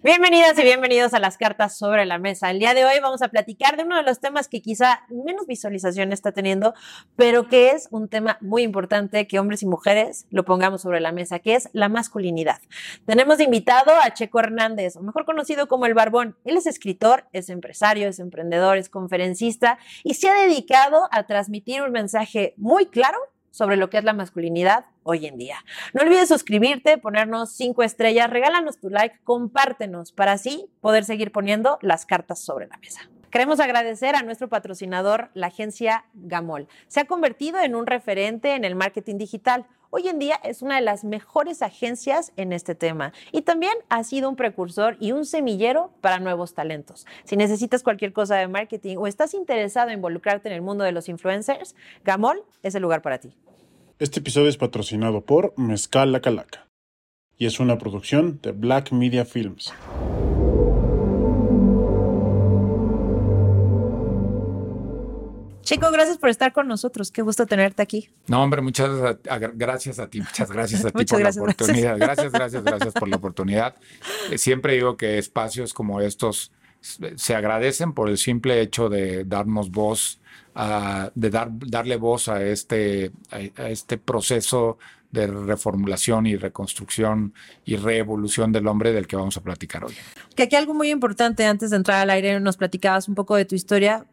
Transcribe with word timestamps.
Bienvenidas 0.00 0.56
y 0.56 0.62
bienvenidos 0.62 1.12
a 1.12 1.18
las 1.18 1.36
cartas 1.36 1.76
sobre 1.76 2.06
la 2.06 2.18
mesa. 2.18 2.52
El 2.52 2.60
día 2.60 2.72
de 2.72 2.84
hoy 2.84 3.00
vamos 3.02 3.20
a 3.20 3.28
platicar 3.28 3.76
de 3.76 3.82
uno 3.82 3.96
de 3.96 4.04
los 4.04 4.20
temas 4.20 4.46
que 4.46 4.62
quizá 4.62 5.00
menos 5.08 5.48
visualización 5.48 6.12
está 6.12 6.30
teniendo, 6.30 6.72
pero 7.16 7.48
que 7.48 7.70
es 7.70 7.88
un 7.90 8.08
tema 8.08 8.38
muy 8.40 8.62
importante 8.62 9.26
que 9.26 9.40
hombres 9.40 9.64
y 9.64 9.66
mujeres 9.66 10.28
lo 10.30 10.44
pongamos 10.44 10.82
sobre 10.82 11.00
la 11.00 11.10
mesa, 11.10 11.40
que 11.40 11.56
es 11.56 11.68
la 11.72 11.88
masculinidad. 11.88 12.60
Tenemos 13.06 13.40
invitado 13.40 13.90
a 14.00 14.14
Checo 14.14 14.38
Hernández, 14.38 14.94
o 14.94 15.02
mejor 15.02 15.24
conocido 15.24 15.66
como 15.66 15.86
el 15.86 15.94
Barbón. 15.94 16.36
Él 16.44 16.56
es 16.56 16.68
escritor, 16.68 17.24
es 17.32 17.48
empresario, 17.48 18.08
es 18.08 18.20
emprendedor, 18.20 18.78
es 18.78 18.88
conferencista 18.88 19.80
y 20.04 20.14
se 20.14 20.28
ha 20.28 20.34
dedicado 20.34 21.08
a 21.10 21.24
transmitir 21.24 21.82
un 21.82 21.90
mensaje 21.90 22.54
muy 22.56 22.86
claro 22.86 23.18
sobre 23.50 23.76
lo 23.76 23.90
que 23.90 23.98
es 23.98 24.04
la 24.04 24.12
masculinidad 24.12 24.84
hoy 25.08 25.24
en 25.26 25.38
día. 25.38 25.64
No 25.94 26.02
olvides 26.02 26.28
suscribirte, 26.28 26.98
ponernos 26.98 27.52
cinco 27.52 27.82
estrellas, 27.82 28.28
regálanos 28.28 28.78
tu 28.78 28.90
like, 28.90 29.16
compártenos 29.24 30.12
para 30.12 30.32
así 30.32 30.66
poder 30.82 31.04
seguir 31.04 31.32
poniendo 31.32 31.78
las 31.80 32.04
cartas 32.04 32.40
sobre 32.40 32.66
la 32.66 32.76
mesa. 32.76 33.08
Queremos 33.30 33.58
agradecer 33.58 34.16
a 34.16 34.22
nuestro 34.22 34.48
patrocinador, 34.48 35.30
la 35.32 35.46
agencia 35.46 36.04
Gamol. 36.12 36.68
Se 36.88 37.00
ha 37.00 37.06
convertido 37.06 37.58
en 37.60 37.74
un 37.74 37.86
referente 37.86 38.54
en 38.54 38.64
el 38.64 38.74
marketing 38.74 39.16
digital. 39.16 39.66
Hoy 39.90 40.08
en 40.08 40.18
día 40.18 40.38
es 40.44 40.60
una 40.60 40.76
de 40.76 40.82
las 40.82 41.04
mejores 41.04 41.62
agencias 41.62 42.32
en 42.36 42.52
este 42.52 42.74
tema 42.74 43.14
y 43.32 43.42
también 43.42 43.72
ha 43.88 44.04
sido 44.04 44.28
un 44.28 44.36
precursor 44.36 44.98
y 45.00 45.12
un 45.12 45.24
semillero 45.24 45.90
para 46.02 46.18
nuevos 46.18 46.52
talentos. 46.52 47.06
Si 47.24 47.36
necesitas 47.36 47.82
cualquier 47.82 48.12
cosa 48.12 48.36
de 48.36 48.48
marketing 48.48 48.98
o 48.98 49.06
estás 49.06 49.32
interesado 49.32 49.88
en 49.88 49.94
involucrarte 49.94 50.48
en 50.50 50.54
el 50.54 50.62
mundo 50.62 50.84
de 50.84 50.92
los 50.92 51.08
influencers, 51.08 51.74
Gamol 52.04 52.44
es 52.62 52.74
el 52.74 52.82
lugar 52.82 53.00
para 53.00 53.18
ti. 53.18 53.34
Este 54.00 54.20
episodio 54.20 54.48
es 54.48 54.56
patrocinado 54.56 55.22
por 55.22 55.54
Mezcal 55.58 56.12
La 56.12 56.20
Calaca 56.20 56.68
y 57.36 57.46
es 57.46 57.58
una 57.58 57.78
producción 57.78 58.38
de 58.40 58.52
Black 58.52 58.92
Media 58.92 59.24
Films. 59.24 59.72
Chico, 65.62 65.90
gracias 65.90 66.16
por 66.16 66.28
estar 66.28 66.52
con 66.52 66.68
nosotros. 66.68 67.10
Qué 67.10 67.22
gusto 67.22 67.44
tenerte 67.46 67.82
aquí. 67.82 68.08
No, 68.28 68.40
hombre, 68.40 68.62
muchas 68.62 69.18
gracias 69.54 69.98
a 69.98 70.08
ti. 70.08 70.20
Muchas 70.20 70.52
gracias 70.52 70.84
a 70.84 70.92
ti 70.92 71.04
por 71.04 71.20
la 71.20 71.30
oportunidad. 71.30 71.98
Gracias. 71.98 72.30
gracias, 72.30 72.62
gracias, 72.62 72.94
por 72.94 73.08
la 73.08 73.16
oportunidad. 73.16 73.74
Eh, 74.30 74.38
siempre 74.38 74.74
digo 74.74 74.96
que 74.96 75.18
espacios 75.18 75.74
como 75.74 76.00
estos 76.00 76.52
se 76.80 77.34
agradecen 77.34 77.92
por 77.94 78.08
el 78.08 78.16
simple 78.16 78.60
hecho 78.60 78.88
de 78.88 79.24
darnos 79.24 79.72
voz, 79.72 80.20
de 80.54 81.30
dar, 81.30 81.48
darle 81.52 81.96
voz 81.96 82.28
a 82.28 82.42
este, 82.42 83.12
a 83.30 83.68
este 83.68 83.98
proceso 83.98 84.78
de 85.10 85.26
reformulación 85.26 86.26
y 86.26 86.36
reconstrucción 86.36 87.32
y 87.64 87.76
reevolución 87.76 88.52
del 88.52 88.66
hombre 88.66 88.92
del 88.92 89.06
que 89.06 89.16
vamos 89.16 89.36
a 89.36 89.40
platicar 89.40 89.84
hoy. 89.84 89.94
Que 90.34 90.44
aquí 90.44 90.56
algo 90.56 90.74
muy 90.74 90.90
importante 90.90 91.46
antes 91.46 91.70
de 91.70 91.76
entrar 91.76 92.00
al 92.00 92.10
aire 92.10 92.38
nos 92.40 92.56
platicabas 92.56 93.08
un 93.08 93.14
poco 93.14 93.36
de 93.36 93.44
tu 93.44 93.54
historia, 93.54 94.04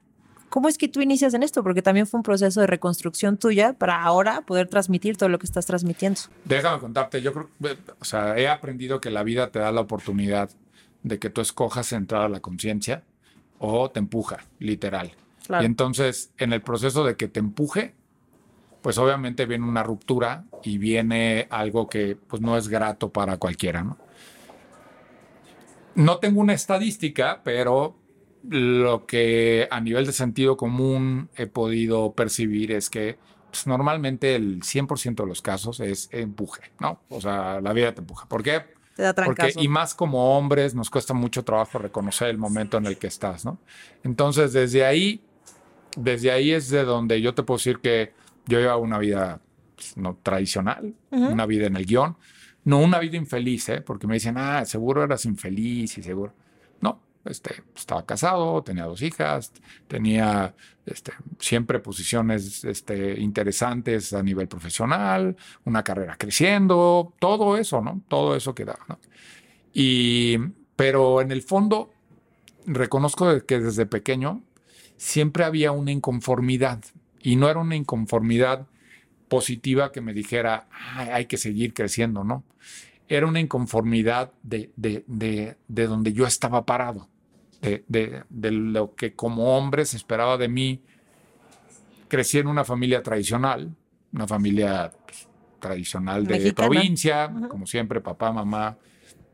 ¿Cómo 0.50 0.70
es 0.70 0.78
que 0.78 0.88
tú 0.88 1.02
inicias 1.02 1.34
en 1.34 1.44
esto? 1.44 1.64
Porque 1.64 1.82
también 1.82 2.08
fue 2.08 2.20
un 2.20 2.24
proceso 2.24 2.62
de 2.62 2.68
reconstrucción 2.68 3.36
tuya 3.36 3.74
para 3.74 4.02
ahora 4.02 4.42
poder 4.42 4.70
transmitir 4.70 5.18
todo 5.18 5.28
lo 5.28 5.38
que 5.38 5.46
estás 5.46 5.66
transmitiendo. 5.66 6.22
Déjame 6.46 6.80
contarte, 6.80 7.22
yo 7.22 7.34
creo, 7.34 7.50
o 8.00 8.06
sea, 8.06 8.38
he 8.38 8.48
aprendido 8.48 9.02
que 9.02 9.10
la 9.10 9.24
vida 9.24 9.52
te 9.52 9.60
da 9.60 9.74
la 9.74 9.82
oportunidad 9.82 10.50
de 11.04 11.20
que 11.20 11.30
tú 11.30 11.42
escojas 11.42 11.92
entrar 11.92 12.22
a 12.22 12.30
la 12.30 12.40
conciencia 12.40 13.04
o 13.60 13.92
te 13.92 14.00
empuja, 14.00 14.46
literal. 14.60 15.12
Y 15.50 15.66
entonces, 15.66 16.32
en 16.38 16.54
el 16.54 16.62
proceso 16.62 17.04
de 17.04 17.16
que 17.16 17.28
te 17.28 17.40
empuje, 17.40 17.94
pues 18.82 18.98
obviamente 18.98 19.46
viene 19.46 19.66
una 19.66 19.84
ruptura 19.84 20.46
y 20.64 20.78
viene 20.78 21.48
algo 21.50 21.90
que 21.90 22.16
pues 22.16 22.42
no 22.42 22.58
es 22.58 22.68
grato 22.68 23.10
para 23.10 23.38
cualquiera, 23.38 23.84
¿no? 23.84 23.98
No 25.96 26.18
tengo 26.18 26.42
una 26.42 26.54
estadística, 26.54 27.42
pero 27.44 27.96
lo 28.50 29.06
que 29.06 29.68
a 29.72 29.80
nivel 29.80 30.06
de 30.06 30.12
sentido 30.12 30.58
común 30.58 31.30
he 31.36 31.48
podido 31.48 32.14
percibir 32.14 32.72
es 32.72 32.90
que 32.90 33.18
pues, 33.50 33.68
normalmente 33.68 34.36
el 34.36 34.62
100% 34.62 35.16
de 35.16 35.26
los 35.26 35.42
casos 35.42 35.80
es 35.80 36.10
empuje, 36.12 36.74
¿no? 36.80 37.00
O 37.10 37.22
sea, 37.22 37.62
la 37.62 37.74
vida 37.74 37.94
te 37.94 38.02
empuja. 38.02 38.28
¿Por 38.28 38.44
qué? 38.44 38.66
Te 38.96 39.04
da 39.04 39.14
Porque, 39.14 39.54
y 39.56 39.68
más 39.68 39.96
como 39.96 40.38
hombres 40.38 40.76
nos 40.76 40.90
cuesta 40.90 41.14
mucho 41.14 41.44
trabajo 41.44 41.80
reconocer 41.80 42.28
el 42.28 42.38
momento 42.38 42.78
en 42.78 42.86
el 42.86 42.98
que 42.98 43.08
estás, 43.08 43.46
¿no? 43.46 43.58
Entonces, 44.04 44.54
desde 44.54 44.86
ahí, 44.86 45.22
desde 45.96 46.32
ahí 46.32 46.52
es 46.52 46.70
de 46.70 46.84
donde 46.84 47.22
yo 47.22 47.34
te 47.34 47.44
puedo 47.44 47.58
decir 47.58 47.80
que 47.80 48.14
yo 48.46 48.60
llevaba 48.60 48.78
una 48.78 48.98
vida 49.00 49.42
pues, 49.76 49.98
no 49.98 50.18
tradicional, 50.22 50.94
una 51.12 51.46
vida 51.46 51.68
en 51.68 51.76
el 51.76 51.86
guion, 51.86 52.18
no 52.64 52.80
una 52.80 53.00
vida 53.00 53.18
infeliz, 53.18 53.70
¿eh? 53.70 53.82
Porque 53.82 54.08
me 54.08 54.16
dicen, 54.16 54.38
ah, 54.38 54.66
seguro 54.66 55.04
eras 55.04 55.26
infeliz 55.26 55.98
y 55.98 56.04
seguro. 56.04 56.34
No, 56.82 57.00
este, 57.26 57.64
estaba 57.76 58.06
casado, 58.06 58.64
tenía 58.64 58.86
dos 58.86 59.02
hijas, 59.02 59.52
tenía 59.88 60.56
este, 60.86 61.14
siempre 61.40 61.80
posiciones 61.80 62.64
este, 62.64 63.20
interesantes 63.20 64.14
a 64.14 64.24
nivel 64.24 64.48
profesional, 64.48 65.36
una 65.64 65.84
carrera 65.84 66.16
creciendo, 66.18 67.14
todo 67.20 67.58
eso, 67.58 67.82
¿no? 67.82 68.02
Todo 68.08 68.36
eso 68.36 68.56
quedaba, 68.56 68.84
¿no? 68.88 69.00
Y, 69.74 70.38
pero 70.76 71.22
en 71.22 71.32
el 71.32 71.42
fondo, 71.42 71.92
reconozco 72.66 73.46
que 73.46 73.60
desde 73.60 73.86
pequeño 73.86 74.42
siempre 74.98 75.44
había 75.44 75.72
una 75.72 75.92
inconformidad 75.92 76.84
y 77.22 77.36
no 77.36 77.50
era 77.50 77.60
una 77.60 77.76
inconformidad 77.76 78.68
positiva 79.28 79.92
que 79.92 80.02
me 80.02 80.14
dijera, 80.14 80.68
hay 80.96 81.26
que 81.26 81.38
seguir 81.38 81.74
creciendo, 81.74 82.24
¿no? 82.24 82.44
Era 83.08 83.28
una 83.28 83.40
inconformidad 83.40 84.32
de, 84.44 84.72
de, 84.76 85.04
de, 85.08 85.58
de 85.68 85.88
donde 85.88 86.14
yo 86.14 86.26
estaba 86.26 86.66
parado 86.66 87.10
de, 87.88 88.24
lo 88.52 88.96
que 88.96 89.14
como 89.14 89.58
hombre 89.58 89.86
se 89.86 89.98
esperaba 89.98 90.38
de 90.38 90.48
mí. 90.48 90.82
Crecí 92.08 92.38
en 92.38 92.48
una 92.48 92.64
familia 92.64 93.02
tradicional, 93.02 93.76
una 94.14 94.28
familia 94.28 94.92
pues, 95.06 95.28
tradicional 95.60 96.26
de 96.26 96.54
provincia, 96.54 97.32
como 97.50 97.66
siempre, 97.66 98.02
papá, 98.02 98.32
mamá, 98.32 98.78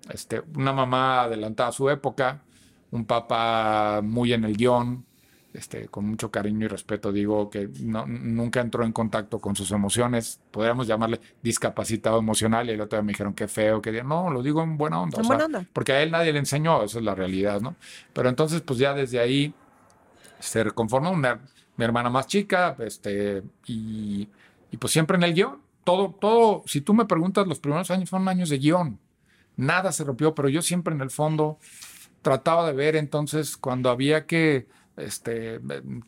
este, 0.09 0.41
una 0.55 0.73
mamá 0.73 1.23
adelantada 1.23 1.69
a 1.69 1.73
su 1.73 1.89
época, 1.89 2.44
un 2.91 3.05
papá 3.05 4.01
muy 4.03 4.33
en 4.33 4.45
el 4.45 4.55
guion, 4.55 5.05
este, 5.53 5.88
con 5.88 6.06
mucho 6.06 6.31
cariño 6.31 6.66
y 6.66 6.69
respeto, 6.69 7.12
digo 7.12 7.50
que 7.50 7.67
nunca 7.67 8.62
entró 8.62 8.85
en 8.85 8.91
contacto 8.91 9.39
con 9.39 9.56
sus 9.56 9.72
emociones, 9.72 10.39
podríamos 10.51 10.88
llamarle 10.88 11.19
discapacitado 11.41 12.19
emocional, 12.19 12.69
y 12.69 12.73
el 12.73 12.81
otro 12.81 12.97
día 12.97 13.03
me 13.03 13.12
dijeron 13.12 13.34
que 13.34 13.47
feo, 13.47 13.81
que 13.81 14.03
no, 14.03 14.29
lo 14.29 14.41
digo 14.41 14.63
en 14.63 14.78
buena 14.78 15.01
onda. 15.01 15.17
Porque 15.73 15.94
a 15.94 16.01
él 16.01 16.12
nadie 16.12 16.31
le 16.31 16.39
enseñó, 16.39 16.84
eso 16.84 17.00
es 17.00 17.06
la 17.06 17.16
realidad, 17.16 17.62
¿no? 17.62 17.75
Pero 18.13 18.29
entonces, 18.29 18.62
pues 18.62 18.79
ya 18.79 18.94
desde 18.94 19.19
ahí 19.19 19.53
se 20.39 20.63
reconformó 20.63 21.12
una, 21.12 21.39
mi 21.75 21.85
hermana 21.85 22.09
más 22.09 22.28
chica, 22.28 22.75
este, 22.79 23.44
y, 23.68 24.28
y 24.72 24.78
pues 24.78 24.94
siempre 24.94 25.18
en 25.18 25.23
el 25.23 25.33
guion. 25.33 25.59
Todo, 25.83 26.16
todo, 26.19 26.63
si 26.68 26.81
tú 26.81 26.94
me 26.94 27.06
preguntas, 27.06 27.47
los 27.47 27.59
primeros 27.59 27.89
años 27.89 28.09
fueron 28.09 28.29
años 28.29 28.50
de 28.50 28.59
guion. 28.59 29.00
Nada 29.57 29.91
se 29.91 30.03
rompió, 30.03 30.35
pero 30.35 30.47
yo 30.47 30.62
siempre 30.62 30.94
en 30.94 31.01
el 31.01 31.09
fondo 31.09 31.57
trataba 32.22 32.68
de 32.68 32.73
ver 32.73 32.95
entonces 32.95 33.57
cuando 33.57 33.89
había 33.89 34.25
que 34.25 34.68
este, 34.97 35.59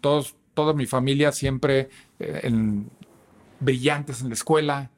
todos, 0.02 0.36
toda 0.54 0.74
mi 0.74 0.86
familia 0.86 1.32
siempre 1.32 1.90
eh, 2.20 2.52
brillantes 3.60 4.22
en 4.22 4.30
la 4.30 4.34
escuela. 4.34 4.90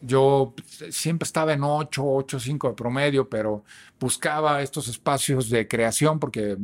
Yo 0.00 0.54
siempre 0.90 1.26
estaba 1.26 1.52
en 1.52 1.64
8, 1.64 2.02
8, 2.04 2.38
5 2.38 2.68
de 2.68 2.74
promedio, 2.74 3.28
pero 3.28 3.64
buscaba 3.98 4.62
estos 4.62 4.86
espacios 4.86 5.50
de 5.50 5.66
creación 5.66 6.20
porque 6.20 6.56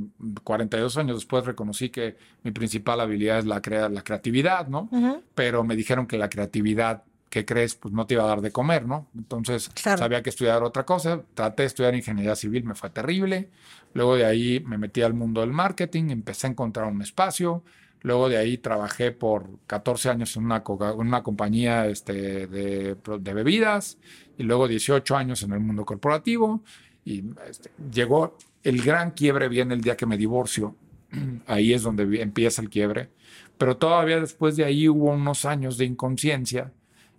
42 0.44 0.96
años 0.98 1.16
después 1.16 1.44
reconocí 1.44 1.90
que 1.90 2.16
mi 2.44 2.52
principal 2.52 3.00
habilidad 3.00 3.40
es 3.40 3.46
la, 3.46 3.60
la 3.88 4.02
creatividad, 4.02 4.68
¿no? 4.68 4.88
Pero 5.34 5.64
me 5.64 5.74
dijeron 5.74 6.06
que 6.06 6.16
la 6.16 6.30
creatividad 6.30 7.02
que 7.34 7.44
crees? 7.44 7.74
Pues 7.74 7.92
no 7.92 8.06
te 8.06 8.14
iba 8.14 8.22
a 8.22 8.28
dar 8.28 8.40
de 8.40 8.52
comer, 8.52 8.86
¿no? 8.86 9.08
Entonces 9.16 9.68
sabía 9.74 10.22
que 10.22 10.30
estudiar 10.30 10.62
otra 10.62 10.86
cosa. 10.86 11.22
Traté 11.34 11.64
de 11.64 11.66
estudiar 11.66 11.92
ingeniería 11.92 12.36
civil, 12.36 12.62
me 12.62 12.76
fue 12.76 12.90
terrible. 12.90 13.50
Luego 13.92 14.14
de 14.14 14.24
ahí 14.24 14.62
me 14.64 14.78
metí 14.78 15.02
al 15.02 15.14
mundo 15.14 15.40
del 15.40 15.50
marketing, 15.50 16.10
empecé 16.10 16.46
a 16.46 16.50
encontrar 16.50 16.86
un 16.86 17.02
espacio. 17.02 17.64
Luego 18.02 18.28
de 18.28 18.36
ahí 18.36 18.56
trabajé 18.56 19.10
por 19.10 19.48
14 19.66 20.10
años 20.10 20.36
en 20.36 20.44
una, 20.44 20.62
una 20.94 21.24
compañía 21.24 21.86
este, 21.86 22.46
de, 22.46 22.94
de, 22.94 23.34
bebidas 23.34 23.98
y 24.38 24.44
luego 24.44 24.68
18 24.68 25.16
años 25.16 25.42
en 25.42 25.54
el 25.54 25.60
mundo 25.60 25.84
corporativo. 25.84 26.62
Y 27.04 27.24
este, 27.50 27.72
llegó 27.92 28.38
el 28.62 28.80
gran 28.80 29.10
quiebre, 29.10 29.48
viene 29.48 29.74
el 29.74 29.80
día 29.80 29.96
que 29.96 30.06
me 30.06 30.16
divorcio. 30.16 30.76
Ahí 31.48 31.72
es 31.72 31.82
donde 31.82 32.04
empieza 32.22 32.62
el 32.62 32.70
quiebre. 32.70 33.10
Pero 33.58 33.76
todavía 33.76 34.20
después 34.20 34.56
de 34.56 34.64
ahí 34.64 34.88
hubo 34.88 35.10
unos 35.10 35.44
años 35.44 35.78
de 35.78 35.84
inconsciencia 35.84 36.72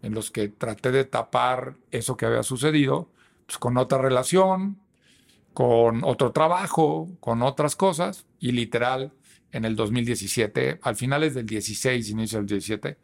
en 0.06 0.14
los 0.14 0.30
que 0.30 0.50
traté 0.50 0.92
de 0.92 1.04
tapar 1.04 1.74
eso 1.90 2.16
que 2.16 2.28
había 2.28 2.44
sucedido 2.44 3.10
pues, 3.48 3.58
con 3.58 3.76
otra 3.78 3.98
relación, 3.98 4.78
con 5.52 6.04
otro 6.04 6.32
trabajo, 6.32 7.10
con 7.20 7.42
otras 7.42 7.76
cosas, 7.76 8.26
y 8.40 8.52
literal, 8.52 9.14
en 9.52 9.66
el 9.66 9.76
2017, 9.76 10.80
al 10.84 10.96
finales 10.96 11.34
del 11.34 11.48
16, 11.48 12.08
inicio 12.12 12.38
del 12.38 12.46
17, 12.46 12.98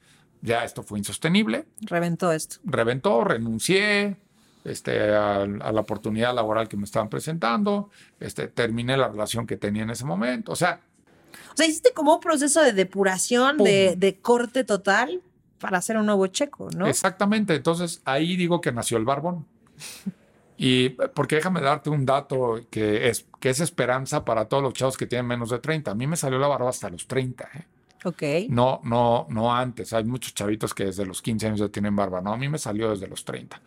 ya 0.44 0.63
esto 0.63 0.83
fue 0.83 1.00
insostenible. 1.00 1.65
Reventó 1.81 2.31
esto. 2.31 2.57
Reventó, 2.65 3.24
renuncié, 3.24 4.18
este, 4.63 5.09
a, 5.09 5.42
a 5.42 5.71
la 5.71 5.81
oportunidad 5.81 6.36
laboral 6.36 6.68
que 6.68 6.77
me 6.77 6.83
estaban 6.83 7.09
presentando, 7.09 7.89
este, 8.19 8.48
terminé 8.48 8.95
la 8.95 9.07
relación 9.07 9.48
que 9.48 9.57
tenía 9.57 9.81
en 9.81 9.89
ese 9.89 10.06
momento. 10.06 10.51
O 10.51 10.56
sea, 10.56 10.81
O 11.51 11.57
sea, 11.57 11.65
hiciste 11.65 11.94
como 11.94 12.13
un 12.13 12.19
proceso 12.19 12.62
de 12.62 12.74
depuración, 12.74 13.57
de, 13.57 13.95
de 13.98 14.19
corte 14.19 14.63
total 14.63 15.21
para 15.61 15.77
hacer 15.77 15.95
un 15.97 16.07
nuevo 16.07 16.27
checo, 16.27 16.69
¿no? 16.75 16.87
Exactamente, 16.87 17.55
entonces 17.55 18.01
ahí 18.03 18.35
digo 18.35 18.59
que 18.59 18.71
nació 18.71 18.97
el 18.97 19.05
barbón. 19.05 19.45
Y 20.57 20.89
porque 20.89 21.37
déjame 21.37 21.59
darte 21.59 21.89
un 21.89 22.05
dato 22.05 22.59
que 22.69 23.07
es, 23.07 23.25
que 23.39 23.49
es 23.49 23.59
esperanza 23.61 24.23
para 24.23 24.45
todos 24.45 24.61
los 24.61 24.73
chavos 24.73 24.95
que 24.95 25.07
tienen 25.07 25.25
menos 25.25 25.49
de 25.49 25.57
30. 25.57 25.89
A 25.89 25.95
mí 25.95 26.05
me 26.05 26.15
salió 26.15 26.37
la 26.37 26.47
barba 26.47 26.69
hasta 26.69 26.87
los 26.89 27.07
30, 27.07 27.49
¿eh? 27.55 27.65
Ok. 28.03 28.23
no, 28.49 28.79
no, 28.83 29.25
no 29.29 29.55
antes. 29.55 29.91
Hay 29.93 30.03
muchos 30.03 30.35
chavitos 30.35 30.73
que 30.73 30.85
desde 30.85 31.05
los 31.05 31.21
15 31.21 31.47
años 31.47 31.59
ya 31.59 31.69
tienen 31.69 31.95
barba, 31.95 32.21
no, 32.21 32.33
a 32.33 32.37
mí 32.37 32.47
me 32.47 32.59
salió 32.59 32.91
desde 32.91 33.07
los 33.07 33.25
30. 33.25 33.59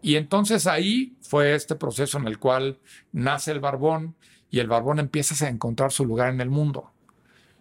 Y 0.00 0.14
entonces 0.16 0.66
ahí 0.66 1.16
fue 1.22 1.54
este 1.54 1.74
proceso 1.74 2.18
en 2.18 2.28
el 2.28 2.38
cual 2.38 2.78
nace 3.10 3.50
el 3.50 3.58
barbón 3.58 4.14
y 4.50 4.60
el 4.60 4.68
barbón 4.68 5.00
empieza 5.00 5.44
a 5.44 5.48
encontrar 5.48 5.90
su 5.90 6.04
lugar 6.04 6.32
en 6.32 6.40
el 6.40 6.50
mundo. 6.50 6.90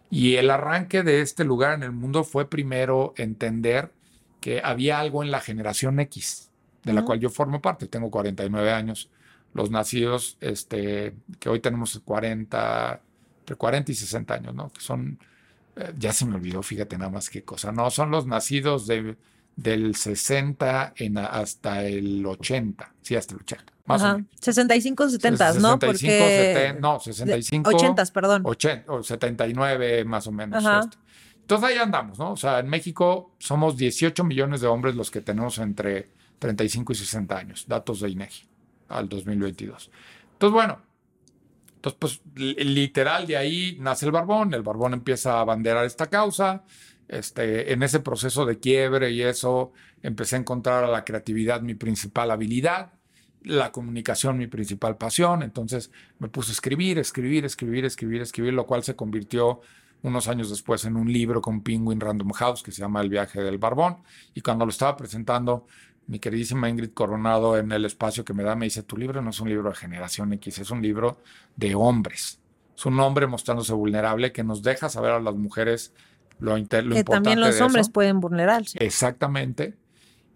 Y 0.10 0.36
el 0.36 0.50
arranque 0.50 1.04
de 1.04 1.22
este 1.22 1.44
lugar 1.44 1.74
en 1.74 1.84
el 1.84 1.92
mundo 1.92 2.24
fue 2.24 2.50
primero 2.50 3.14
entender 3.18 3.92
que 4.40 4.62
había 4.64 5.00
algo 5.00 5.24
en 5.24 5.32
la 5.32 5.42
generación 5.42 6.00
X, 6.00 6.50
de 6.84 6.94
la 6.94 7.04
cual 7.04 7.20
yo 7.20 7.30
formo 7.30 7.62
parte. 7.62 7.88
Tengo 7.88 8.10
49 8.10 8.72
años. 8.72 9.10
Los 9.54 9.72
nacidos, 9.72 10.38
este, 10.40 11.16
que 11.40 11.50
hoy 11.50 11.60
tenemos 11.60 12.00
40, 12.06 13.02
entre 13.40 13.56
40 13.56 13.92
y 13.92 13.96
60 13.96 14.34
años, 14.34 14.56
¿no? 14.56 14.70
Que 14.70 14.82
son, 14.82 15.20
eh, 15.76 15.94
ya 15.98 16.14
se 16.14 16.26
me 16.26 16.36
olvidó, 16.36 16.62
fíjate 16.64 16.98
nada 16.98 17.12
más 17.12 17.30
qué 17.30 17.44
cosa. 17.44 17.72
No, 17.72 17.90
son 17.90 18.12
los 18.12 18.28
nacidos 18.28 18.88
de, 18.88 19.18
del 19.56 19.96
60 19.96 20.94
en, 20.96 21.18
hasta 21.18 21.84
el 21.84 22.26
80. 22.26 22.94
Sí, 23.02 23.16
hasta 23.16 23.34
el 23.34 23.42
80. 23.42 23.77
Más 23.88 24.02
Ajá. 24.04 24.14
menos. 24.18 24.30
65, 24.42 25.10
70, 25.10 25.54
¿no? 25.54 25.78
65, 25.80 25.86
Porque 25.88 25.98
70, 25.98 26.80
no, 26.80 27.00
65. 27.00 27.70
80, 27.70 28.06
perdón. 28.14 28.42
80 28.46 28.92
o 28.92 29.02
79 29.02 30.04
más 30.06 30.28
o 30.28 30.32
menos. 30.32 30.64
Ajá. 30.64 30.82
este. 30.82 30.98
Entonces 31.42 31.70
ahí 31.70 31.78
andamos, 31.78 32.20
¿no? 32.20 32.34
O 32.34 32.38
sea, 32.38 32.60
en 32.60 32.68
México 32.68 33.32
somos 33.40 33.78
18 33.78 34.24
millones 34.26 34.60
de 34.62 34.68
hombres 34.68 34.96
los 34.96 35.10
que 35.10 35.22
tenemos 35.22 35.58
entre 35.60 36.10
35 36.40 36.92
y 36.92 36.96
60 36.96 37.38
años, 37.38 37.66
datos 37.68 38.02
de 38.02 38.10
INEGI 38.10 38.46
al 38.90 39.08
2022. 39.08 39.90
Entonces, 40.34 40.54
bueno, 40.54 40.82
entonces 41.76 41.98
pues 42.00 42.22
li- 42.36 42.56
literal 42.56 43.26
de 43.26 43.38
ahí 43.38 43.78
nace 43.80 44.06
el 44.06 44.12
barbón, 44.12 44.54
el 44.54 44.62
barbón 44.64 44.94
empieza 44.94 45.36
a 45.36 45.40
abanderar 45.42 45.86
esta 45.86 46.08
causa, 46.08 46.64
este, 47.08 47.72
en 47.72 47.82
ese 47.84 48.02
proceso 48.02 48.46
de 48.46 48.60
quiebre 48.60 49.12
y 49.12 49.22
eso 49.22 49.72
empecé 50.04 50.36
a 50.36 50.40
encontrar 50.40 50.84
a 50.84 50.88
la 50.90 51.06
creatividad 51.06 51.62
mi 51.62 51.76
principal 51.76 52.30
habilidad, 52.32 52.92
la 53.48 53.72
comunicación 53.72 54.38
mi 54.38 54.48
principal 54.48 54.98
pasión, 54.98 55.44
entonces 55.44 55.92
me 56.20 56.28
puse 56.30 56.52
a 56.52 56.54
escribir, 56.54 57.00
escribir, 57.00 57.46
escribir, 57.46 57.86
escribir, 57.86 58.22
escribir, 58.22 58.54
lo 58.54 58.66
cual 58.66 58.84
se 58.84 58.96
convirtió 58.96 59.62
unos 60.04 60.28
años 60.28 60.50
después 60.50 60.86
en 60.86 60.96
un 60.96 61.12
libro 61.12 61.42
con 61.42 61.62
Penguin 61.62 62.00
Random 62.00 62.32
House 62.32 62.62
que 62.62 62.72
se 62.72 62.82
llama 62.82 63.02
El 63.02 63.10
viaje 63.10 63.42
del 63.42 63.58
barbón 63.58 63.98
y 64.34 64.42
cuando 64.42 64.66
lo 64.66 64.70
estaba 64.70 64.96
presentando 64.96 65.66
mi 66.08 66.20
queridísima 66.20 66.70
Ingrid 66.70 66.92
Coronado 66.92 67.58
en 67.58 67.72
el 67.72 67.84
espacio 67.86 68.24
que 68.24 68.34
me 68.34 68.44
da 68.44 68.56
me 68.56 68.66
dice, 68.66 68.84
tu 68.84 68.96
libro 68.96 69.22
no 69.22 69.32
es 69.32 69.40
un 69.40 69.50
libro 69.50 69.70
de 69.70 69.76
generación 69.76 70.32
X, 70.34 70.60
es 70.60 70.72
un 70.72 70.82
libro 70.82 71.20
de 71.56 71.76
hombres. 71.76 72.40
Es 72.78 72.86
un 72.86 73.00
hombre 73.00 73.28
mostrándose 73.28 73.74
vulnerable 73.74 74.32
que 74.32 74.44
nos 74.44 74.62
deja 74.62 74.88
saber 74.88 75.12
a 75.12 75.20
las 75.20 75.36
mujeres 75.36 75.94
lo, 76.40 76.52
lo 76.52 76.56
Que 76.56 76.70
importante 76.70 77.10
también 77.10 77.40
los 77.42 77.56
de 77.58 77.64
hombres 77.64 77.88
eso. 77.88 77.92
pueden 77.92 78.20
vulnerarse. 78.20 78.78
Exactamente. 78.80 79.76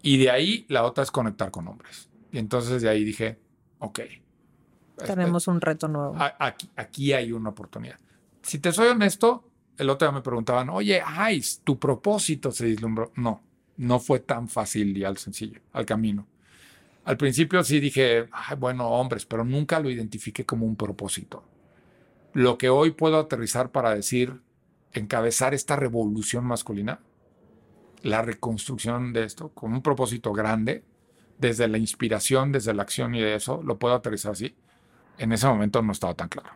Y 0.02 0.18
de 0.18 0.30
ahí 0.30 0.66
la 0.68 0.84
otra 0.84 1.04
es 1.04 1.10
conectar 1.10 1.50
con 1.50 1.68
hombres. 1.68 2.10
Y 2.32 2.38
entonces 2.38 2.82
de 2.82 2.88
ahí 2.88 3.04
dije, 3.04 3.38
ok. 3.78 4.00
Tenemos 5.06 5.46
un 5.46 5.60
reto 5.60 5.86
nuevo. 5.86 6.16
Aquí, 6.38 6.68
aquí 6.74 7.12
hay 7.12 7.32
una 7.32 7.50
oportunidad. 7.50 7.98
Si 8.42 8.58
te 8.58 8.72
soy 8.72 8.88
honesto, 8.88 9.48
el 9.76 9.90
otro 9.90 10.08
día 10.08 10.14
me 10.14 10.22
preguntaban, 10.22 10.70
oye, 10.70 11.02
ay, 11.04 11.42
tu 11.62 11.78
propósito 11.78 12.50
se 12.50 12.66
vislumbró. 12.66 13.12
No, 13.16 13.42
no 13.76 14.00
fue 14.00 14.20
tan 14.20 14.48
fácil 14.48 14.96
y 14.96 15.04
al 15.04 15.18
sencillo, 15.18 15.60
al 15.72 15.86
camino. 15.86 16.26
Al 17.04 17.16
principio 17.16 17.62
sí 17.64 17.80
dije, 17.80 18.28
ay, 18.32 18.56
bueno, 18.56 18.88
hombres, 18.88 19.26
pero 19.26 19.44
nunca 19.44 19.80
lo 19.80 19.90
identifiqué 19.90 20.46
como 20.46 20.66
un 20.66 20.76
propósito. 20.76 21.44
Lo 22.32 22.56
que 22.58 22.70
hoy 22.70 22.92
puedo 22.92 23.18
aterrizar 23.18 23.70
para 23.70 23.94
decir, 23.94 24.40
encabezar 24.92 25.52
esta 25.52 25.76
revolución 25.76 26.44
masculina, 26.44 27.00
la 28.02 28.22
reconstrucción 28.22 29.12
de 29.12 29.24
esto, 29.24 29.50
con 29.50 29.72
un 29.72 29.82
propósito 29.82 30.32
grande, 30.32 30.84
desde 31.42 31.68
la 31.68 31.76
inspiración, 31.76 32.52
desde 32.52 32.72
la 32.72 32.82
acción 32.82 33.14
y 33.14 33.20
de 33.20 33.34
eso, 33.34 33.62
lo 33.62 33.78
puedo 33.78 33.94
aterrizar 33.94 34.32
así. 34.32 34.54
En 35.18 35.32
ese 35.32 35.46
momento 35.46 35.82
no 35.82 35.92
estaba 35.92 36.14
tan 36.14 36.28
claro. 36.28 36.50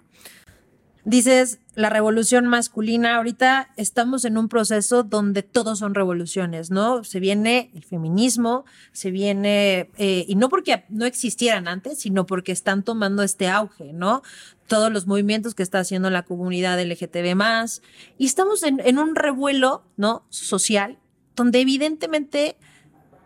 Dices 1.05 1.61
la 1.75 1.91
revolución 1.91 2.47
masculina. 2.47 3.17
Ahorita 3.17 3.71
estamos 3.77 4.25
en 4.25 4.39
un 4.39 4.49
proceso 4.49 5.03
donde 5.03 5.43
todos 5.43 5.81
son 5.81 5.95
revoluciones, 5.95 6.71
¿no? 6.71 7.05
Se 7.05 7.21
viene 7.21 7.71
el 7.75 7.85
feminismo, 7.85 8.65
se 8.93 9.11
viene, 9.11 9.91
eh, 9.99 10.25
y 10.27 10.35
no 10.35 10.49
porque 10.49 10.85
no 10.89 11.05
existieran 11.05 11.69
antes, 11.69 11.99
sino 11.99 12.27
porque 12.27 12.51
están 12.51 12.83
tomando 12.83 13.23
este 13.23 13.49
auge, 13.49 13.93
¿no? 13.93 14.23
Todos 14.67 14.93
los 14.93 15.07
movimientos 15.07 15.55
que 15.55 15.63
está 15.63 15.81
haciendo 15.81 16.11
la 16.11 16.25
comunidad 16.25 16.81
LGTB 16.81 17.37
más. 17.37 17.83
Y 18.19 18.27
estamos 18.27 18.63
en, 18.63 18.81
en 18.85 18.99
un 18.99 19.15
revuelo, 19.15 19.85
¿no? 19.97 20.25
Social, 20.31 20.99
donde 21.37 21.61
evidentemente 21.61 22.57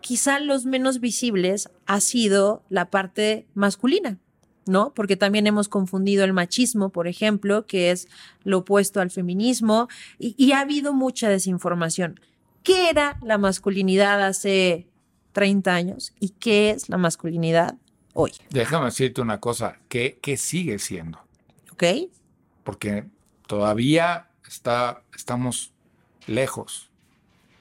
quizá 0.01 0.39
los 0.39 0.65
menos 0.65 0.99
visibles 0.99 1.69
ha 1.85 1.99
sido 1.99 2.63
la 2.69 2.89
parte 2.89 3.47
masculina. 3.53 4.17
¿no? 4.67 4.93
Porque 4.93 5.17
también 5.17 5.47
hemos 5.47 5.67
confundido 5.67 6.23
el 6.23 6.33
machismo, 6.33 6.89
por 6.89 7.07
ejemplo, 7.07 7.65
que 7.65 7.89
es 7.89 8.07
lo 8.43 8.59
opuesto 8.59 9.01
al 9.01 9.09
feminismo, 9.09 9.87
y, 10.19 10.35
y 10.37 10.51
ha 10.51 10.59
habido 10.59 10.93
mucha 10.93 11.29
desinformación. 11.29 12.19
¿Qué 12.63 12.89
era 12.89 13.17
la 13.23 13.39
masculinidad 13.39 14.21
hace 14.23 14.87
30 15.33 15.73
años 15.73 16.13
y 16.19 16.29
qué 16.29 16.69
es 16.69 16.89
la 16.89 16.97
masculinidad 16.97 17.75
hoy? 18.13 18.33
Déjame 18.51 18.85
decirte 18.85 19.21
una 19.21 19.39
cosa, 19.39 19.79
que, 19.89 20.19
que 20.21 20.37
sigue 20.37 20.77
siendo, 20.77 21.19
¿Ok? 21.71 21.83
porque 22.63 23.05
todavía 23.47 24.29
está, 24.47 25.01
estamos 25.15 25.73
lejos, 26.27 26.89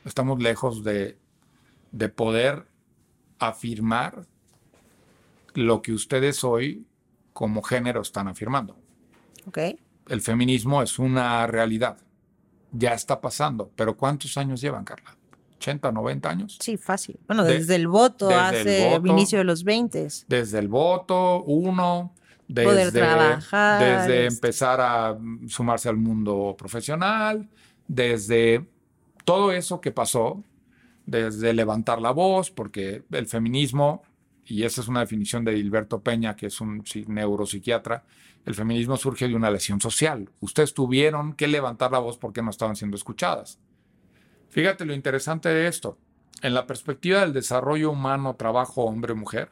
estamos 0.05 0.43
lejos 0.43 0.85
de, 0.85 1.17
de 1.93 2.09
poder 2.09 2.67
afirmar 3.39 4.27
lo 5.55 5.83
que 5.83 5.93
ustedes 5.93 6.45
hoy 6.45 6.87
como 7.33 7.63
género 7.63 8.03
están 8.03 8.29
afirmando. 8.29 8.77
El 10.09 10.21
feminismo 10.21 10.82
es 10.82 10.99
una 10.99 11.47
realidad, 11.47 11.97
ya 12.73 12.94
está 12.94 13.20
pasando, 13.20 13.70
pero 13.75 13.97
¿cuántos 13.97 14.37
años 14.37 14.61
llevan, 14.61 14.85
Carla? 14.85 15.17
¿80, 15.59 15.93
90 15.93 16.31
años? 16.31 16.59
Sí, 16.61 16.77
fácil. 16.77 17.19
Bueno, 17.27 17.44
De- 17.44 17.55
desde 17.59 17.77
el 17.77 17.89
voto 17.89 18.29
desde 18.29 18.41
hace 18.41 18.94
el 18.94 19.01
voto. 19.01 19.13
inicio 19.13 19.39
de 19.39 19.44
los 19.44 19.65
20. 19.65 20.09
desde 20.29 20.59
el 20.59 20.69
voto, 20.69 21.43
uno, 21.44 22.15
desde, 22.49 22.69
Poder 22.70 22.93
trabajar, 22.93 23.81
desde 23.82 24.27
este. 24.27 24.35
empezar 24.37 24.81
a 24.81 25.19
sumarse 25.49 25.89
al 25.89 25.97
mundo 25.97 26.55
profesional, 26.59 27.49
desde 27.87 28.67
todo 29.25 29.53
eso 29.53 29.81
que 29.81 29.93
pasó, 29.93 30.43
desde 31.10 31.52
levantar 31.52 32.00
la 32.00 32.12
voz, 32.12 32.50
porque 32.50 33.02
el 33.10 33.26
feminismo, 33.26 34.02
y 34.44 34.62
esa 34.62 34.81
es 34.81 34.88
una 34.88 35.00
definición 35.00 35.44
de 35.44 35.56
Gilberto 35.56 36.00
Peña, 36.00 36.36
que 36.36 36.46
es 36.46 36.60
un 36.60 36.82
psi- 36.84 37.06
neuropsiquiatra, 37.08 38.05
el 38.44 38.55
feminismo 38.55 38.96
surge 38.96 39.29
de 39.29 39.34
una 39.34 39.50
lesión 39.50 39.81
social. 39.81 40.31
Ustedes 40.40 40.72
tuvieron 40.72 41.34
que 41.34 41.48
levantar 41.48 41.90
la 41.93 41.98
voz 41.98 42.17
porque 42.17 42.43
no 42.43 42.50
estaban 42.50 42.76
siendo 42.76 42.96
escuchadas. 42.96 43.58
Fíjate 44.48 44.84
lo 44.84 44.94
interesante 44.94 45.48
de 45.48 45.67
esto. 45.67 45.98
En 46.43 46.55
la 46.55 46.67
perspectiva 46.67 47.20
del 47.20 47.32
desarrollo 47.32 47.90
humano, 47.90 48.36
trabajo 48.36 48.84
hombre-mujer, 48.84 49.50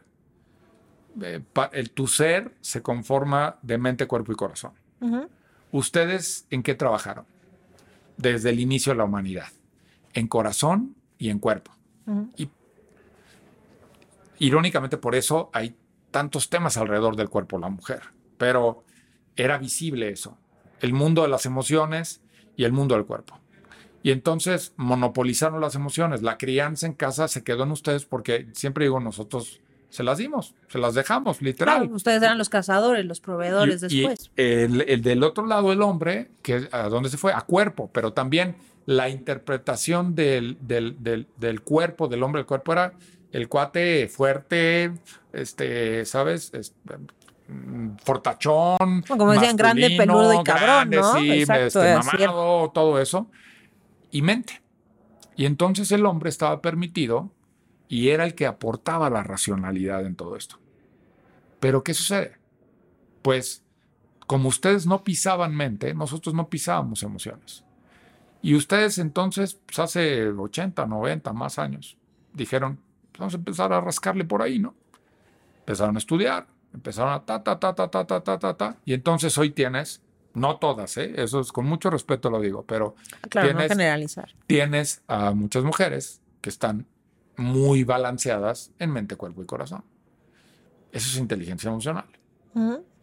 eh, 1.21 1.41
pa- 1.53 1.71
el 1.73 1.91
tu 1.91 2.07
ser 2.07 2.55
se 2.61 2.81
conforma 2.83 3.59
de 3.63 3.79
mente, 3.79 4.07
cuerpo 4.07 4.33
y 4.33 4.37
corazón. 4.37 4.73
¿Ustedes 5.73 6.47
en 6.51 6.63
qué 6.63 6.75
trabajaron? 6.75 7.27
Desde 8.17 8.51
el 8.51 8.61
inicio 8.61 8.93
de 8.93 8.99
la 8.99 9.05
humanidad. 9.05 9.49
En 10.15 10.27
corazón 10.29 10.95
y 11.19 11.31
en 11.31 11.39
cuerpo. 11.39 11.73
Y 12.39 12.49
irónicamente 14.39 14.97
por 14.97 15.15
eso 15.15 15.51
hay 15.53 15.75
tantos 16.11 16.49
temas 16.49 16.77
alrededor 16.77 17.17
del 17.17 17.29
cuerpo 17.29 17.57
de 17.57 17.63
la 17.63 17.69
mujer. 17.69 18.03
Pero 18.37 18.85
era 19.37 19.59
visible 19.59 20.11
eso. 20.11 20.39
El 20.81 20.93
mundo 20.93 21.23
de 21.23 21.29
las 21.29 21.45
emociones 21.47 22.23
y 22.57 22.65
el 22.65 22.73
mundo 22.73 22.95
del 22.95 23.05
cuerpo. 23.05 23.39
Y 24.03 24.13
entonces 24.13 24.73
monopolizaron 24.77 25.61
las 25.61 25.75
emociones. 25.75 26.23
La 26.23 26.39
crianza 26.39 26.87
en 26.87 26.93
casa 26.95 27.27
se 27.29 27.43
quedó 27.43 27.65
en 27.65 27.73
ustedes 27.73 28.05
porque 28.05 28.47
siempre 28.53 28.85
digo, 28.85 29.01
nosotros 29.01 29.61
se 29.91 30.03
las 30.05 30.19
dimos, 30.19 30.55
se 30.69 30.79
las 30.79 30.95
dejamos, 30.95 31.43
literal. 31.43 31.81
Claro, 31.81 31.95
ustedes 31.97 32.23
eran 32.23 32.39
los 32.39 32.49
cazadores, 32.49 33.05
los 33.07 33.21
proveedores 33.21 33.83
Y- 33.91 33.99
y 33.99 34.01
después. 34.03 34.31
el, 34.37 34.83
el 34.83 35.03
del 35.03 35.23
otro 35.25 35.47
lado, 35.47 35.73
el 35.73 35.83
hombre, 35.83 36.31
que 36.43 36.69
¿a 36.73 36.89
dónde 36.89 37.09
se 37.09 37.17
fue? 37.17 37.33
A 37.33 37.41
cuerpo, 37.41 37.91
pero 37.93 38.13
también 38.13 38.55
la 38.89 39.11
interpretación 39.11 40.15
del, 40.15 40.57
del, 40.63 40.97
del, 41.03 41.27
del 41.37 41.61
cuerpo, 41.61 42.09
del 42.09 42.23
hombre, 42.23 42.39
del 42.41 42.47
cuerpo 42.47 42.73
era 42.73 42.95
el 43.33 43.47
cuate 43.47 44.09
fuerte, 44.09 44.93
este, 45.31 46.07
¿sabes? 46.07 46.51
Es- 46.55 46.75
mm, 47.49 47.97
fortachón. 48.03 49.05
Como 49.07 49.33
decían, 49.33 49.57
grande, 49.57 49.91
peludo 49.95 50.41
y 50.41 50.43
cabrón, 50.43 50.89
¿no? 50.89 51.19
sí, 51.19 51.31
Exacto, 51.33 51.65
este, 51.67 51.99
es 51.99 52.07
cierto. 52.07 52.27
mamado, 52.35 52.71
todo 52.71 52.99
eso. 52.99 53.31
Y 54.11 54.23
mente. 54.23 54.63
Y 55.37 55.45
entonces 55.45 55.93
el 55.93 56.07
hombre 56.07 56.31
estaba 56.31 56.63
permitido 56.63 57.31
y 57.89 58.09
era 58.09 58.25
el 58.25 58.35
que 58.35 58.47
aportaba 58.47 59.11
la 59.11 59.23
racionalidad 59.23 60.07
en 60.07 60.17
todo 60.17 60.35
esto. 60.35 60.59
Pero 61.61 61.85
¿qué 61.85 61.93
sucede? 61.93 62.39
Pues 63.21 63.63
como 64.27 64.49
ustedes 64.49 64.87
no 64.87 65.05
pisaban 65.05 65.55
mente, 65.55 65.93
nosotros 65.93 66.35
no 66.35 66.49
pisábamos 66.49 67.03
emociones. 67.03 67.65
Y 68.43 68.55
ustedes 68.55 68.99
entonces, 68.99 69.55
pues 69.67 69.79
hace 69.79 70.29
80, 70.29 70.87
90, 70.87 71.33
más 71.33 71.59
años, 71.59 71.97
dijeron, 72.33 72.77
"Pues 73.11 73.19
vamos 73.19 73.35
a 73.35 73.37
empezar 73.39 73.73
a 73.73 73.81
rascarle 73.81 74.25
por 74.25 74.43
ahí, 74.43 74.59
¿no? 74.59 74.75
Empezaron 75.61 75.97
a 75.97 75.99
estudiar, 75.99 76.47
empezaron 76.73 77.13
a 77.13 77.25
ta, 77.25 77.43
ta, 77.43 77.59
ta, 77.59 77.75
ta, 77.75 77.91
ta, 77.91 78.07
ta, 78.07 78.21
ta, 78.23 78.39
ta, 78.39 78.55
ta. 78.57 78.77
Y 78.85 78.95
entonces 78.95 79.37
hoy 79.39 79.51
tienes, 79.51 80.03
no 80.35 80.57
todas, 80.59 80.97
¿eh? 80.99 81.15
Eso 81.17 81.41
es 81.41 81.51
con 81.53 81.67
mucho 81.67 81.91
respeto 81.91 82.31
lo 82.31 82.41
digo, 82.41 82.65
pero 82.65 82.95
Claro, 83.29 83.49
no 83.49 83.55
tienes- 83.59 83.73
generalizar. 83.73 84.35
tienes 84.47 85.03
a 85.09 85.33
muchas 85.33 85.65
mujeres 85.65 86.21
que 86.41 86.49
están 86.51 86.87
muy 87.37 87.85
balanceadas 87.85 88.73
en 88.79 88.93
mente, 88.93 89.17
cuerpo 89.17 89.43
y 89.43 89.47
corazón. 89.47 89.85
Eso 90.93 91.09
es 91.11 91.17
inteligencia 91.19 91.69
emocional. 91.69 92.07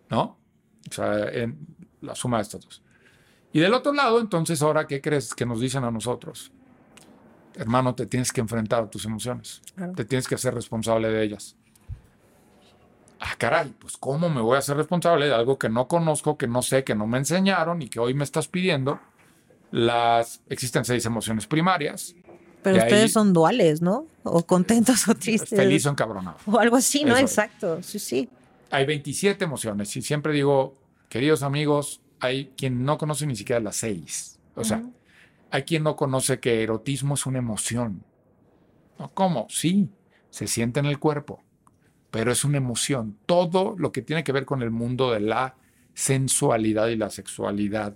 ¿no? 0.10 0.38
O 0.90 0.94
sea, 0.94 1.30
en 1.30 1.58
la 2.02 2.16
suma 2.16 2.38
de 2.38 2.44
estas 2.44 2.62
dos. 2.66 2.84
Y 3.56 3.62
del 3.62 3.74
otro 3.74 3.94
lado, 3.94 4.20
entonces, 4.20 4.62
ahora, 4.62 4.86
¿qué 4.86 5.00
crees 5.00 5.34
que 5.34 5.46
nos 5.46 5.62
dicen 5.62 5.86
a 5.86 5.90
nosotros? 5.90 6.52
Hermano, 7.54 7.96
te 7.96 8.06
tienes 8.06 8.34
que 8.34 8.42
enfrentar 8.42 8.84
a 8.84 8.90
tus 8.90 9.06
emociones. 9.06 9.62
Claro. 9.78 9.94
Te 9.94 10.04
tienes 10.04 10.28
que 10.28 10.36
hacer 10.36 10.54
responsable 10.54 11.08
de 11.10 11.24
ellas. 11.24 11.56
Ah, 13.18 13.34
caray, 13.38 13.74
pues 13.80 13.96
¿cómo 13.96 14.30
me 14.30 14.42
voy 14.42 14.58
a 14.58 14.60
hacer 14.60 14.76
responsable 14.76 15.28
de 15.28 15.34
algo 15.34 15.58
que 15.58 15.70
no 15.70 15.88
conozco, 15.88 16.38
que 16.38 16.48
no 16.50 16.62
sé, 16.62 16.84
que 16.84 16.96
no 16.96 17.08
me 17.08 17.18
enseñaron 17.18 17.82
y 17.82 17.88
que 17.88 18.02
hoy 18.02 18.14
me 18.14 18.26
estás 18.26 18.50
pidiendo? 18.50 19.00
Las 19.72 20.42
existen 20.50 20.84
seis 20.84 21.06
emociones 21.06 21.48
primarias. 21.48 22.14
Pero 22.62 22.76
De 22.76 22.82
ustedes 22.84 23.04
ahí- 23.04 23.10
son 23.10 23.32
duales, 23.32 23.82
¿no? 23.82 24.06
O 24.24 24.46
contentos 24.46 25.08
o 25.08 25.16
tristes. 25.16 25.58
Feliz 25.58 25.86
o 25.86 25.92
encabronado. 25.92 26.36
O 26.46 26.60
algo 26.60 26.76
así, 26.76 27.06
¿no? 27.06 27.16
Eso 27.16 27.24
es. 27.24 27.32
Exacto. 27.32 27.82
Sí, 27.82 28.00
sí. 28.00 28.28
Hay 28.70 28.86
27 28.86 29.46
emociones 29.46 29.96
y 29.96 30.02
siempre 30.02 30.34
digo, 30.34 30.74
queridos 31.08 31.42
amigos, 31.42 32.02
hay 32.26 32.52
quien 32.58 32.84
no 32.84 32.98
conoce 32.98 33.26
ni 33.26 33.36
siquiera 33.36 33.60
las 33.60 33.78
seis. 33.78 34.40
O 34.56 34.64
sea, 34.64 34.84
hay 35.52 35.64
quien 35.64 35.84
no 35.84 35.96
conoce 35.96 36.40
que 36.40 36.64
erotismo 36.64 37.16
es 37.16 37.26
una 37.26 37.40
emoción. 37.40 38.04
¿No? 39.00 39.12
¿Cómo? 39.14 39.48
Sí, 39.50 39.90
se 40.30 40.48
siente 40.48 40.80
en 40.80 40.86
el 40.86 41.00
cuerpo, 41.00 41.44
pero 42.12 42.32
es 42.32 42.44
una 42.46 42.58
emoción. 42.58 43.18
Todo 43.26 43.76
lo 43.78 43.92
que 43.92 44.02
tiene 44.02 44.24
que 44.24 44.32
ver 44.32 44.46
con 44.46 44.62
el 44.62 44.72
mundo 44.72 45.12
de 45.12 45.20
la 45.20 45.56
sensualidad 45.94 46.88
y 46.88 46.96
la 46.96 47.10
sexualidad 47.10 47.96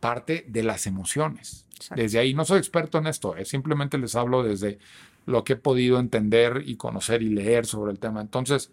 parte 0.00 0.44
de 0.48 0.62
las 0.62 0.86
emociones. 0.86 1.66
Exacto. 1.74 2.02
Desde 2.02 2.18
ahí 2.18 2.34
no 2.34 2.44
soy 2.44 2.58
experto 2.58 2.98
en 2.98 3.06
esto, 3.06 3.36
eh, 3.36 3.44
simplemente 3.44 3.98
les 3.98 4.14
hablo 4.14 4.42
desde 4.42 4.78
lo 5.26 5.44
que 5.44 5.54
he 5.54 5.56
podido 5.56 5.98
entender 5.98 6.62
y 6.66 6.76
conocer 6.76 7.22
y 7.22 7.28
leer 7.28 7.66
sobre 7.66 7.92
el 7.92 7.98
tema. 7.98 8.20
Entonces, 8.20 8.72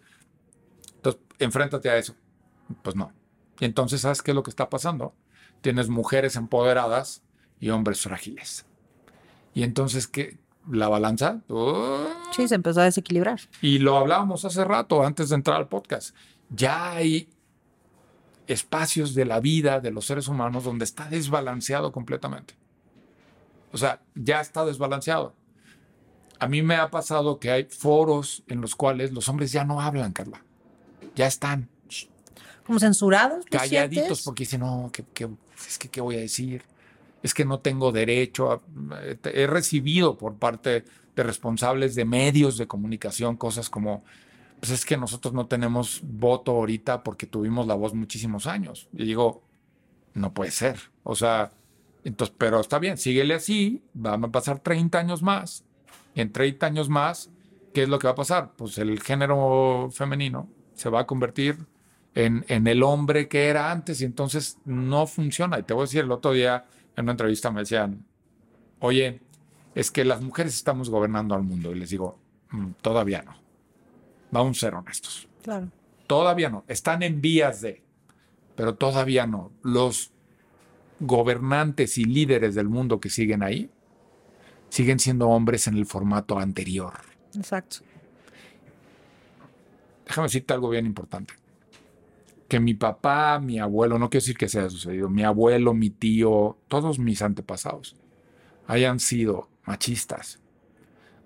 entonces, 0.96 1.20
enfréntate 1.38 1.90
a 1.90 1.96
eso. 1.96 2.14
Pues 2.82 2.96
no. 2.96 3.12
Y 3.60 3.64
entonces, 3.64 4.02
¿sabes 4.02 4.22
qué 4.22 4.30
es 4.30 4.34
lo 4.34 4.42
que 4.42 4.50
está 4.50 4.70
pasando? 4.70 5.14
Tienes 5.60 5.88
mujeres 5.88 6.36
empoderadas 6.36 7.22
y 7.60 7.70
hombres 7.70 8.00
frágiles. 8.00 8.66
Y 9.54 9.62
entonces, 9.64 10.06
¿qué? 10.06 10.38
La 10.70 10.88
balanza. 10.88 11.40
¡oh! 11.48 12.06
Sí, 12.32 12.46
se 12.46 12.54
empezó 12.54 12.80
a 12.80 12.84
desequilibrar. 12.84 13.40
Y 13.60 13.78
lo 13.78 13.96
hablábamos 13.96 14.44
hace 14.44 14.64
rato, 14.64 15.04
antes 15.04 15.30
de 15.30 15.36
entrar 15.36 15.56
al 15.56 15.68
podcast. 15.68 16.14
Ya 16.50 16.92
hay 16.92 17.28
espacios 18.46 19.14
de 19.14 19.24
la 19.24 19.40
vida 19.40 19.80
de 19.80 19.90
los 19.90 20.06
seres 20.06 20.28
humanos 20.28 20.64
donde 20.64 20.84
está 20.84 21.08
desbalanceado 21.08 21.92
completamente. 21.92 22.54
O 23.72 23.76
sea, 23.76 24.00
ya 24.14 24.40
está 24.40 24.64
desbalanceado. 24.64 25.34
A 26.38 26.46
mí 26.46 26.62
me 26.62 26.76
ha 26.76 26.90
pasado 26.90 27.40
que 27.40 27.50
hay 27.50 27.64
foros 27.64 28.44
en 28.46 28.60
los 28.60 28.76
cuales 28.76 29.12
los 29.12 29.28
hombres 29.28 29.52
ya 29.52 29.64
no 29.64 29.80
hablan, 29.80 30.12
Carla. 30.12 30.44
Ya 31.16 31.26
están 31.26 31.68
Como 32.68 32.78
censurados. 32.78 33.44
¿lo 33.50 33.58
calladitos 33.58 34.04
sientes? 34.04 34.24
porque 34.24 34.42
dicen, 34.44 34.60
no, 34.60 34.90
¿qué, 34.92 35.04
qué- 35.12 35.28
es 35.66 35.76
que, 35.78 35.88
¿qué 35.88 36.00
voy 36.00 36.14
a 36.16 36.20
decir? 36.20 36.62
Es 37.22 37.34
que 37.34 37.44
no 37.44 37.58
tengo 37.58 37.90
derecho. 37.90 38.52
a- 38.52 38.60
he 39.24 39.46
recibido 39.48 40.16
por 40.16 40.36
parte 40.36 40.84
de 41.16 41.22
responsables 41.24 41.96
de 41.96 42.04
medios 42.04 42.56
de 42.58 42.68
comunicación 42.68 43.36
cosas 43.36 43.68
como, 43.68 44.04
pues 44.60 44.70
es 44.70 44.84
que 44.84 44.96
nosotros 44.96 45.34
no 45.34 45.46
tenemos 45.46 46.00
voto 46.04 46.52
ahorita 46.52 47.02
porque 47.02 47.26
tuvimos 47.26 47.66
la 47.66 47.74
voz 47.74 47.92
muchísimos 47.94 48.46
años. 48.46 48.88
Y 48.92 49.04
digo, 49.04 49.42
no 50.14 50.32
puede 50.32 50.52
ser. 50.52 50.78
O 51.02 51.16
sea, 51.16 51.50
entonces, 52.04 52.34
pero 52.38 52.60
está 52.60 52.78
bien, 52.78 52.96
síguele 52.98 53.34
así, 53.34 53.82
van 53.94 54.24
a 54.24 54.30
pasar 54.30 54.60
30 54.60 54.98
años 55.00 55.22
más. 55.22 55.64
En 56.14 56.30
30 56.32 56.66
años 56.66 56.88
más, 56.88 57.30
¿qué 57.74 57.82
es 57.84 57.88
lo 57.88 57.98
que 57.98 58.06
va 58.06 58.12
a 58.12 58.16
pasar? 58.16 58.52
Pues 58.56 58.78
el 58.78 59.00
género 59.02 59.88
femenino 59.90 60.48
se 60.74 60.88
va 60.90 61.00
a 61.00 61.06
convertir 61.06 61.56
en, 62.14 62.44
en 62.48 62.66
el 62.66 62.82
hombre 62.82 63.28
que 63.28 63.46
era 63.48 63.70
antes 63.70 64.00
y 64.00 64.04
entonces 64.04 64.58
no 64.64 65.06
funciona. 65.06 65.58
Y 65.58 65.62
te 65.62 65.74
voy 65.74 65.82
a 65.82 65.84
decir, 65.84 66.00
el 66.04 66.12
otro 66.12 66.32
día 66.32 66.64
en 66.96 67.04
una 67.04 67.12
entrevista 67.12 67.50
me 67.50 67.60
decían, 67.60 68.04
oye, 68.80 69.20
es 69.74 69.90
que 69.90 70.04
las 70.04 70.20
mujeres 70.20 70.54
estamos 70.54 70.90
gobernando 70.90 71.34
al 71.34 71.42
mundo. 71.42 71.72
Y 71.72 71.78
les 71.78 71.90
digo, 71.90 72.18
"Mm, 72.50 72.70
todavía 72.82 73.22
no. 73.22 73.36
Vamos 74.30 74.58
a 74.58 74.60
ser 74.60 74.74
honestos. 74.74 75.28
Claro. 75.42 75.68
Todavía 76.06 76.48
no. 76.50 76.64
Están 76.66 77.02
en 77.02 77.20
vías 77.20 77.60
de, 77.60 77.82
pero 78.56 78.74
todavía 78.74 79.26
no. 79.26 79.52
Los 79.62 80.10
gobernantes 81.00 81.96
y 81.98 82.04
líderes 82.04 82.54
del 82.54 82.68
mundo 82.68 82.98
que 82.98 83.10
siguen 83.10 83.42
ahí 83.42 83.70
siguen 84.68 84.98
siendo 84.98 85.28
hombres 85.28 85.66
en 85.66 85.76
el 85.76 85.86
formato 85.86 86.38
anterior. 86.38 86.94
Exacto. 87.36 87.78
Déjame 90.06 90.26
decirte 90.26 90.54
algo 90.54 90.70
bien 90.70 90.86
importante. 90.86 91.34
Que 92.48 92.60
mi 92.60 92.74
papá, 92.74 93.38
mi 93.38 93.58
abuelo, 93.58 93.98
no 93.98 94.08
quiero 94.08 94.22
decir 94.22 94.36
que 94.36 94.48
sea 94.48 94.70
sucedido, 94.70 95.08
mi 95.10 95.22
abuelo, 95.22 95.74
mi 95.74 95.90
tío, 95.90 96.56
todos 96.68 96.98
mis 96.98 97.22
antepasados 97.22 97.94
hayan 98.68 99.00
sido 99.00 99.48
machistas, 99.64 100.38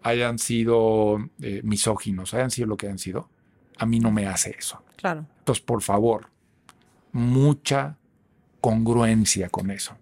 hayan 0.02 0.38
sido 0.38 1.18
eh, 1.42 1.60
misóginos, 1.64 2.32
hayan 2.32 2.50
sido 2.50 2.68
lo 2.68 2.76
que 2.76 2.86
hayan 2.86 2.98
sido, 2.98 3.28
a 3.76 3.84
mí 3.84 4.00
no 4.00 4.10
me 4.10 4.26
hace 4.26 4.54
eso. 4.56 4.82
Claro. 4.96 5.26
Entonces, 5.40 5.62
por 5.62 5.82
favor, 5.82 6.28
mucha 7.12 7.98
congruencia 8.60 9.50
con 9.50 9.70
eso. 9.70 9.96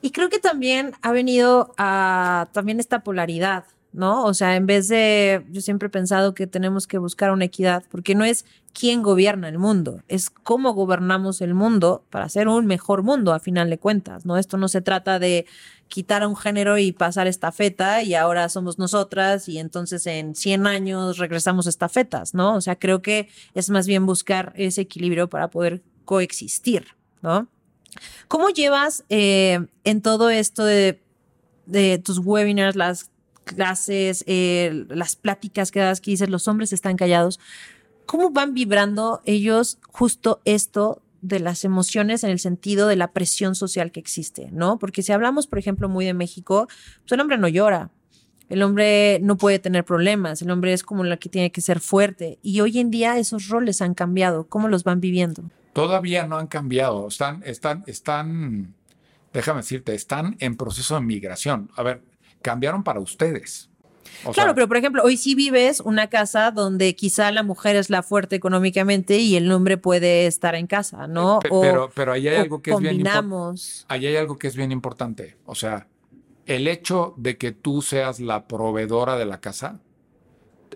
Y 0.00 0.12
creo 0.12 0.30
que 0.30 0.38
también 0.38 0.92
ha 1.02 1.12
venido 1.12 1.74
a 1.76 2.48
también 2.52 2.78
esta 2.78 3.02
polaridad, 3.02 3.64
¿no? 3.94 4.24
O 4.24 4.34
sea, 4.34 4.56
en 4.56 4.66
vez 4.66 4.88
de, 4.88 5.46
yo 5.50 5.60
siempre 5.60 5.86
he 5.86 5.90
pensado 5.90 6.34
que 6.34 6.48
tenemos 6.48 6.88
que 6.88 6.98
buscar 6.98 7.30
una 7.30 7.44
equidad, 7.44 7.84
porque 7.90 8.16
no 8.16 8.24
es 8.24 8.44
quién 8.72 9.02
gobierna 9.02 9.48
el 9.48 9.58
mundo, 9.58 10.02
es 10.08 10.30
cómo 10.30 10.74
gobernamos 10.74 11.40
el 11.40 11.54
mundo 11.54 12.04
para 12.10 12.24
hacer 12.24 12.48
un 12.48 12.66
mejor 12.66 13.04
mundo 13.04 13.32
a 13.32 13.38
final 13.38 13.70
de 13.70 13.78
cuentas, 13.78 14.26
¿no? 14.26 14.36
Esto 14.36 14.56
no 14.56 14.66
se 14.66 14.82
trata 14.82 15.20
de 15.20 15.46
quitar 15.86 16.24
a 16.24 16.28
un 16.28 16.34
género 16.36 16.76
y 16.76 16.90
pasar 16.90 17.28
estafeta 17.28 18.02
y 18.02 18.14
ahora 18.14 18.48
somos 18.48 18.80
nosotras 18.80 19.48
y 19.48 19.58
entonces 19.58 20.04
en 20.08 20.34
100 20.34 20.66
años 20.66 21.18
regresamos 21.18 21.68
estafetas, 21.68 22.34
¿no? 22.34 22.56
O 22.56 22.60
sea, 22.60 22.76
creo 22.76 23.00
que 23.00 23.28
es 23.54 23.70
más 23.70 23.86
bien 23.86 24.06
buscar 24.06 24.52
ese 24.56 24.80
equilibrio 24.80 25.28
para 25.28 25.50
poder 25.50 25.82
coexistir, 26.04 26.88
¿no? 27.22 27.46
¿Cómo 28.26 28.48
llevas 28.50 29.04
eh, 29.08 29.68
en 29.84 30.02
todo 30.02 30.30
esto 30.30 30.64
de, 30.64 31.00
de 31.66 31.98
tus 31.98 32.18
webinars, 32.18 32.74
las 32.74 33.13
clases, 33.44 34.24
eh, 34.26 34.84
las 34.88 35.16
pláticas 35.16 35.70
que 35.70 35.80
das, 35.80 36.00
que 36.00 36.10
dices, 36.10 36.28
los 36.28 36.48
hombres 36.48 36.72
están 36.72 36.96
callados? 36.96 37.40
¿Cómo 38.06 38.30
van 38.30 38.54
vibrando 38.54 39.22
ellos 39.24 39.78
justo 39.88 40.40
esto 40.44 41.02
de 41.24 41.40
las 41.40 41.64
emociones 41.64 42.22
en 42.22 42.30
el 42.30 42.38
sentido 42.38 42.86
de 42.86 42.96
la 42.96 43.12
presión 43.12 43.54
social 43.54 43.92
que 43.92 44.00
existe, 44.00 44.50
¿no? 44.52 44.78
Porque 44.78 45.02
si 45.02 45.10
hablamos, 45.12 45.46
por 45.46 45.58
ejemplo, 45.58 45.88
muy 45.88 46.04
de 46.04 46.12
México, 46.12 46.66
pues 47.00 47.12
el 47.12 47.20
hombre 47.20 47.38
no 47.38 47.48
llora. 47.48 47.90
El 48.50 48.62
hombre 48.62 49.20
no 49.22 49.38
puede 49.38 49.58
tener 49.58 49.86
problemas, 49.86 50.42
el 50.42 50.50
hombre 50.50 50.74
es 50.74 50.82
como 50.82 51.02
la 51.02 51.16
que 51.16 51.30
tiene 51.30 51.50
que 51.50 51.62
ser 51.62 51.80
fuerte. 51.80 52.38
Y 52.42 52.60
hoy 52.60 52.78
en 52.78 52.90
día 52.90 53.16
esos 53.16 53.48
roles 53.48 53.80
han 53.80 53.94
cambiado. 53.94 54.48
¿Cómo 54.48 54.68
los 54.68 54.84
van 54.84 55.00
viviendo? 55.00 55.44
Todavía 55.72 56.26
no 56.26 56.36
han 56.36 56.46
cambiado, 56.46 57.08
están, 57.08 57.42
están, 57.44 57.84
están, 57.86 58.74
déjame 59.32 59.60
decirte, 59.60 59.94
están 59.94 60.36
en 60.40 60.56
proceso 60.56 60.94
de 60.94 61.00
migración. 61.00 61.70
A 61.74 61.82
ver, 61.82 62.02
cambiaron 62.44 62.84
para 62.84 63.00
ustedes. 63.00 63.70
O 64.26 64.32
Claro, 64.32 64.50
sea, 64.50 64.54
pero 64.54 64.68
por 64.68 64.76
ejemplo, 64.76 65.02
hoy 65.02 65.16
sí 65.16 65.34
vives 65.34 65.80
una 65.80 66.08
casa 66.08 66.50
donde 66.50 66.94
quizá 66.94 67.32
la 67.32 67.42
mujer 67.42 67.74
es 67.76 67.90
la 67.90 68.02
fuerte 68.02 68.36
económicamente 68.36 69.18
y 69.18 69.34
el 69.34 69.50
hombre 69.50 69.76
puede 69.78 70.26
estar 70.26 70.54
en 70.54 70.66
casa, 70.66 71.06
¿no? 71.08 71.40
pe- 71.40 71.48
O, 71.50 71.60
pero, 71.60 71.90
pero 71.94 72.12
ahí 72.12 72.28
hay 72.28 72.36
algo 72.36 72.62
que 72.62 72.70
es 72.70 72.76
bien. 72.80 72.98
Ahí 73.88 74.06
hay 74.06 74.16
algo 74.16 74.36
que 74.38 74.46
es 74.46 74.56
bien 74.56 74.70
importante. 74.72 75.36
O 75.46 75.54
sea, 75.54 75.88
el 76.46 76.68
hecho 76.68 77.14
de 77.16 77.36
que 77.38 77.52
tú 77.52 77.82
seas 77.82 78.20
la 78.20 78.46
proveedora 78.46 79.16
de 79.16 79.24
la 79.24 79.40
casa 79.40 79.80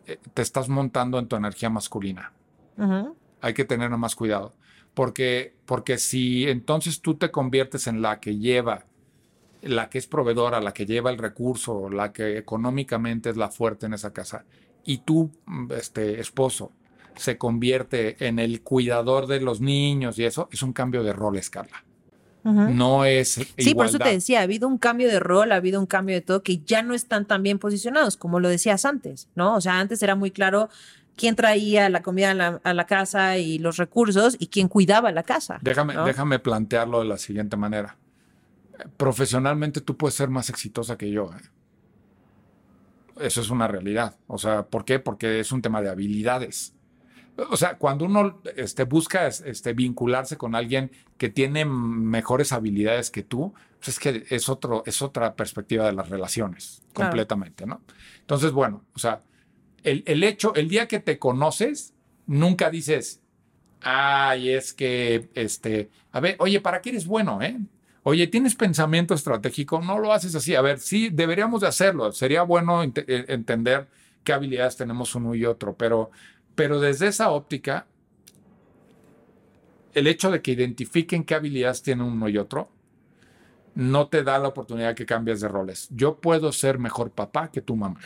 eh, 0.07 0.19
te 0.35 0.43
estás 0.43 0.69
montando 0.69 1.19
en 1.19 1.29
tu 1.29 1.37
energía 1.37 1.71
masculina. 1.71 2.33
Hay 3.41 3.55
que 3.55 3.65
tener 3.65 3.91
más 3.91 4.17
cuidado. 4.17 4.55
Porque, 4.95 5.55
porque 5.65 5.97
si 5.99 6.49
entonces 6.49 7.01
tú 7.01 7.15
te 7.17 7.31
conviertes 7.31 7.87
en 7.87 8.03
la 8.03 8.19
que 8.19 8.37
lleva, 8.37 8.87
la 9.63 9.89
que 9.89 9.99
es 9.99 10.07
proveedora, 10.07 10.61
la 10.61 10.73
que 10.73 10.87
lleva 10.87 11.11
el 11.11 11.19
recurso, 11.19 11.89
la 11.91 12.13
que 12.13 12.39
económicamente 12.39 13.31
es 13.31 13.37
la 13.37 13.49
fuerte 13.49 13.87
en 13.87 13.95
esa 13.95 14.13
casa, 14.13 14.45
y 14.85 14.99
tú, 14.99 15.31
mm, 15.47 15.73
este 15.73 16.21
esposo, 16.21 16.73
se 17.17 17.37
convierte 17.37 18.17
en 18.27 18.39
el 18.39 18.63
cuidador 18.63 19.27
de 19.27 19.41
los 19.41 19.61
niños 19.61 20.19
y 20.19 20.25
eso, 20.25 20.49
es 20.53 20.63
un 20.63 20.73
cambio 20.73 21.03
de 21.03 21.13
roles, 21.13 21.51
Carla. 21.51 21.85
No 22.45 23.05
es 23.05 23.47
Sí, 23.59 23.75
por 23.75 23.85
eso 23.85 23.99
te 23.99 24.11
decía, 24.11 24.41
ha 24.41 24.45
habido 24.45 24.69
un 24.69 24.79
cambio 24.79 25.09
de 25.09 25.21
rol, 25.21 25.53
ha 25.53 25.57
habido 25.57 25.79
un 25.81 25.87
cambio 25.87 26.15
de 26.15 26.23
todo, 26.23 26.43
que 26.43 26.59
ya 26.59 26.83
no 26.83 26.95
están 26.95 27.27
tan 27.27 27.43
bien 27.43 27.59
posicionados, 27.59 28.17
como 28.17 28.41
lo 28.41 28.49
decías 28.49 28.87
antes, 28.87 29.29
¿no? 29.35 29.57
O 29.57 29.61
sea, 29.61 29.81
antes 29.81 30.03
era 30.03 30.15
muy 30.15 30.31
claro 30.31 30.71
quién 31.15 31.37
traía 31.37 31.91
la 31.91 32.01
comida 32.01 32.31
a 32.31 32.35
la, 32.35 32.61
a 32.63 32.73
la 32.73 32.87
casa 32.87 33.37
y 33.37 33.59
los 33.59 33.77
recursos 33.77 34.37
y 34.39 34.47
quién 34.47 34.69
cuidaba 34.69 35.13
la 35.13 35.25
casa. 35.25 35.59
Déjame, 35.61 35.93
¿no? 35.93 36.07
déjame 36.07 36.39
plantearlo 36.39 37.01
de 37.01 37.07
la 37.07 37.19
siguiente 37.19 37.59
manera. 37.59 37.97
Profesionalmente 38.97 39.81
tú 39.81 39.97
puedes 39.97 40.15
ser 40.15 40.29
más 40.29 40.51
exitosa 40.51 40.97
que 40.97 41.11
yo. 41.11 41.31
¿eh? 41.33 43.25
Eso 43.27 43.41
es 43.41 43.51
una 43.51 43.67
realidad. 43.67 44.17
O 44.27 44.39
sea, 44.39 44.67
¿por 44.67 44.85
qué? 44.85 44.99
Porque 44.99 45.41
es 45.41 45.51
un 45.53 45.61
tema 45.63 45.83
de 45.83 45.91
habilidades. 45.91 46.75
O 47.51 47.57
sea, 47.57 47.79
cuando 47.79 48.05
uno 48.05 48.41
este, 48.57 48.85
busca 48.85 49.27
es- 49.29 49.41
este, 49.43 49.73
vincularse 49.73 50.37
con 50.37 50.55
alguien 50.55 50.91
que 51.19 51.29
tiene 51.29 51.65
mejores 51.65 52.53
habilidades 52.53 53.11
que 53.11 53.23
tú, 53.23 53.55
pues 53.79 53.89
es 53.89 53.99
que 54.01 54.25
es, 54.31 54.49
otro, 54.49 54.83
es 54.87 55.03
otra 55.03 55.35
perspectiva 55.37 55.87
de 55.87 55.93
las 55.93 56.09
relaciones, 56.09 56.83
Claro. 56.93 57.11
completamente, 57.11 57.65
¿no? 57.65 57.81
Entonces, 58.21 58.51
bueno, 58.51 58.85
o 58.95 58.99
sea, 58.99 59.23
el, 59.85 60.03
el 60.07 60.25
hecho, 60.25 60.53
el 60.57 60.69
día 60.69 60.89
que 60.89 60.99
te 60.99 61.19
conoces, 61.21 61.95
nunca 62.27 62.71
dices, 62.71 63.21
ay, 63.83 64.51
es 64.51 64.73
que, 64.73 65.31
este, 65.35 65.91
a 66.11 66.19
ver, 66.19 66.35
oye, 66.41 66.61
¿para 66.61 66.83
qué 66.83 66.91
eres 66.91 67.07
bueno, 67.07 67.41
eh? 67.41 67.57
Oye, 68.03 68.27
¿tienes 68.27 68.55
pensamiento 68.55 69.15
estratégico? 69.15 69.81
No 69.81 69.99
lo 69.99 70.13
haces 70.13 70.35
así. 70.35 70.55
A 70.55 70.63
ver, 70.63 70.79
sí, 70.79 71.11
deberíamos 71.11 71.61
de 71.61 71.69
hacerlo. 71.69 72.13
Sería 72.13 72.43
bueno 72.43 72.83
eh, 72.83 72.93
entender 73.29 73.89
qué 74.25 74.33
habilidades 74.33 74.77
tenemos 74.77 75.15
uno 75.15 75.35
y 75.35 75.45
otro, 75.45 75.75
pero, 75.75 76.11
pero 76.55 76.81
desde 76.81 77.09
esa 77.09 77.31
óptica, 77.31 77.87
el 79.95 80.07
hecho 80.07 80.31
de 80.31 80.43
que 80.43 80.53
identifiquen 80.53 81.25
qué 81.25 81.35
habilidades 81.35 81.83
tiene 81.83 82.03
uno 82.05 82.29
y 82.29 82.39
otro, 82.39 82.71
no 83.75 84.09
te 84.09 84.23
da 84.25 84.39
la 84.39 84.49
oportunidad 84.49 84.95
que 84.95 85.07
cambies 85.07 85.41
de 85.41 85.49
roles. 85.49 85.89
Yo 85.91 86.17
puedo 86.21 86.53
ser 86.53 86.79
mejor 86.79 87.11
papá 87.11 87.51
que 87.51 87.61
tu 87.61 87.77
mamá. 87.77 88.01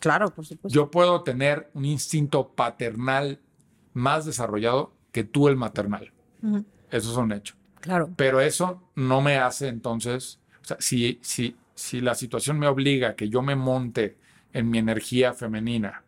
Claro, 0.00 0.32
por 0.32 0.44
supuesto. 0.44 0.74
Yo 0.74 0.90
puedo 0.90 1.22
tener 1.22 1.70
un 1.74 1.84
instinto 1.84 2.48
paternal 2.48 3.40
más 3.92 4.24
desarrollado 4.26 4.92
que 5.10 5.24
tú 5.24 5.48
el 5.48 5.56
maternal. 5.56 6.12
Eso 6.90 7.10
es 7.10 7.16
un 7.16 7.32
hecho. 7.32 7.56
Claro. 7.84 8.10
Pero 8.16 8.40
eso 8.40 8.82
no 8.94 9.20
me 9.20 9.36
hace 9.36 9.68
entonces, 9.68 10.40
o 10.62 10.64
sea, 10.64 10.76
si, 10.80 11.18
si, 11.22 11.54
si 11.74 12.00
la 12.00 12.14
situación 12.14 12.58
me 12.58 12.66
obliga 12.66 13.10
a 13.10 13.14
que 13.14 13.28
yo 13.28 13.42
me 13.42 13.56
monte 13.56 14.16
en 14.54 14.70
mi 14.70 14.78
energía 14.78 15.34
femenina 15.34 16.02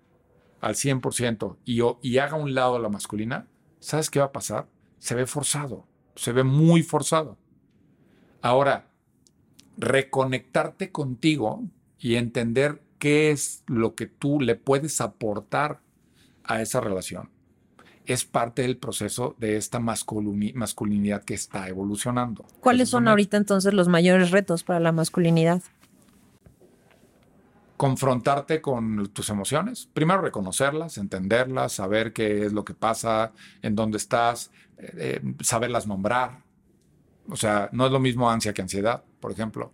al 0.63 0.75
100% 0.75 1.59
y, 1.67 1.83
y 2.03 2.19
haga 2.19 2.33
a 2.33 2.41
un 2.41 2.55
lado 2.55 2.79
la 2.79 2.89
masculina, 2.89 3.47
¿sabes 3.79 4.09
qué 4.09 4.21
va 4.21 4.27
a 4.27 4.33
pasar? 4.33 4.67
Se 4.99 5.15
ve 5.15 5.27
forzado, 5.27 5.87
se 6.15 6.33
ve 6.33 6.45
muy 6.45 6.83
forzado. 6.83 7.37
Ahora, 8.41 8.89
reconectarte 9.77 10.91
contigo 10.91 11.63
y 11.99 12.15
entender 12.15 12.83
qué 12.99 13.31
es 13.31 13.63
lo 13.67 13.95
que 13.95 14.07
tú 14.07 14.41
le 14.41 14.55
puedes 14.55 15.03
aportar 15.03 15.81
a 16.43 16.63
esa 16.63 16.81
relación 16.81 17.36
es 18.07 18.25
parte 18.25 18.63
del 18.63 18.77
proceso 18.77 19.35
de 19.39 19.57
esta 19.57 19.79
masculini- 19.79 20.55
masculinidad 20.55 21.25
que 21.25 21.35
está 21.35 21.69
evolucionando. 21.69 22.45
¿Cuáles 22.61 22.89
son 22.89 23.09
ahorita 23.09 23.37
entonces 23.37 23.75
los 23.75 23.89
mayores 23.89 24.31
retos 24.31 24.65
para 24.65 24.81
la 24.81 24.93
masculinidad? 24.93 25.63
confrontarte 27.77 28.61
con 28.61 29.09
tus 29.13 29.29
emociones. 29.29 29.89
Primero 29.93 30.23
reconocerlas, 30.23 30.99
entenderlas, 30.99 31.73
saber 31.73 32.13
qué 32.13 32.47
es 32.47 32.53
lo 32.53 32.65
que 32.65 32.75
pasa, 32.75 33.33
en 33.63 33.77
dónde 33.77 33.99
estás, 33.99 34.51
eh, 34.79 35.21
eh, 35.23 35.35
saberlas 35.43 35.87
nombrar. 35.87 36.43
O 37.29 37.37
sea, 37.37 37.69
no 37.73 37.87
es 37.87 37.93
lo 37.93 38.01
mismo 38.01 38.31
ansia 38.31 38.55
que 38.55 38.63
ansiedad, 38.63 39.03
por 39.21 39.31
ejemplo. 39.31 39.73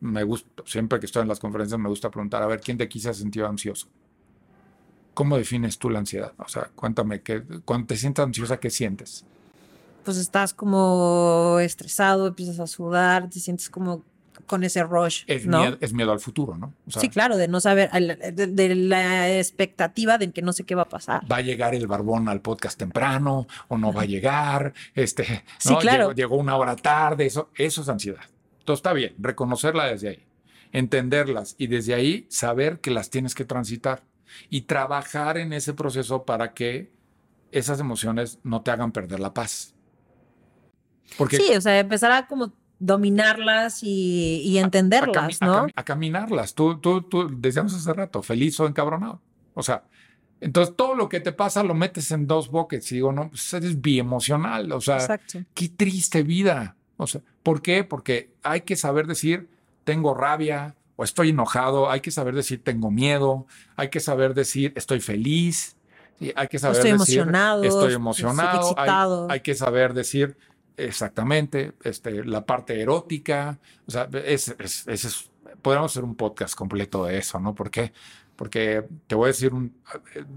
Me 0.00 0.22
gusta, 0.24 0.62
siempre 0.66 0.98
que 0.98 1.06
estoy 1.06 1.22
en 1.22 1.28
las 1.28 1.40
conferencias 1.40 1.78
me 1.78 1.88
gusta 1.88 2.10
preguntar, 2.10 2.42
a 2.42 2.46
ver, 2.46 2.60
¿quién 2.60 2.76
de 2.78 2.84
aquí 2.84 2.98
se 2.98 3.10
ha 3.10 3.14
sentido 3.14 3.46
ansioso? 3.46 3.88
¿Cómo 5.14 5.36
defines 5.36 5.78
tú 5.78 5.90
la 5.90 5.98
ansiedad? 5.98 6.32
O 6.38 6.48
sea, 6.48 6.70
cuéntame, 6.74 7.20
¿qué, 7.22 7.42
cuando 7.64 7.88
te 7.88 7.96
sientes 7.96 8.24
ansiosa, 8.24 8.58
¿qué 8.58 8.70
sientes? 8.70 9.24
Pues 10.04 10.16
estás 10.16 10.54
como 10.54 11.58
estresado, 11.60 12.26
empiezas 12.28 12.58
a 12.60 12.66
sudar, 12.66 13.28
te 13.28 13.38
sientes 13.40 13.68
como 13.68 14.02
con 14.46 14.64
ese 14.64 14.82
rush, 14.82 15.24
Es, 15.26 15.44
¿no? 15.46 15.60
miedo, 15.60 15.76
es 15.80 15.92
miedo 15.92 16.10
al 16.12 16.18
futuro, 16.18 16.56
¿no? 16.56 16.72
O 16.86 16.90
sea, 16.90 17.00
sí, 17.02 17.08
claro, 17.10 17.36
de 17.36 17.46
no 17.46 17.60
saber, 17.60 17.90
de, 17.92 18.46
de 18.46 18.74
la 18.74 19.36
expectativa 19.36 20.16
de 20.16 20.32
que 20.32 20.40
no 20.42 20.52
sé 20.54 20.64
qué 20.64 20.74
va 20.74 20.82
a 20.82 20.88
pasar. 20.88 21.30
va 21.30 21.36
a 21.36 21.40
llegar 21.42 21.74
el 21.74 21.86
barbón 21.86 22.28
al 22.28 22.40
podcast 22.40 22.78
temprano 22.78 23.46
o 23.68 23.76
no 23.76 23.92
va 23.92 24.02
a 24.02 24.06
llegar, 24.06 24.72
este, 24.94 25.44
Sí, 25.58 25.70
¿no? 25.74 25.78
claro. 25.78 26.02
llegó, 26.04 26.14
llegó 26.14 26.36
una 26.36 26.56
hora 26.56 26.74
tarde, 26.76 27.26
eso, 27.26 27.50
eso 27.54 27.82
es 27.82 27.88
ansiedad. 27.90 28.22
Entonces 28.60 28.78
está 28.80 28.92
bien, 28.94 29.14
reconocerla 29.18 29.84
desde 29.86 30.08
ahí, 30.08 30.24
entenderlas 30.72 31.54
y 31.58 31.66
desde 31.66 31.94
ahí 31.94 32.26
saber 32.30 32.80
que 32.80 32.90
las 32.90 33.10
tienes 33.10 33.34
que 33.34 33.44
transitar 33.44 34.02
y 34.48 34.62
trabajar 34.62 35.38
en 35.38 35.52
ese 35.52 35.74
proceso 35.74 36.24
para 36.24 36.52
que 36.54 36.92
esas 37.52 37.80
emociones 37.80 38.38
no 38.44 38.62
te 38.62 38.70
hagan 38.70 38.92
perder 38.92 39.20
la 39.20 39.34
paz. 39.34 39.74
Porque 41.18 41.36
Sí, 41.36 41.54
o 41.56 41.60
sea, 41.60 41.78
empezar 41.78 42.12
a 42.12 42.26
como 42.26 42.52
dominarlas 42.78 43.82
y, 43.82 44.42
y 44.44 44.58
a, 44.58 44.62
cami- 44.62 44.64
entenderlas, 44.64 45.42
a 45.42 45.46
¿no? 45.46 45.54
cami- 45.66 45.72
a 45.74 45.84
caminarlas. 45.84 46.54
Tú, 46.54 46.78
tú, 46.78 47.02
tú, 47.02 47.28
decíamos 47.38 47.74
hace 47.74 47.92
rato, 47.92 48.22
feliz 48.22 48.58
o 48.60 48.66
encabronado. 48.66 49.20
O 49.54 49.62
sea, 49.62 49.84
entonces 50.40 50.74
todo 50.76 50.94
lo 50.94 51.08
que 51.08 51.20
te 51.20 51.32
pasa 51.32 51.62
lo 51.62 51.74
metes 51.74 52.10
en 52.12 52.26
dos 52.26 52.50
buckets 52.50 52.92
y 52.92 52.96
digo, 52.96 53.12
no, 53.12 53.28
pues 53.30 53.52
eres 53.52 53.80
biemocional. 53.80 54.72
O 54.72 54.80
sea, 54.80 54.96
Exacto. 54.96 55.40
qué 55.54 55.68
triste 55.68 56.22
vida. 56.22 56.76
O 56.96 57.06
sea, 57.06 57.20
¿por 57.42 57.60
qué? 57.62 57.84
Porque 57.84 58.32
hay 58.42 58.62
que 58.62 58.76
saber 58.76 59.06
decir, 59.06 59.48
tengo 59.84 60.14
rabia 60.14 60.76
o 61.00 61.04
estoy 61.04 61.30
enojado. 61.30 61.90
Hay 61.90 62.00
que 62.00 62.10
saber 62.10 62.34
decir, 62.34 62.62
tengo 62.62 62.90
miedo. 62.90 63.46
Hay 63.76 63.88
que 63.88 64.00
saber 64.00 64.34
decir, 64.34 64.74
estoy 64.76 65.00
feliz. 65.00 65.76
y 66.20 66.30
hay 66.36 66.48
que 66.48 66.58
saber 66.58 66.76
Estoy 66.76 66.92
decir, 66.92 67.18
emocionado, 67.20 67.64
estoy 67.64 67.80
estoy 67.80 67.94
emocionado. 67.94 68.60
Hay- 68.60 68.72
excitado. 68.72 69.26
hay 69.30 69.40
que 69.40 69.54
saber 69.54 69.94
decir 69.94 70.36
exactamente 70.76 71.72
este, 71.84 72.22
la 72.24 72.44
parte 72.44 72.78
erótica. 72.80 73.58
O 73.86 73.90
sea, 73.90 74.06
es, 74.26 74.54
es- 74.58 74.86
es- 74.86 75.30
podríamos 75.62 75.92
hacer 75.92 76.04
un 76.04 76.14
podcast 76.16 76.54
completo 76.54 77.04
de 77.06 77.16
eso, 77.16 77.40
¿no? 77.40 77.54
¿Por 77.54 77.70
qué? 77.70 77.92
Porque 78.36 78.84
te 79.06 79.14
voy 79.14 79.24
a 79.24 79.28
decir, 79.28 79.54
un- 79.54 79.74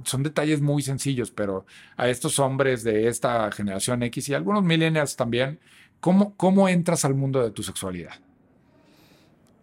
son 0.05 0.23
detalles 0.23 0.61
muy 0.61 0.81
sencillos, 0.81 1.31
pero 1.31 1.65
a 1.97 2.07
estos 2.07 2.39
hombres 2.39 2.83
de 2.83 3.07
esta 3.09 3.51
generación 3.51 4.03
X 4.03 4.29
y 4.29 4.33
algunos 4.33 4.63
millennials 4.63 5.15
también, 5.17 5.59
¿cómo, 5.99 6.35
cómo 6.37 6.69
entras 6.69 7.03
al 7.05 7.15
mundo 7.15 7.41
de 7.43 7.51
tu 7.51 7.63
sexualidad? 7.63 8.13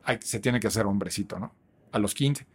Hay- 0.05 0.19
se 0.23 0.41
tiene 0.41 0.61
que 0.61 0.67
hacer 0.69 0.87
hombrecito, 0.87 1.39
¿no? 1.39 1.53
A 1.93 1.99
los 1.99 2.15
15. 2.15 2.47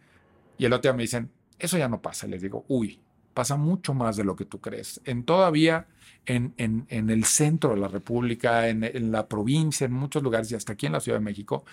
Y 0.58 0.64
el 0.64 0.72
otro 0.72 0.90
día 0.90 0.96
me 0.96 1.02
dicen, 1.02 1.30
eso 1.58 1.76
ya 1.78 1.88
no 1.88 2.00
pasa. 2.02 2.26
Les 2.26 2.42
digo, 2.42 2.64
uy, 2.68 3.00
pasa 3.34 3.56
mucho 3.56 3.92
más 3.94 4.16
de 4.16 4.24
lo 4.24 4.34
que 4.36 4.44
tú 4.46 4.60
crees. 4.60 5.00
En 5.04 5.24
todavía 5.24 5.86
en, 6.24 6.54
en- 6.56 6.86
en 6.88 7.10
el 7.10 7.24
centro 7.24 7.70
de 7.70 7.76
la 7.76 7.88
República, 7.88 8.68
en, 8.68 8.82
en 8.84 9.12
la 9.12 9.28
provincia, 9.28 9.84
en 9.84 9.92
muchos 9.92 10.22
lugares 10.22 10.50
y 10.50 10.54
hasta 10.54 10.72
aquí 10.72 10.86
en 10.86 10.92
la 10.92 11.00
Ciudad 11.00 11.18
de 11.18 11.24
México, 11.24 11.64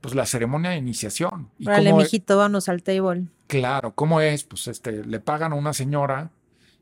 pues 0.00 0.14
la 0.14 0.24
ceremonia 0.26 0.70
de 0.70 0.76
iniciación. 0.76 1.50
¿Y 1.58 1.66
Órale, 1.66 1.90
cómo 1.90 2.00
es? 2.02 2.06
mijito, 2.06 2.36
vámonos 2.38 2.68
al 2.68 2.82
table. 2.82 3.24
Claro, 3.48 3.94
¿cómo 3.94 4.20
es? 4.20 4.44
Pues 4.44 4.68
este, 4.68 5.04
le 5.04 5.18
pagan 5.20 5.52
a 5.52 5.56
una 5.56 5.72
señora 5.72 6.30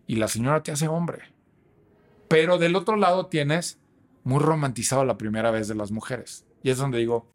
y 0.07 0.17
la 0.17 0.29
señora 0.29 0.63
te 0.63 0.71
hace 0.71 0.87
hombre. 0.87 1.23
Pero 2.29 2.59
del 2.59 2.77
otro 2.77 2.97
lado 2.97 3.27
tienes 3.27 3.79
muy 4.25 4.41
romantizado 4.41 5.05
la 5.05 5.17
primera 5.17 5.51
vez 5.51 5.69
de 5.69 5.75
las 5.77 5.91
mujeres. 5.93 6.45
Y 6.63 6.71
es 6.71 6.79
donde 6.79 6.99
digo, 6.99 7.27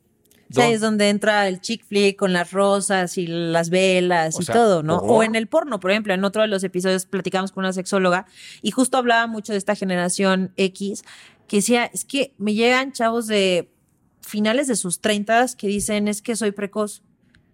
¿dó- 0.54 0.62
es 0.64 0.82
donde 0.82 1.10
entra 1.10 1.48
el 1.48 1.62
chick 1.62 1.84
flick 1.86 2.18
con 2.18 2.34
las 2.34 2.52
rosas 2.52 3.18
y 3.18 3.28
las 3.28 3.70
velas 3.70 4.36
O 4.36 4.42
y 4.42 4.46
sea, 4.46 4.56
todo, 4.56 4.84
¿no? 4.84 4.98
O 4.98 5.24
en 5.24 5.36
el 5.36 5.48
porno, 5.48 5.80
por 5.80 5.92
ejemplo, 5.92 6.14
en 6.14 6.24
otro 6.24 6.42
de 6.42 6.48
los 6.48 6.64
episodios 6.64 7.06
platicamos 7.06 7.52
con 7.52 7.64
una 7.64 7.74
sexóloga 7.74 8.26
y 8.62 8.72
justo 8.72 8.98
hablaba 8.98 9.28
mucho 9.28 9.52
de 9.54 9.58
esta 9.58 9.76
generación 9.76 10.52
X 10.58 11.04
que 11.48 11.58
decía, 11.58 11.86
es 11.86 12.06
que 12.06 12.34
me 12.38 12.54
llegan 12.54 12.92
chavos 12.94 13.28
de 13.28 13.70
finales 14.22 14.68
de 14.68 14.76
sus 14.76 15.02
treintas 15.02 15.56
que 15.56 15.68
dicen, 15.68 16.08
es 16.08 16.22
que 16.22 16.36
soy 16.36 16.52
precoz. 16.52 17.02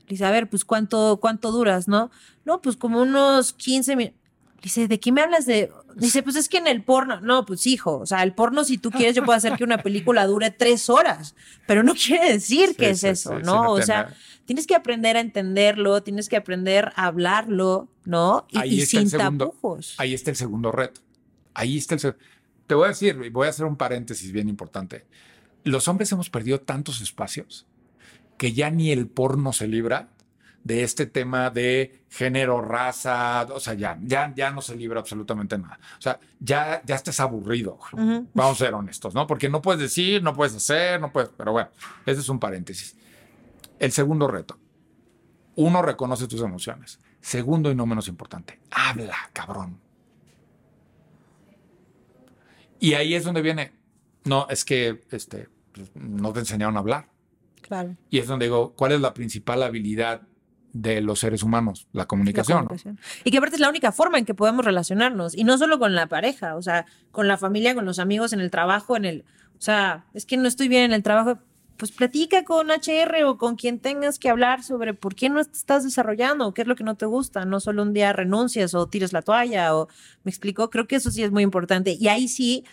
Le 0.01 0.11
dice, 0.11 0.25
a 0.25 0.31
ver, 0.31 0.49
pues 0.49 0.63
¿cuánto, 0.65 1.17
cuánto 1.19 1.51
duras, 1.51 1.87
no? 1.87 2.11
No, 2.45 2.61
pues 2.61 2.77
como 2.77 3.01
unos 3.01 3.53
15 3.53 3.95
minutos. 3.95 4.19
Dice, 4.61 4.87
¿de 4.87 4.99
qué 4.99 5.11
me 5.11 5.21
hablas 5.21 5.45
de...? 5.45 5.71
Dice, 5.95 6.23
pues 6.23 6.35
es 6.35 6.49
que 6.49 6.57
en 6.57 6.67
el 6.67 6.83
porno... 6.83 7.21
No, 7.21 7.45
pues 7.45 7.65
hijo, 7.67 7.99
o 7.99 8.05
sea, 8.05 8.23
el 8.23 8.33
porno 8.33 8.63
si 8.63 8.77
tú 8.77 8.89
quieres 8.91 9.15
yo 9.15 9.23
puedo 9.23 9.37
hacer 9.37 9.53
que 9.53 9.63
una 9.63 9.81
película 9.83 10.25
dure 10.25 10.49
tres 10.51 10.89
horas, 10.89 11.35
pero 11.67 11.83
no 11.83 11.93
quiere 11.95 12.33
decir 12.33 12.75
que 12.75 12.89
es 12.91 13.01
sí, 13.01 13.07
eso, 13.07 13.37
sí, 13.37 13.43
¿no? 13.43 13.71
o 13.71 13.81
sea, 13.81 14.05
tiene- 14.07 14.17
tienes 14.45 14.67
que 14.67 14.75
aprender 14.75 15.15
a 15.17 15.19
entenderlo, 15.21 16.01
tienes 16.03 16.27
que 16.29 16.37
aprender 16.37 16.91
a 16.95 17.05
hablarlo, 17.07 17.87
¿no? 18.05 18.47
Y, 18.49 18.57
Ahí 18.57 18.85
sin 18.85 19.09
segundo- 19.09 19.45
tapujos. 19.49 19.95
Ahí 19.97 20.13
está 20.13 20.31
el 20.31 20.35
segundo 20.37 20.71
reto. 20.71 21.01
Ahí 21.53 21.77
está 21.77 21.95
el 21.95 21.99
se- 22.01 22.15
Te 22.65 22.75
voy 22.75 22.85
a 22.85 22.89
decir, 22.89 23.29
voy 23.31 23.47
a 23.47 23.49
hacer 23.51 23.65
un 23.65 23.77
paréntesis 23.77 24.31
bien 24.31 24.49
importante. 24.49 25.05
Los 25.63 25.87
hombres 25.87 26.11
hemos 26.11 26.29
perdido 26.29 26.59
tantos 26.61 27.01
espacios 27.01 27.65
que 28.37 28.53
ya 28.53 28.69
ni 28.69 28.91
el 28.91 29.07
porno 29.07 29.53
se 29.53 29.67
libra 29.67 30.09
de 30.67 30.83
este 30.83 31.05
tema 31.05 31.49
de 31.49 32.03
género, 32.09 32.61
raza, 32.61 33.47
o 33.53 33.59
sea, 33.59 33.73
ya, 33.73 33.97
ya, 34.03 34.33
ya 34.35 34.51
no 34.51 34.61
se 34.61 34.75
libra 34.75 34.99
absolutamente 34.99 35.57
nada. 35.57 35.79
O 35.97 36.01
sea, 36.01 36.19
ya, 36.41 36.81
ya 36.85 36.95
estás 36.95 37.21
aburrido. 37.21 37.79
Vamos 37.93 38.61
a 38.61 38.65
ser 38.65 38.73
honestos, 38.73 39.15
¿no? 39.15 39.25
Porque 39.25 39.47
no 39.47 39.61
puedes 39.61 39.79
decir, 39.79 40.21
no 40.21 40.33
puedes 40.33 40.53
hacer, 40.53 40.99
no 40.99 41.09
puedes, 41.13 41.29
pero 41.37 41.53
bueno, 41.53 41.69
ese 42.05 42.19
es 42.19 42.27
un 42.27 42.37
paréntesis. 42.37 42.97
El 43.79 43.93
segundo 43.93 44.27
reto. 44.27 44.59
Uno, 45.55 45.81
reconoce 45.81 46.27
tus 46.27 46.41
emociones. 46.41 46.99
Segundo 47.21 47.71
y 47.71 47.75
no 47.75 47.85
menos 47.85 48.09
importante, 48.09 48.59
habla, 48.69 49.15
cabrón. 49.31 49.79
Y 52.77 52.93
ahí 52.93 53.15
es 53.15 53.23
donde 53.23 53.41
viene, 53.41 53.71
no, 54.25 54.47
es 54.49 54.65
que 54.65 55.01
este, 55.11 55.47
pues, 55.71 55.91
no 55.95 56.33
te 56.33 56.39
enseñaron 56.39 56.75
a 56.75 56.79
hablar. 56.79 57.07
Claro. 57.61 57.95
Y 58.09 58.19
es 58.19 58.27
donde 58.27 58.47
digo, 58.47 58.73
¿cuál 58.73 58.91
es 58.91 58.99
la 58.99 59.13
principal 59.13 59.63
habilidad 59.63 60.27
de 60.73 61.01
los 61.01 61.19
seres 61.19 61.43
humanos? 61.43 61.87
La 61.91 62.05
comunicación. 62.05 62.67
Y 63.23 63.31
que 63.31 63.37
aparte 63.37 63.55
es 63.55 63.61
la 63.61 63.69
única 63.69 63.91
forma 63.91 64.17
en 64.17 64.25
que 64.25 64.33
podemos 64.33 64.65
relacionarnos. 64.65 65.35
Y 65.35 65.43
no 65.43 65.57
solo 65.57 65.79
con 65.79 65.95
la 65.95 66.07
pareja, 66.07 66.55
o 66.55 66.61
sea, 66.61 66.85
con 67.11 67.27
la 67.27 67.37
familia, 67.37 67.75
con 67.75 67.85
los 67.85 67.99
amigos, 67.99 68.33
en 68.33 68.39
el 68.39 68.51
trabajo, 68.51 68.95
en 68.95 69.05
el. 69.05 69.25
O 69.57 69.61
sea, 69.61 70.05
es 70.13 70.25
que 70.25 70.37
no 70.37 70.47
estoy 70.47 70.67
bien 70.67 70.83
en 70.83 70.93
el 70.93 71.03
trabajo. 71.03 71.39
Pues 71.77 71.91
platica 71.91 72.43
con 72.43 72.71
HR 72.71 73.23
o 73.25 73.37
con 73.37 73.55
quien 73.55 73.79
tengas 73.79 74.17
que 74.17 74.29
hablar 74.29 74.63
sobre 74.63 74.95
por 74.95 75.13
qué 75.13 75.29
no 75.29 75.45
te 75.45 75.51
estás 75.51 75.83
desarrollando, 75.83 76.51
qué 76.51 76.63
es 76.63 76.67
lo 76.67 76.75
que 76.75 76.83
no 76.83 76.95
te 76.95 77.05
gusta. 77.05 77.45
No 77.45 77.59
solo 77.59 77.83
un 77.83 77.93
día 77.93 78.13
renuncias 78.13 78.73
o 78.73 78.87
tires 78.87 79.13
la 79.13 79.21
toalla 79.21 79.75
o. 79.75 79.87
¿Me 80.23 80.31
explico? 80.31 80.71
Creo 80.71 80.87
que 80.87 80.95
eso 80.95 81.11
sí 81.11 81.23
es 81.23 81.31
muy 81.31 81.43
importante. 81.43 81.95
Y 81.99 82.07
ahí 82.07 82.27
sí. 82.27 82.65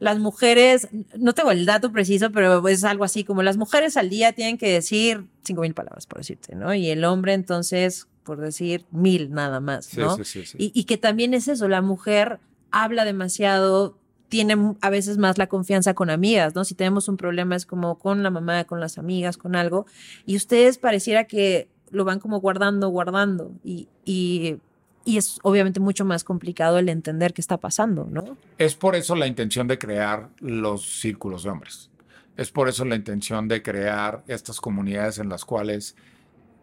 Las 0.00 0.18
mujeres, 0.18 0.88
no 1.16 1.34
tengo 1.34 1.52
el 1.52 1.66
dato 1.66 1.92
preciso, 1.92 2.32
pero 2.32 2.66
es 2.66 2.82
algo 2.82 3.04
así 3.04 3.22
como 3.22 3.42
las 3.42 3.56
mujeres 3.56 3.96
al 3.96 4.10
día 4.10 4.32
tienen 4.32 4.58
que 4.58 4.72
decir 4.72 5.26
cinco 5.44 5.60
mil 5.60 5.74
palabras, 5.74 6.06
por 6.06 6.18
decirte, 6.18 6.56
¿no? 6.56 6.74
Y 6.74 6.88
el 6.88 7.04
hombre 7.04 7.34
entonces, 7.34 8.08
por 8.24 8.40
decir 8.40 8.84
mil 8.90 9.30
nada 9.30 9.60
más, 9.60 9.96
¿no? 9.96 10.16
sí, 10.16 10.24
sí, 10.24 10.46
sí. 10.46 10.56
Y, 10.58 10.72
y 10.74 10.84
que 10.84 10.96
también 10.96 11.34
es 11.34 11.46
eso, 11.46 11.68
la 11.68 11.82
mujer 11.82 12.40
habla 12.70 13.04
demasiado, 13.04 13.98
tiene 14.28 14.56
a 14.80 14.90
veces 14.90 15.18
más 15.18 15.38
la 15.38 15.48
confianza 15.48 15.94
con 15.94 16.08
amigas, 16.08 16.54
¿no? 16.54 16.64
Si 16.64 16.74
tenemos 16.74 17.08
un 17.08 17.16
problema 17.16 17.56
es 17.56 17.66
como 17.66 17.98
con 17.98 18.22
la 18.22 18.30
mamá, 18.30 18.64
con 18.64 18.80
las 18.80 18.96
amigas, 18.98 19.36
con 19.36 19.54
algo, 19.56 19.86
y 20.24 20.36
ustedes 20.36 20.78
pareciera 20.78 21.24
que 21.24 21.68
lo 21.90 22.04
van 22.04 22.20
como 22.20 22.40
guardando, 22.40 22.88
guardando, 22.88 23.52
y, 23.64 23.88
y, 24.04 24.56
y 25.04 25.16
es 25.16 25.38
obviamente 25.42 25.80
mucho 25.80 26.04
más 26.04 26.24
complicado 26.24 26.78
el 26.78 26.88
entender 26.88 27.32
qué 27.32 27.40
está 27.40 27.58
pasando, 27.58 28.06
¿no? 28.10 28.36
Es 28.58 28.74
por 28.74 28.96
eso 28.96 29.16
la 29.16 29.26
intención 29.26 29.66
de 29.66 29.78
crear 29.78 30.28
los 30.38 31.00
círculos 31.00 31.42
de 31.42 31.50
hombres. 31.50 31.90
Es 32.36 32.50
por 32.50 32.68
eso 32.68 32.84
la 32.84 32.96
intención 32.96 33.48
de 33.48 33.62
crear 33.62 34.22
estas 34.26 34.60
comunidades 34.60 35.18
en 35.18 35.28
las 35.28 35.44
cuales 35.44 35.96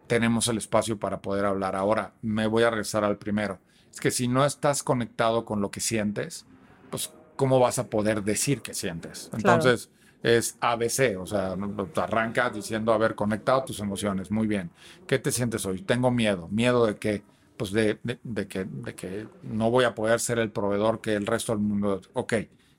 tenemos 0.06 0.48
el 0.48 0.58
espacio 0.58 0.98
para 0.98 1.20
poder 1.20 1.44
hablar. 1.44 1.76
Ahora, 1.76 2.14
me 2.22 2.46
voy 2.46 2.64
a 2.64 2.70
regresar 2.70 3.04
al 3.04 3.18
primero. 3.18 3.60
Es 3.92 4.00
que 4.00 4.10
si 4.10 4.28
no 4.28 4.44
estás 4.44 4.82
conectado 4.82 5.44
con 5.44 5.60
lo 5.60 5.70
que 5.70 5.80
sientes, 5.80 6.46
pues, 6.90 7.12
¿cómo 7.36 7.60
vas 7.60 7.78
a 7.78 7.88
poder 7.88 8.22
decir 8.24 8.62
que 8.62 8.74
sientes? 8.74 9.30
Entonces, 9.32 9.90
es 10.22 10.56
ABC, 10.60 11.16
o 11.18 11.26
sea, 11.26 11.56
te 11.92 12.00
arrancas 12.00 12.54
diciendo, 12.54 12.92
a 12.92 12.98
ver, 12.98 13.14
conectado 13.14 13.64
tus 13.64 13.80
emociones, 13.80 14.30
muy 14.30 14.46
bien. 14.46 14.70
¿Qué 15.06 15.18
te 15.18 15.30
sientes 15.30 15.64
hoy? 15.66 15.82
Tengo 15.82 16.10
miedo. 16.10 16.48
¿Miedo 16.48 16.86
de 16.86 16.96
qué? 16.96 17.22
Pues 17.58 17.72
de, 17.72 17.98
de- 18.04 18.18
de 18.22 18.46
que, 18.48 18.64
de 18.64 18.94
que 18.94 19.26
no 19.42 19.70
voy 19.70 19.84
a 19.84 19.94
poder 19.94 20.20
ser 20.20 20.38
el 20.38 20.50
proveedor 20.50 21.00
que 21.00 21.14
el 21.14 21.26
resto 21.26 21.52
del 21.52 21.60
mundo. 21.60 22.00
Ok, 22.14 22.34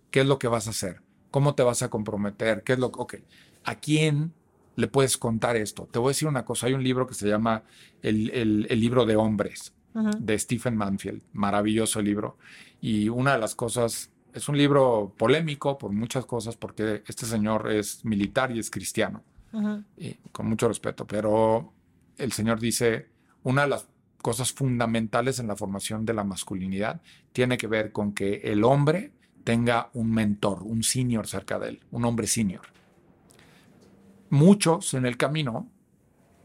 ¿qué 0.09 0.21
es 0.21 0.25
lo 0.25 0.39
que 0.39 0.47
vas 0.47 0.67
a 0.67 0.71
hacer? 0.71 1.01
¿Cómo 1.31 1.53
te 1.53 1.63
vas 1.63 1.83
a 1.83 1.89
comprometer? 1.89 2.63
¿Qué 2.63 2.73
es 2.73 2.79
lo 2.79 2.87
Ok, 2.87 3.15
¿a 3.65 3.75
quién 3.75 4.33
le 4.75 4.87
puedes 4.87 5.17
contar 5.17 5.57
esto? 5.57 5.87
Te 5.91 5.99
voy 5.99 6.07
a 6.07 6.11
decir 6.11 6.27
una 6.27 6.45
cosa, 6.45 6.67
hay 6.67 6.73
un 6.73 6.83
libro 6.83 7.05
que 7.05 7.13
se 7.13 7.27
llama 7.27 7.63
El, 8.01 8.29
el- 8.31 8.67
el 8.69 8.79
libro 8.79 9.05
de 9.05 9.15
hombres 9.17 9.73
de 10.19 10.39
Stephen 10.39 10.77
Manfield, 10.77 11.21
maravilloso 11.33 12.01
libro. 12.01 12.37
Y 12.81 13.09
una 13.09 13.33
de 13.33 13.39
las 13.39 13.55
cosas, 13.55 14.09
es 14.33 14.47
un 14.47 14.57
libro 14.57 15.13
polémico 15.17 15.77
por 15.77 15.91
muchas 15.91 16.25
cosas, 16.25 16.55
porque 16.55 17.03
este 17.07 17.25
señor 17.25 17.69
es 17.71 18.05
militar 18.05 18.51
y 18.55 18.59
es 18.59 18.69
cristiano, 18.69 19.23
y 19.97 20.13
con 20.31 20.47
mucho 20.47 20.67
respeto, 20.69 21.05
pero 21.05 21.73
el 22.17 22.31
señor 22.31 22.59
dice, 22.59 23.07
una 23.43 23.63
de 23.63 23.67
las 23.69 23.87
cosas 24.21 24.53
fundamentales 24.53 25.39
en 25.39 25.47
la 25.47 25.55
formación 25.55 26.05
de 26.05 26.13
la 26.13 26.23
masculinidad 26.23 27.01
tiene 27.32 27.58
que 27.58 27.67
ver 27.67 27.91
con 27.91 28.13
que 28.13 28.41
el 28.43 28.63
hombre 28.63 29.13
tenga 29.43 29.89
un 29.93 30.12
mentor, 30.12 30.63
un 30.63 30.84
senior 30.84 31.27
cerca 31.27 31.60
de 31.60 31.69
él, 31.69 31.79
un 31.91 32.05
hombre 32.05 32.27
senior. 32.27 32.62
Muchos 34.29 34.93
en 34.93 35.05
el 35.05 35.17
camino 35.17 35.67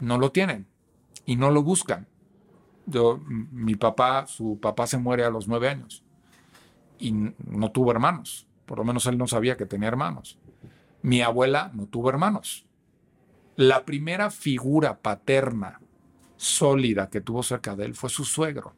no 0.00 0.18
lo 0.18 0.32
tienen 0.32 0.66
y 1.26 1.36
no 1.36 1.50
lo 1.50 1.62
buscan. 1.62 2.06
Yo, 2.86 3.20
mi 3.26 3.74
papá, 3.76 4.26
su 4.26 4.58
papá 4.60 4.86
se 4.86 4.98
muere 4.98 5.24
a 5.24 5.30
los 5.30 5.48
nueve 5.48 5.68
años 5.68 6.02
y 6.98 7.12
no 7.12 7.70
tuvo 7.72 7.90
hermanos. 7.90 8.46
Por 8.66 8.78
lo 8.78 8.84
menos 8.84 9.06
él 9.06 9.18
no 9.18 9.26
sabía 9.26 9.56
que 9.56 9.66
tenía 9.66 9.88
hermanos. 9.88 10.38
Mi 11.02 11.20
abuela 11.20 11.70
no 11.74 11.86
tuvo 11.86 12.08
hermanos. 12.08 12.66
La 13.56 13.84
primera 13.84 14.30
figura 14.30 14.98
paterna 15.00 15.80
sólida 16.36 17.10
que 17.10 17.20
tuvo 17.20 17.42
cerca 17.42 17.76
de 17.76 17.86
él 17.86 17.94
fue 17.94 18.10
su 18.10 18.24
suegro 18.24 18.74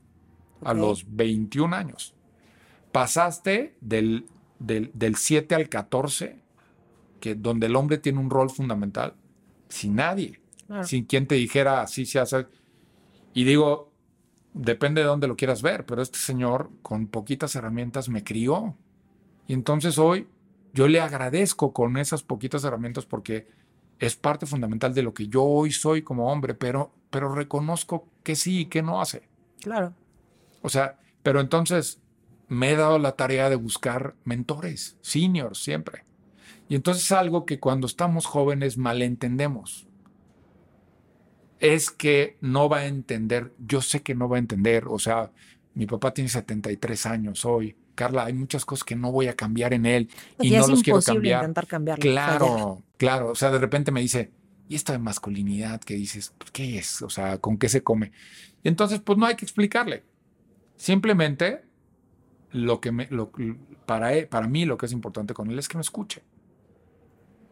a 0.63 0.75
los 0.75 1.05
21 1.15 1.75
años. 1.77 2.15
Pasaste 2.93 3.77
del, 3.81 4.27
del, 4.59 4.91
del 4.95 5.17
7 5.17 5.55
al 5.55 5.69
14, 5.69 6.41
que, 7.21 7.35
donde 7.35 7.67
el 7.67 7.77
hombre 7.77 7.99
tiene 7.99 8.21
un 8.21 8.31
rol 8.31 8.51
fundamental, 8.51 9.15
sin 9.69 9.97
nadie 9.97 10.41
Claro. 10.67 10.85
sin 10.85 11.05
quien 11.05 11.27
te 11.29 11.37
dijera 11.37 11.83
así 11.83 12.07
se 12.07 12.19
hace. 12.19 12.47
Y 13.35 13.45
digo, 13.45 13.93
depende 14.55 15.01
de 15.03 15.07
dónde 15.07 15.29
lo 15.29 15.37
quieras 15.37 15.63
ver, 15.63 15.87
pero 15.87 16.03
este 16.03 16.19
señor 16.19 16.71
con 16.83 17.07
poquitas 17.09 17.55
herramientas 17.55 18.09
me 18.09 18.25
crió. 18.25 18.77
Y 19.47 19.55
entonces 19.55 19.99
hoy 19.99 20.29
yo 20.73 20.89
le 20.89 21.01
agradezco 21.01 21.73
con 21.73 21.97
esas 21.99 22.23
poquitas 22.23 22.65
herramientas 22.65 23.07
porque 23.07 23.49
es 23.99 24.17
parte 24.17 24.47
fundamental 24.47 24.95
de 24.95 25.03
lo 25.03 25.15
que 25.15 25.29
yo 25.29 25.45
hoy 25.45 25.71
soy 25.73 26.03
como 26.03 26.33
hombre, 26.33 26.55
pero, 26.55 26.93
pero 27.11 27.35
reconozco 27.35 28.09
que 28.23 28.37
sí 28.37 28.61
y 28.61 28.67
que 28.67 28.83
no 28.83 29.01
hace. 29.01 29.29
Claro. 29.61 29.95
O 30.63 30.69
sea, 30.69 30.99
pero 31.23 31.41
entonces 31.41 32.01
me 32.49 32.71
he 32.71 32.77
dado 32.77 32.99
la 32.99 33.13
tarea 33.13 33.51
de 33.51 33.57
buscar 33.57 34.15
mentores, 34.25 34.97
seniors 35.01 35.63
siempre. 35.63 36.05
Y 36.69 36.75
entonces 36.75 37.05
es 37.05 37.13
algo 37.13 37.47
que 37.47 37.61
cuando 37.61 37.87
estamos 37.87 38.27
jóvenes 38.27 38.77
malentendemos. 38.77 39.87
Es 41.59 41.91
que 41.91 42.37
no 42.41 42.69
va 42.69 42.79
a 42.79 42.87
entender, 42.87 43.55
yo 43.59 43.81
sé 43.81 44.03
que 44.03 44.15
no 44.15 44.29
va 44.29 44.37
a 44.37 44.41
entender, 44.41 44.85
o 44.89 44.99
sea, 44.99 45.31
mi 45.75 45.87
papá 45.87 46.13
tiene 46.13 46.29
73 46.29 47.07
años 47.07 47.45
hoy. 47.45 47.77
Carla, 47.95 48.27
hay 48.27 48.35
muchas 48.35 48.67
cosas 48.67 48.85
que 48.85 48.95
no 48.95 49.11
voy 49.11 49.29
a 49.29 49.35
cambiar 49.35 49.73
en 49.73 49.87
él 49.87 50.11
y 50.39 50.51
no 50.51 50.61
es 50.61 50.69
los 50.69 50.83
quiero 50.83 51.01
cambiar. 51.01 51.41
intentar 51.41 51.67
cambiarlo. 51.67 52.03
Claro, 52.03 52.83
claro. 52.99 53.31
O 53.31 53.35
sea, 53.35 53.51
de 53.51 53.59
repente 53.59 53.91
me 53.91 54.03
dice, 54.03 54.31
¿y 54.69 54.75
esta 54.75 54.99
masculinidad 54.99 55.81
que 55.81 55.95
dices? 55.95 56.33
pues, 56.39 56.51
¿Qué 56.51 56.79
es? 56.79 57.03
O 57.03 57.11
sea, 57.11 57.39
¿con 57.39 57.59
qué 57.59 57.69
se 57.69 57.83
come? 57.83 58.13
Entonces, 58.65 59.01
pues 59.01 59.19
no 59.19 59.27
hay 59.27 59.37
que 59.37 59.45
explicarle. 59.45 60.05
Simplemente, 60.77 61.65
lo 62.51 62.81
que 62.81 62.93
para, 63.87 64.13
él- 64.15 64.29
para 64.29 64.49
mí 64.49 64.65
lo 64.65 64.77
que 64.77 64.87
es 64.87 64.93
importante 64.93 65.35
con 65.35 65.51
él 65.51 65.59
es 65.59 65.69
que 65.69 65.77
me 65.79 65.83
escuche. 65.83 66.23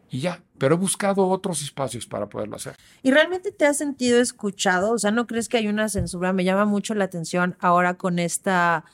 Y 0.09 0.19
ya. 0.19 0.43
Pero 0.57 0.75
he 0.75 0.77
buscado 0.77 1.27
otros 1.27 1.61
espacios 1.63 2.05
para 2.05 2.29
poderlo 2.29 2.55
hacer. 2.55 2.75
¿Y 3.01 3.11
realmente 3.11 3.51
te 3.51 3.65
has 3.65 3.77
sentido 3.77 4.21
escuchado? 4.21 4.91
O 4.93 4.99
sea, 4.99 5.11
¿no 5.11 5.27
crees 5.27 5.49
que 5.49 5.57
hay 5.57 5.67
una 5.67 5.89
censura? 5.89 6.31
Me 6.31 6.43
llama 6.43 6.65
mucho 6.65 6.93
la 6.93 7.05
atención 7.05 7.57
ahora 7.59 7.95
con 7.95 8.19
esta 8.19 8.85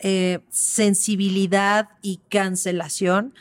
eh, 0.00 0.40
sensibilidad 0.50 1.90
y 2.02 2.18
cancelación. 2.30 3.34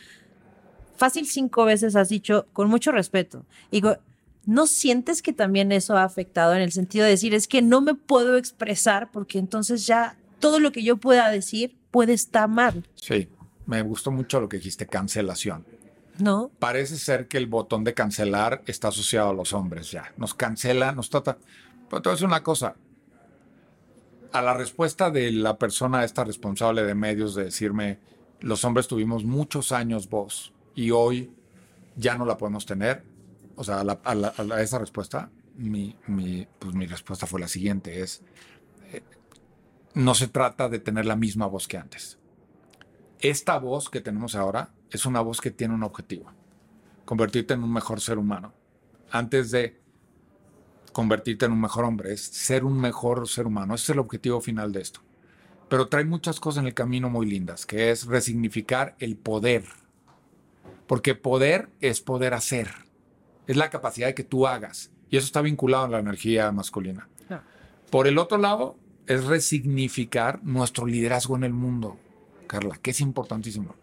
Fácil 0.96 1.26
cinco 1.28 1.66
veces 1.66 1.96
has 1.96 2.10
dicho, 2.10 2.48
con 2.54 2.70
mucho 2.70 2.92
respeto. 2.92 3.46
Digo, 3.72 3.98
¿no 4.46 4.68
sientes 4.68 5.22
que 5.22 5.34
también 5.34 5.72
eso 5.72 5.98
ha 5.98 6.04
afectado 6.04 6.54
en 6.54 6.62
el 6.62 6.72
sentido 6.72 7.06
de 7.06 7.12
decir, 7.12 7.34
es 7.34 7.48
que 7.48 7.62
no 7.62 7.82
me 7.82 7.96
puedo 7.96 8.38
expresar 8.38 9.12
porque 9.12 9.40
entonces 9.40 9.86
ya 9.88 10.18
todo 10.40 10.60
lo 10.60 10.72
que 10.72 10.84
yo 10.84 10.98
pueda 10.98 11.30
decir 11.30 11.76
puede 11.92 12.14
estar 12.14 12.48
mal, 12.48 12.84
Sí. 12.96 13.30
Me 13.66 13.82
gustó 13.82 14.12
mucho 14.12 14.42
lo 14.42 14.50
que 14.50 14.58
dijiste, 14.58 14.88
cancelación. 14.88 15.66
¿no? 16.20 16.52
Parece 16.60 16.98
ser 16.98 17.28
que 17.30 17.38
el 17.38 17.48
botón 17.48 17.84
de 17.86 17.94
cancelar 17.94 18.62
está 18.68 18.90
asociado 18.90 19.30
a 19.30 19.34
los 19.34 19.54
hombres 19.54 19.90
ya. 19.90 20.14
Nos 20.18 20.34
cancela, 20.34 20.92
nos 20.92 21.10
trata. 21.10 21.38
Pero 21.90 22.02
te 22.02 22.10
voy 22.10 22.12
a 22.12 22.16
decir 22.16 22.28
una 22.28 22.44
cosa. 22.44 22.76
a 24.32 24.42
la 24.42 24.54
respuesta 24.54 25.12
de 25.12 25.32
la 25.32 25.58
persona 25.58 26.04
esta 26.04 26.24
responsable 26.24 26.84
de 26.84 26.96
medios 26.96 27.36
de 27.36 27.46
decirme, 27.46 28.00
los 28.42 28.66
hombres 28.66 28.88
tuvimos 28.88 29.24
muchos 29.24 29.72
años 29.72 30.10
voz 30.10 30.53
y 30.76 30.92
hoy 30.92 31.32
ya 31.96 32.18
no 32.18 32.26
la 32.26 32.38
podemos 32.38 32.66
tener, 32.66 33.04
o 33.56 33.64
sea, 33.64 33.82
a, 33.82 34.62
esa 34.62 34.80
respuesta, 34.80 35.30
pues 35.56 36.74
mi 36.74 36.86
respuesta 36.88 37.28
fue 37.28 37.40
la 37.40 37.48
siguiente, 37.48 38.02
es, 38.02 38.24
eh, 38.92 39.04
no 39.94 40.16
se 40.16 40.28
trata 40.28 40.70
de 40.70 40.80
tener 40.80 41.06
la 41.06 41.16
misma 41.16 41.46
voz 41.46 41.68
que 41.68 41.78
antes. 41.78 42.18
Esta 43.20 43.58
voz 43.58 43.90
que 43.90 44.02
tenemos 44.02 44.36
ahora 44.36 44.74
es 44.90 45.06
una 45.06 45.22
voz 45.22 45.40
que 45.40 45.52
tiene 45.52 45.74
un 45.74 45.84
objetivo, 45.84 46.32
convertirte 47.06 47.54
en 47.54 47.64
un 47.64 47.72
mejor 47.72 48.02
ser 48.02 48.18
humano. 48.18 48.54
Antes 49.12 49.52
de 49.52 49.82
convertirte 50.92 51.46
en 51.46 51.52
un 51.52 51.62
mejor 51.62 51.86
hombre, 51.86 52.14
es 52.14 52.22
ser 52.22 52.64
un 52.64 52.80
mejor 52.80 53.28
ser 53.28 53.48
humano. 53.48 53.76
Ese 53.76 53.84
es 53.84 53.90
el 53.90 54.00
objetivo 54.00 54.42
final 54.42 54.72
de 54.72 54.82
esto. 54.82 55.02
Pero 55.70 55.88
trae 55.88 56.06
muchas 56.06 56.40
cosas 56.40 56.62
en 56.62 56.68
el 56.68 56.74
camino 56.74 57.10
muy 57.10 57.26
lindas, 57.26 57.66
que 57.66 57.92
es 57.92 58.06
resignificar 58.06 58.96
el 59.00 59.18
poder. 59.18 59.66
Porque 60.88 61.16
poder 61.16 61.70
es 61.80 62.02
poder 62.02 62.34
hacer. 62.34 62.70
Es 63.48 63.58
la 63.58 63.70
capacidad 63.70 64.08
de 64.08 64.16
que 64.16 64.24
tú 64.24 64.48
hagas. 64.48 64.92
Y 65.10 65.18
eso 65.18 65.26
está 65.26 65.42
vinculado 65.42 65.86
a 65.86 65.90
la 65.90 66.00
energía 66.00 66.52
masculina. 66.52 67.08
Por 67.90 68.08
el 68.08 68.18
otro 68.18 68.40
lado, 68.40 68.78
es 69.06 69.26
resignificar 69.26 70.44
nuestro 70.44 70.86
liderazgo 70.86 71.36
en 71.36 71.44
el 71.44 71.54
mundo, 71.54 71.98
Carla, 72.48 72.80
que 72.82 72.92
es 72.92 73.02
importantísimo. 73.02 73.76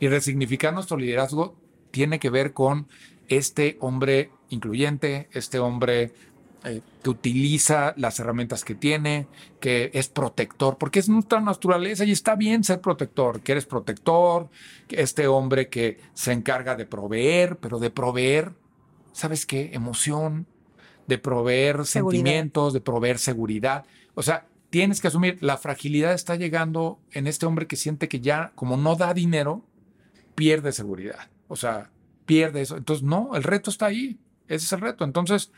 Y 0.00 0.08
resignificar 0.08 0.74
nuestro 0.74 0.96
liderazgo 0.96 1.54
tiene 1.90 2.18
que 2.18 2.30
ver 2.30 2.52
con 2.52 2.88
este 3.28 3.76
hombre 3.80 4.30
incluyente, 4.48 5.28
este 5.32 5.58
hombre 5.58 6.12
eh, 6.64 6.80
que 7.02 7.10
utiliza 7.10 7.94
las 7.96 8.18
herramientas 8.18 8.64
que 8.64 8.74
tiene, 8.74 9.26
que 9.60 9.90
es 9.92 10.08
protector, 10.08 10.78
porque 10.78 10.98
es 10.98 11.08
nuestra 11.08 11.40
naturaleza 11.40 12.04
y 12.04 12.12
está 12.12 12.34
bien 12.34 12.64
ser 12.64 12.80
protector, 12.80 13.40
que 13.40 13.52
eres 13.52 13.66
protector, 13.66 14.48
que 14.88 15.02
este 15.02 15.26
hombre 15.26 15.68
que 15.68 16.00
se 16.14 16.32
encarga 16.32 16.76
de 16.76 16.86
proveer, 16.86 17.56
pero 17.58 17.78
de 17.78 17.90
proveer, 17.90 18.52
¿sabes 19.12 19.46
qué? 19.46 19.70
Emoción, 19.74 20.46
de 21.06 21.18
proveer 21.18 21.84
Seguridad. 21.84 22.18
sentimientos, 22.18 22.72
de 22.72 22.80
proveer 22.80 23.18
seguridad. 23.18 23.84
O 24.14 24.22
sea, 24.22 24.46
tienes 24.70 25.00
que 25.00 25.08
asumir, 25.08 25.38
la 25.42 25.56
fragilidad 25.58 26.14
está 26.14 26.36
llegando 26.36 26.98
en 27.12 27.26
este 27.26 27.46
hombre 27.46 27.66
que 27.66 27.76
siente 27.76 28.08
que 28.08 28.20
ya, 28.20 28.52
como 28.54 28.76
no 28.76 28.96
da 28.96 29.14
dinero, 29.14 29.64
pierde 30.34 30.72
seguridad. 30.72 31.28
O 31.48 31.56
sea, 31.56 31.90
pierde 32.26 32.62
eso. 32.62 32.76
Entonces, 32.76 33.04
no, 33.04 33.36
el 33.36 33.42
reto 33.42 33.70
está 33.70 33.86
ahí. 33.86 34.18
Ese 34.48 34.64
es 34.66 34.72
el 34.72 34.80
reto. 34.80 35.04
Entonces, 35.04 35.52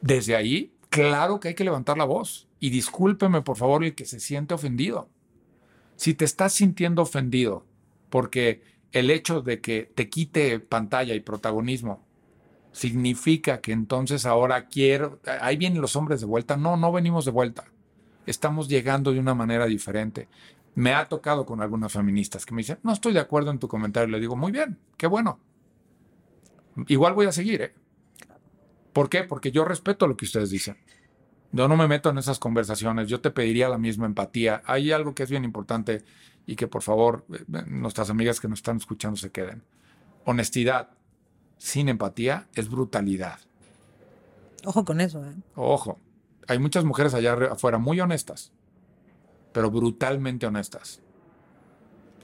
desde 0.00 0.36
ahí, 0.36 0.72
claro 0.88 1.40
que 1.40 1.48
hay 1.48 1.54
que 1.54 1.64
levantar 1.64 1.98
la 1.98 2.04
voz. 2.04 2.48
Y 2.58 2.70
discúlpeme, 2.70 3.42
por 3.42 3.56
favor, 3.56 3.84
el 3.84 3.94
que 3.94 4.04
se 4.04 4.20
siente 4.20 4.54
ofendido. 4.54 5.08
Si 5.96 6.14
te 6.14 6.24
estás 6.24 6.52
sintiendo 6.52 7.02
ofendido 7.02 7.64
porque 8.10 8.62
el 8.92 9.10
hecho 9.10 9.40
de 9.40 9.60
que 9.60 9.90
te 9.94 10.08
quite 10.08 10.58
pantalla 10.60 11.14
y 11.14 11.20
protagonismo 11.20 12.04
significa 12.72 13.60
que 13.60 13.72
entonces 13.72 14.26
ahora 14.26 14.66
quiero, 14.66 15.20
ahí 15.40 15.56
vienen 15.56 15.80
los 15.80 15.96
hombres 15.96 16.20
de 16.20 16.26
vuelta. 16.26 16.56
No, 16.56 16.76
no 16.76 16.92
venimos 16.92 17.24
de 17.24 17.30
vuelta. 17.30 17.64
Estamos 18.26 18.68
llegando 18.68 19.12
de 19.12 19.18
una 19.18 19.34
manera 19.34 19.66
diferente. 19.66 20.28
Me 20.74 20.94
ha 20.94 21.08
tocado 21.08 21.46
con 21.46 21.60
algunas 21.62 21.92
feministas 21.92 22.46
que 22.46 22.54
me 22.54 22.60
dicen, 22.60 22.78
no 22.82 22.92
estoy 22.92 23.12
de 23.12 23.20
acuerdo 23.20 23.50
en 23.50 23.58
tu 23.58 23.68
comentario. 23.68 24.08
Le 24.08 24.20
digo, 24.20 24.36
muy 24.36 24.52
bien, 24.52 24.78
qué 24.96 25.06
bueno. 25.06 25.40
Igual 26.86 27.14
voy 27.14 27.26
a 27.26 27.32
seguir, 27.32 27.62
¿eh? 27.62 27.74
¿Por 28.92 29.08
qué? 29.08 29.24
Porque 29.24 29.52
yo 29.52 29.64
respeto 29.64 30.06
lo 30.06 30.16
que 30.16 30.24
ustedes 30.24 30.50
dicen. 30.50 30.76
Yo 31.52 31.66
no 31.68 31.76
me 31.76 31.88
meto 31.88 32.10
en 32.10 32.18
esas 32.18 32.38
conversaciones. 32.38 33.08
Yo 33.08 33.20
te 33.20 33.30
pediría 33.30 33.68
la 33.68 33.78
misma 33.78 34.06
empatía. 34.06 34.62
Hay 34.66 34.92
algo 34.92 35.14
que 35.14 35.24
es 35.24 35.30
bien 35.30 35.44
importante 35.44 36.04
y 36.46 36.56
que 36.56 36.66
por 36.66 36.82
favor 36.82 37.24
eh, 37.32 37.44
nuestras 37.66 38.10
amigas 38.10 38.40
que 38.40 38.48
nos 38.48 38.60
están 38.60 38.76
escuchando 38.76 39.16
se 39.16 39.30
queden. 39.30 39.62
Honestidad 40.24 40.90
sin 41.58 41.88
empatía 41.88 42.48
es 42.54 42.68
brutalidad. 42.70 43.38
Ojo 44.64 44.84
con 44.84 45.00
eso, 45.00 45.24
¿eh? 45.24 45.34
Ojo, 45.54 45.98
hay 46.46 46.58
muchas 46.58 46.84
mujeres 46.84 47.14
allá 47.14 47.34
afuera 47.50 47.78
muy 47.78 48.00
honestas, 48.00 48.52
pero 49.52 49.70
brutalmente 49.70 50.46
honestas. 50.46 51.00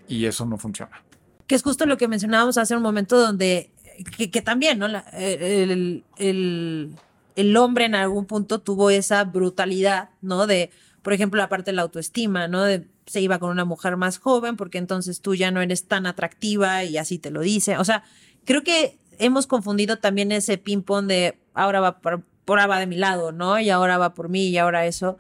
Y 0.09 0.26
eso 0.26 0.44
no 0.46 0.57
funciona. 0.59 1.02
que 1.46 1.55
es 1.55 1.62
justo 1.62 1.87
lo 1.87 1.96
que 1.96 2.09
mencionábamos 2.09 2.59
hace 2.59 2.76
un 2.76 2.83
momento 2.83 3.18
donde, 3.18 3.70
que, 4.05 4.43
también, 4.43 4.79
¿no? 4.79 4.87
El, 4.87 6.05
el- 6.19 6.97
el 7.37 7.57
hombre 7.59 7.85
en 7.85 7.95
algún 7.95 8.25
punto 8.25 8.61
tuvo 8.61 8.91
esa 8.91 9.23
brutalidad, 9.25 10.09
¿no? 10.23 10.47
De, 10.47 10.71
por 11.03 11.13
ejemplo, 11.13 11.39
la 11.39 11.49
parte 11.49 11.71
de 11.71 11.77
la 11.77 11.83
autoestima, 11.83 12.49
¿no? 12.49 12.65
De, 12.65 12.87
se 13.07 13.21
iba 13.21 13.39
con 13.39 13.51
una 13.51 13.65
mujer 13.65 13.97
más 13.97 14.19
joven 14.19 14.57
porque 14.57 14.79
entonces 14.79 15.21
tú 15.21 15.35
ya 15.35 15.51
no 15.51 15.61
eres 15.61 15.87
tan 15.87 16.07
atractiva 16.07 16.83
y 16.85 16.97
así 16.97 17.19
te 17.19 17.31
lo 17.31 17.41
dice. 17.43 17.77
O 17.79 17.85
sea, 17.85 18.03
creo 18.45 18.63
que 18.65 18.99
hemos 19.19 19.47
confundido 19.47 19.99
también 19.99 20.33
ese 20.33 20.59
ping-pong 20.59 21.07
de 21.07 21.39
ahora 21.55 21.81
va 21.81 21.99
por, 22.01 22.23
por 22.45 22.59
ahora 22.59 22.75
va 22.75 22.81
de 22.81 22.87
mi 22.87 22.97
lado, 22.97 23.33
¿no? 23.33 23.61
Y 23.61 23.71
ahora 23.71 23.99
va 23.99 24.15
por 24.15 24.29
mí 24.31 24.49
y 24.49 24.59
ahora 24.59 24.87
eso. 24.87 25.19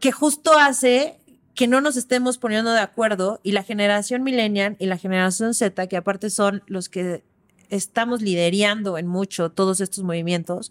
Que 0.00 0.12
justo 0.12 0.52
hace 0.58 1.17
que 1.58 1.66
no 1.66 1.80
nos 1.80 1.96
estemos 1.96 2.38
poniendo 2.38 2.70
de 2.70 2.78
acuerdo 2.78 3.40
y 3.42 3.50
la 3.50 3.64
generación 3.64 4.22
millennial 4.22 4.76
y 4.78 4.86
la 4.86 4.96
generación 4.96 5.54
Z, 5.54 5.88
que 5.88 5.96
aparte 5.96 6.30
son 6.30 6.62
los 6.68 6.88
que 6.88 7.24
estamos 7.68 8.22
liderando 8.22 8.96
en 8.96 9.08
mucho 9.08 9.50
todos 9.50 9.80
estos 9.80 10.04
movimientos, 10.04 10.70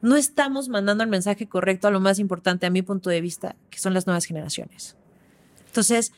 no 0.00 0.14
estamos 0.14 0.68
mandando 0.68 1.02
el 1.02 1.10
mensaje 1.10 1.48
correcto 1.48 1.88
a 1.88 1.90
lo 1.90 1.98
más 1.98 2.20
importante 2.20 2.66
a 2.66 2.70
mi 2.70 2.82
punto 2.82 3.10
de 3.10 3.20
vista, 3.20 3.56
que 3.68 3.80
son 3.80 3.94
las 3.94 4.06
nuevas 4.06 4.24
generaciones. 4.24 4.94
Entonces, 5.66 6.12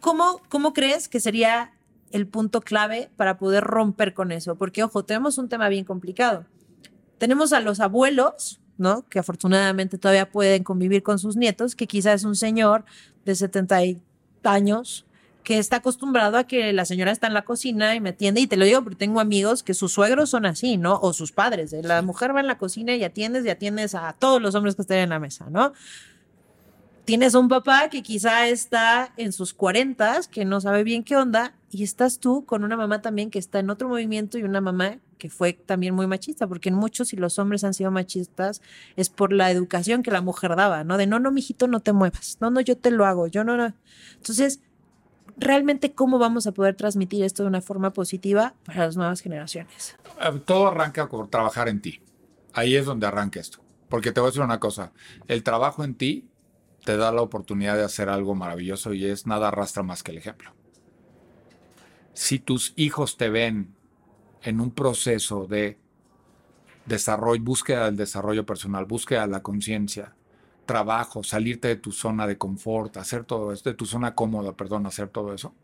¿cómo, 0.00 0.42
cómo 0.50 0.74
crees 0.74 1.08
que 1.08 1.18
sería 1.18 1.72
el 2.10 2.26
punto 2.26 2.60
clave 2.60 3.08
para 3.16 3.38
poder 3.38 3.64
romper 3.64 4.12
con 4.12 4.30
eso? 4.30 4.56
Porque, 4.56 4.82
ojo, 4.82 5.06
tenemos 5.06 5.38
un 5.38 5.48
tema 5.48 5.70
bien 5.70 5.86
complicado. 5.86 6.44
Tenemos 7.16 7.54
a 7.54 7.60
los 7.60 7.80
abuelos, 7.80 8.60
¿no? 8.78 9.04
Que 9.08 9.18
afortunadamente 9.18 9.98
todavía 9.98 10.30
pueden 10.30 10.64
convivir 10.64 11.02
con 11.02 11.18
sus 11.18 11.36
nietos, 11.36 11.74
que 11.74 11.86
quizás 11.86 12.20
es 12.20 12.24
un 12.24 12.36
señor 12.36 12.84
de 13.24 13.34
70 13.34 13.84
y- 13.84 14.00
años 14.44 15.04
que 15.44 15.58
está 15.58 15.76
acostumbrado 15.76 16.36
a 16.36 16.44
que 16.44 16.72
la 16.72 16.84
señora 16.84 17.10
está 17.10 17.26
en 17.26 17.34
la 17.34 17.42
cocina 17.44 17.94
y 17.94 18.00
me 18.00 18.10
atiende, 18.10 18.40
y 18.40 18.46
te 18.46 18.56
lo 18.56 18.64
digo 18.64 18.82
porque 18.82 18.96
tengo 18.96 19.18
amigos 19.20 19.62
que 19.62 19.74
sus 19.74 19.92
suegros 19.92 20.30
son 20.30 20.46
así, 20.46 20.76
¿no? 20.76 20.98
O 21.00 21.12
sus 21.12 21.32
padres. 21.32 21.72
¿eh? 21.72 21.80
La 21.82 22.02
mujer 22.02 22.34
va 22.34 22.40
en 22.40 22.46
la 22.46 22.58
cocina 22.58 22.94
y 22.94 23.02
atiendes 23.04 23.44
y 23.44 23.50
atiendes 23.50 23.94
a 23.94 24.14
todos 24.18 24.40
los 24.42 24.54
hombres 24.54 24.74
que 24.76 24.82
estén 24.82 24.98
en 24.98 25.08
la 25.10 25.18
mesa, 25.18 25.46
¿no? 25.50 25.72
Tienes 27.04 27.34
un 27.34 27.48
papá 27.48 27.88
que 27.88 28.02
quizá 28.02 28.48
está 28.48 29.12
en 29.16 29.32
sus 29.32 29.54
cuarentas, 29.54 30.28
que 30.28 30.44
no 30.44 30.60
sabe 30.60 30.84
bien 30.84 31.02
qué 31.02 31.16
onda, 31.16 31.54
y 31.70 31.82
estás 31.82 32.18
tú 32.18 32.44
con 32.44 32.62
una 32.64 32.76
mamá 32.76 33.00
también 33.00 33.30
que 33.30 33.38
está 33.38 33.58
en 33.60 33.70
otro 33.70 33.88
movimiento 33.88 34.36
y 34.36 34.42
una 34.42 34.60
mamá 34.60 34.98
que 35.18 35.28
fue 35.30 35.52
también 35.52 35.94
muy 35.94 36.06
machista, 36.06 36.46
porque 36.46 36.68
en 36.68 36.76
muchos, 36.76 37.08
si 37.08 37.16
los 37.16 37.38
hombres 37.38 37.64
han 37.64 37.74
sido 37.74 37.90
machistas, 37.90 38.62
es 38.96 39.10
por 39.10 39.32
la 39.32 39.50
educación 39.50 40.02
que 40.02 40.10
la 40.10 40.20
mujer 40.20 40.56
daba, 40.56 40.84
¿no? 40.84 40.96
De 40.96 41.06
no, 41.06 41.18
no, 41.18 41.30
mijito, 41.30 41.66
no 41.66 41.80
te 41.80 41.92
muevas, 41.92 42.38
no, 42.40 42.50
no, 42.50 42.60
yo 42.60 42.76
te 42.76 42.90
lo 42.90 43.04
hago, 43.04 43.26
yo 43.26 43.44
no, 43.44 43.56
no. 43.56 43.74
Entonces, 44.16 44.60
realmente, 45.36 45.92
¿cómo 45.92 46.18
vamos 46.18 46.46
a 46.46 46.52
poder 46.52 46.74
transmitir 46.74 47.24
esto 47.24 47.42
de 47.42 47.48
una 47.48 47.60
forma 47.60 47.92
positiva 47.92 48.54
para 48.64 48.86
las 48.86 48.96
nuevas 48.96 49.20
generaciones? 49.20 49.96
Eh, 50.20 50.40
Todo 50.44 50.68
arranca 50.68 51.08
por 51.08 51.28
trabajar 51.28 51.68
en 51.68 51.80
ti. 51.80 52.00
Ahí 52.52 52.76
es 52.76 52.86
donde 52.86 53.06
arranca 53.06 53.40
esto. 53.40 53.58
Porque 53.88 54.12
te 54.12 54.20
voy 54.20 54.28
a 54.28 54.30
decir 54.30 54.42
una 54.42 54.60
cosa, 54.60 54.92
el 55.28 55.42
trabajo 55.42 55.84
en 55.84 55.94
ti 55.94 56.28
te 56.84 56.96
da 56.96 57.12
la 57.12 57.22
oportunidad 57.22 57.76
de 57.76 57.84
hacer 57.84 58.08
algo 58.08 58.34
maravilloso 58.34 58.92
y 58.94 59.06
es 59.06 59.26
nada 59.26 59.48
arrastra 59.48 59.82
más 59.82 60.02
que 60.02 60.12
el 60.12 60.18
ejemplo. 60.18 60.54
Si 62.12 62.38
tus 62.38 62.72
hijos 62.76 63.16
te 63.16 63.30
ven 63.30 63.74
en 64.42 64.60
un 64.60 64.70
proceso 64.70 65.46
de 65.46 65.78
desarrollo, 66.86 67.42
búsqueda 67.42 67.86
del 67.86 67.96
desarrollo 67.96 68.46
personal, 68.46 68.84
búsqueda 68.86 69.22
de 69.22 69.28
la 69.28 69.42
conciencia, 69.42 70.14
trabajo, 70.66 71.22
salirte 71.22 71.68
de 71.68 71.76
tu 71.76 71.92
zona 71.92 72.26
de 72.26 72.38
confort, 72.38 72.96
hacer 72.96 73.24
todo 73.24 73.52
esto, 73.52 73.70
de 73.70 73.76
tu 73.76 73.86
zona 73.86 74.14
cómoda, 74.14 74.52
perdón, 74.56 74.86
hacer 74.86 75.08
todo 75.08 75.32
eso. 75.34 75.54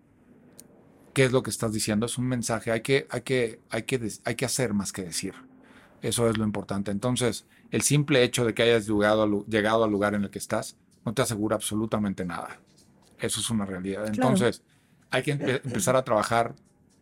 ¿Qué 1.12 1.24
es 1.24 1.32
lo 1.32 1.42
que 1.42 1.50
estás 1.50 1.72
diciendo? 1.72 2.06
Es 2.06 2.18
un 2.18 2.26
mensaje, 2.26 2.72
hay 2.72 2.80
que, 2.80 3.06
hay 3.10 3.22
que, 3.22 3.60
hay 3.70 3.84
que, 3.84 4.10
hay 4.24 4.34
que 4.34 4.44
hacer 4.44 4.74
más 4.74 4.92
que 4.92 5.02
decir. 5.04 5.34
Eso 6.02 6.28
es 6.28 6.37
lo 6.37 6.44
importante. 6.44 6.90
Entonces, 6.90 7.46
el 7.70 7.82
simple 7.82 8.22
hecho 8.24 8.44
de 8.44 8.52
que 8.54 8.64
hayas 8.64 8.87
llegado, 8.87 9.22
al 9.22 9.30
lu- 9.30 9.46
llegado 9.46 9.84
al 9.84 9.90
lugar 9.90 10.14
en 10.14 10.24
el 10.24 10.30
que 10.30 10.38
estás 10.38 10.76
no 11.04 11.14
te 11.14 11.22
asegura 11.22 11.56
absolutamente 11.56 12.24
nada. 12.24 12.58
Eso 13.18 13.40
es 13.40 13.48
una 13.50 13.64
realidad. 13.64 14.06
Entonces, 14.08 14.62
hay 15.10 15.22
que 15.22 15.34
empe- 15.38 15.60
empezar 15.64 15.96
a 15.96 16.04
trabajar 16.04 16.54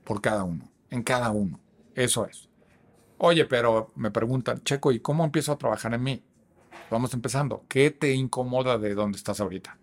por 0.05 0.21
cada 0.21 0.45
uno, 0.45 0.71
en 0.91 1.03
cada 1.03 1.31
uno. 1.31 1.59
Eso 1.95 2.27
es. 2.27 2.49
Oye, 3.19 3.45
pero 3.45 3.93
me 3.95 4.11
preguntan, 4.11 4.63
Checo, 4.63 4.93
¿y 4.93 5.01
cómo 5.01 5.25
empiezo 5.25 5.53
a 5.53 5.59
trabajar 5.59 5.95
en 5.95 6.03
mí? 6.03 6.23
Vamos 6.91 7.15
empezando. 7.15 7.65
¿Qué 7.69 7.91
te 7.91 8.13
incomoda 8.13 8.79
de 8.79 8.95
dónde 8.95 9.17
estás 9.17 9.41
ahorita? 9.41 9.79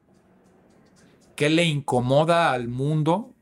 ¿Qué 1.36 1.50
le 1.50 1.64
incomoda 1.64 2.52
al 2.52 2.68
mundo, 2.68 3.34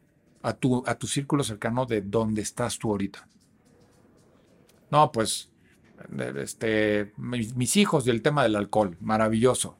a 0.43 0.53
tu, 0.53 0.84
a 0.86 0.95
tu 0.95 1.08
círculo 1.08 1.43
cercano 1.43 1.86
de 1.86 2.01
dónde 2.01 2.43
estás 2.43 2.77
tú 2.77 2.91
ahorita? 2.91 3.27
No, 4.91 5.12
pues 5.12 5.49
este, 6.38 7.13
mis, 7.17 7.75
hijos 7.75 8.06
y 8.08 8.10
el 8.10 8.21
tema 8.21 8.43
del 8.43 8.56
alcohol, 8.56 8.97
maravilloso. 9.01 9.77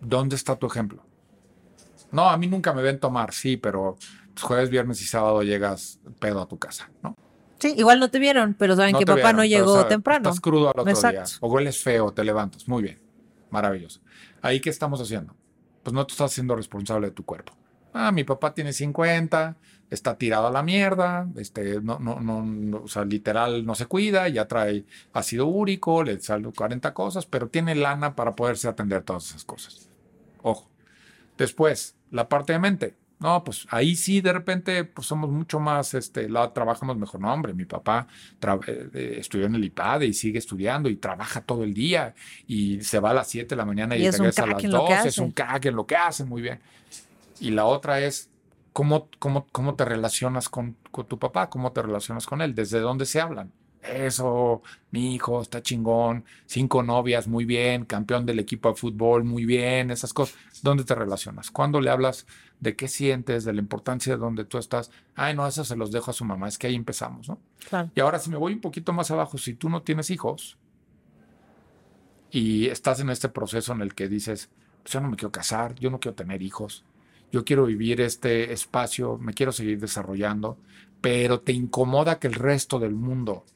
¿Dónde 0.00 0.36
está 0.36 0.56
tu 0.56 0.66
ejemplo? 0.66 1.02
No, 2.12 2.28
a 2.28 2.36
mí 2.36 2.46
nunca 2.46 2.72
me 2.72 2.82
ven 2.82 3.00
tomar, 3.00 3.32
sí, 3.32 3.56
pero 3.56 3.96
jueves, 4.40 4.70
viernes 4.70 5.00
y 5.00 5.04
sábado 5.04 5.42
llegas 5.42 6.00
pedo 6.18 6.40
a 6.40 6.48
tu 6.48 6.58
casa, 6.58 6.90
¿no? 7.02 7.16
Sí, 7.60 7.74
igual 7.76 8.00
no 8.00 8.10
te 8.10 8.18
vieron, 8.18 8.54
pero 8.54 8.74
saben 8.74 8.92
No 8.92 8.98
que 8.98 9.06
papá 9.06 9.32
no 9.32 9.42
vieron, 9.42 9.66
llegó 9.66 9.86
temprano. 9.86 10.28
Estás 10.28 10.40
crudo 10.40 10.66
al 10.68 10.80
otro 10.80 10.84
día. 10.84 10.92
Exacto. 10.92 11.30
O 11.40 11.48
hueles 11.48 11.82
feo, 11.82 12.12
te 12.12 12.24
levantas. 12.24 12.66
Muy 12.66 12.82
bien. 12.82 12.98
Maravilloso. 13.50 14.00
¿Ahí 14.42 14.60
qué 14.60 14.70
estamos 14.70 15.00
haciendo? 15.00 15.34
Pues 15.82 15.94
no 15.94 16.06
te 16.06 16.12
estás 16.12 16.32
haciendo 16.32 16.56
responsable 16.56 17.08
de 17.08 17.12
tu 17.12 17.24
cuerpo. 17.24 17.52
Ah, 17.92 18.12
mi 18.12 18.24
papá 18.24 18.54
tiene 18.54 18.72
50, 18.72 19.56
está 19.90 20.16
tirado 20.16 20.46
a 20.46 20.50
la 20.52 20.62
mierda, 20.62 21.28
este, 21.36 21.80
no, 21.80 21.98
no, 21.98 22.20
no, 22.20 22.44
no, 22.44 22.82
o 22.84 22.88
sea, 22.88 23.04
literal 23.04 23.66
no 23.66 23.74
se 23.74 23.86
cuida, 23.86 24.28
ya 24.28 24.46
trae 24.46 24.84
ácido 25.12 25.46
úrico, 25.46 26.04
le 26.04 26.20
salen 26.20 26.52
40 26.52 26.94
cosas, 26.94 27.26
pero 27.26 27.48
tiene 27.48 27.74
lana 27.74 28.14
para 28.14 28.36
poderse 28.36 28.68
atender 28.68 29.02
todas 29.02 29.30
esas 29.30 29.44
cosas. 29.44 29.88
Ojo. 30.42 30.70
Después, 31.36 31.96
la 32.10 32.28
parte 32.28 32.52
de 32.52 32.58
mente. 32.60 32.94
No, 33.20 33.44
pues 33.44 33.66
ahí 33.70 33.94
sí 33.96 34.22
de 34.22 34.32
repente 34.32 34.82
pues 34.84 35.06
somos 35.06 35.28
mucho 35.28 35.60
más, 35.60 35.92
este, 35.92 36.26
la 36.28 36.52
trabajamos 36.54 36.96
mejor. 36.96 37.20
No, 37.20 37.32
hombre, 37.32 37.52
mi 37.52 37.66
papá 37.66 38.06
eh, 38.66 38.88
eh, 38.94 39.16
estudió 39.18 39.44
en 39.44 39.54
el 39.54 39.64
IPADE 39.64 40.06
y 40.06 40.14
sigue 40.14 40.38
estudiando 40.38 40.88
y 40.88 40.96
trabaja 40.96 41.42
todo 41.42 41.62
el 41.62 41.74
día 41.74 42.14
y 42.46 42.80
se 42.80 42.98
va 42.98 43.10
a 43.10 43.14
las 43.14 43.28
7 43.28 43.50
de 43.50 43.56
la 43.56 43.66
mañana 43.66 43.94
y, 43.94 44.10
regresa 44.10 44.44
a 44.44 44.46
las 44.46 44.64
en 44.64 44.72
lo 44.72 44.86
que 44.86 44.94
12, 44.94 45.08
es 45.08 45.18
un 45.18 45.32
crack 45.32 45.66
en 45.66 45.76
lo 45.76 45.86
que 45.86 45.96
hace, 45.96 46.24
muy 46.24 46.40
bien. 46.40 46.60
Y 47.40 47.50
la 47.50 47.66
otra 47.66 48.00
es 48.00 48.30
cómo, 48.72 49.08
cómo, 49.18 49.46
cómo 49.52 49.74
te 49.74 49.84
relacionas 49.84 50.48
con, 50.48 50.76
con 50.90 51.06
tu 51.06 51.18
papá, 51.18 51.50
cómo 51.50 51.72
te 51.72 51.82
relacionas 51.82 52.26
con 52.26 52.40
él, 52.40 52.54
desde 52.54 52.80
dónde 52.80 53.04
se 53.04 53.20
hablan. 53.20 53.52
Eso, 53.82 54.62
mi 54.90 55.14
hijo 55.14 55.40
está 55.40 55.62
chingón, 55.62 56.24
cinco 56.44 56.82
novias, 56.82 57.26
muy 57.28 57.46
bien, 57.46 57.86
campeón 57.86 58.26
del 58.26 58.38
equipo 58.38 58.68
de 58.68 58.74
fútbol, 58.74 59.24
muy 59.24 59.46
bien, 59.46 59.90
esas 59.90 60.12
cosas. 60.12 60.36
¿Dónde 60.62 60.84
te 60.84 60.94
relacionas? 60.94 61.50
¿Cuándo 61.50 61.80
le 61.80 61.88
hablas 61.88 62.26
de 62.60 62.76
qué 62.76 62.88
sientes, 62.88 63.44
de 63.44 63.54
la 63.54 63.60
importancia 63.60 64.14
de 64.14 64.20
donde 64.20 64.44
tú 64.44 64.58
estás? 64.58 64.90
Ay, 65.14 65.34
no, 65.34 65.46
eso 65.46 65.64
se 65.64 65.76
los 65.76 65.90
dejo 65.92 66.10
a 66.10 66.14
su 66.14 66.26
mamá, 66.26 66.48
es 66.48 66.58
que 66.58 66.66
ahí 66.66 66.74
empezamos, 66.74 67.28
¿no? 67.28 67.38
Claro. 67.68 67.90
Y 67.94 68.00
ahora 68.00 68.18
si 68.18 68.28
me 68.28 68.36
voy 68.36 68.52
un 68.52 68.60
poquito 68.60 68.92
más 68.92 69.10
abajo, 69.10 69.38
si 69.38 69.54
tú 69.54 69.70
no 69.70 69.82
tienes 69.82 70.10
hijos 70.10 70.58
y 72.30 72.66
estás 72.66 73.00
en 73.00 73.08
este 73.08 73.30
proceso 73.30 73.72
en 73.72 73.80
el 73.80 73.94
que 73.94 74.08
dices, 74.08 74.50
pues 74.82 74.92
yo 74.92 75.00
no 75.00 75.08
me 75.08 75.16
quiero 75.16 75.32
casar, 75.32 75.74
yo 75.76 75.90
no 75.90 76.00
quiero 76.00 76.14
tener 76.14 76.42
hijos, 76.42 76.84
yo 77.32 77.46
quiero 77.46 77.64
vivir 77.64 78.02
este 78.02 78.52
espacio, 78.52 79.16
me 79.16 79.32
quiero 79.32 79.52
seguir 79.52 79.80
desarrollando, 79.80 80.58
pero 81.00 81.40
te 81.40 81.52
incomoda 81.52 82.18
que 82.18 82.26
el 82.26 82.34
resto 82.34 82.78
del 82.78 82.94
mundo 82.94 83.46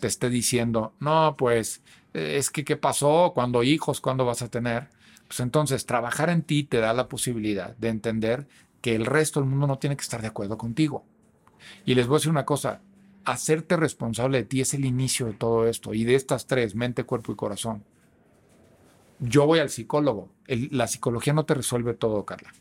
te 0.00 0.08
esté 0.08 0.30
diciendo, 0.30 0.94
no, 0.98 1.36
pues 1.38 1.82
eh, 2.14 2.36
es 2.38 2.50
que 2.50 2.64
qué 2.64 2.76
pasó, 2.76 3.32
cuando 3.34 3.62
hijos, 3.62 4.00
cuándo 4.00 4.24
vas 4.24 4.42
a 4.42 4.50
tener. 4.50 4.88
Pues 5.28 5.40
entonces 5.40 5.86
trabajar 5.86 6.30
en 6.30 6.42
ti 6.42 6.64
te 6.64 6.78
da 6.78 6.92
la 6.92 7.08
posibilidad 7.08 7.76
de 7.76 7.88
entender 7.88 8.48
que 8.80 8.96
el 8.96 9.06
resto 9.06 9.40
del 9.40 9.48
mundo 9.48 9.66
no 9.68 9.78
tiene 9.78 9.96
que 9.96 10.02
estar 10.02 10.20
de 10.20 10.28
acuerdo 10.28 10.58
contigo. 10.58 11.04
Y 11.84 11.94
les 11.94 12.06
voy 12.06 12.16
a 12.16 12.18
decir 12.18 12.30
una 12.30 12.46
cosa, 12.46 12.80
hacerte 13.24 13.76
responsable 13.76 14.38
de 14.38 14.44
ti 14.44 14.60
es 14.60 14.74
el 14.74 14.84
inicio 14.84 15.26
de 15.26 15.34
todo 15.34 15.68
esto 15.68 15.94
y 15.94 16.04
de 16.04 16.14
estas 16.14 16.46
tres, 16.46 16.74
mente, 16.74 17.04
cuerpo 17.04 17.32
y 17.32 17.36
corazón. 17.36 17.84
Yo 19.20 19.46
voy 19.46 19.58
al 19.58 19.68
psicólogo. 19.68 20.30
La 20.46 20.86
psicología 20.86 21.34
no 21.34 21.44
te 21.44 21.54
resuelve 21.54 21.94
todo, 21.94 22.24
Carla. 22.24 22.52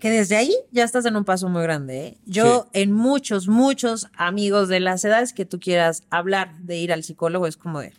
Que 0.00 0.10
desde 0.10 0.36
ahí 0.36 0.54
ya 0.72 0.82
estás 0.82 1.04
en 1.04 1.14
un 1.14 1.24
paso 1.24 1.48
muy 1.48 1.62
grande. 1.62 2.06
¿eh? 2.06 2.18
Yo, 2.24 2.68
en 2.72 2.90
muchos, 2.90 3.48
muchos 3.48 4.08
amigos 4.16 4.68
de 4.68 4.80
las 4.80 5.04
edades 5.04 5.34
que 5.34 5.44
tú 5.44 5.60
quieras 5.60 6.04
hablar 6.08 6.58
de 6.60 6.78
ir 6.78 6.92
al 6.92 7.04
psicólogo, 7.04 7.46
es 7.46 7.58
como 7.58 7.80
de, 7.80 7.92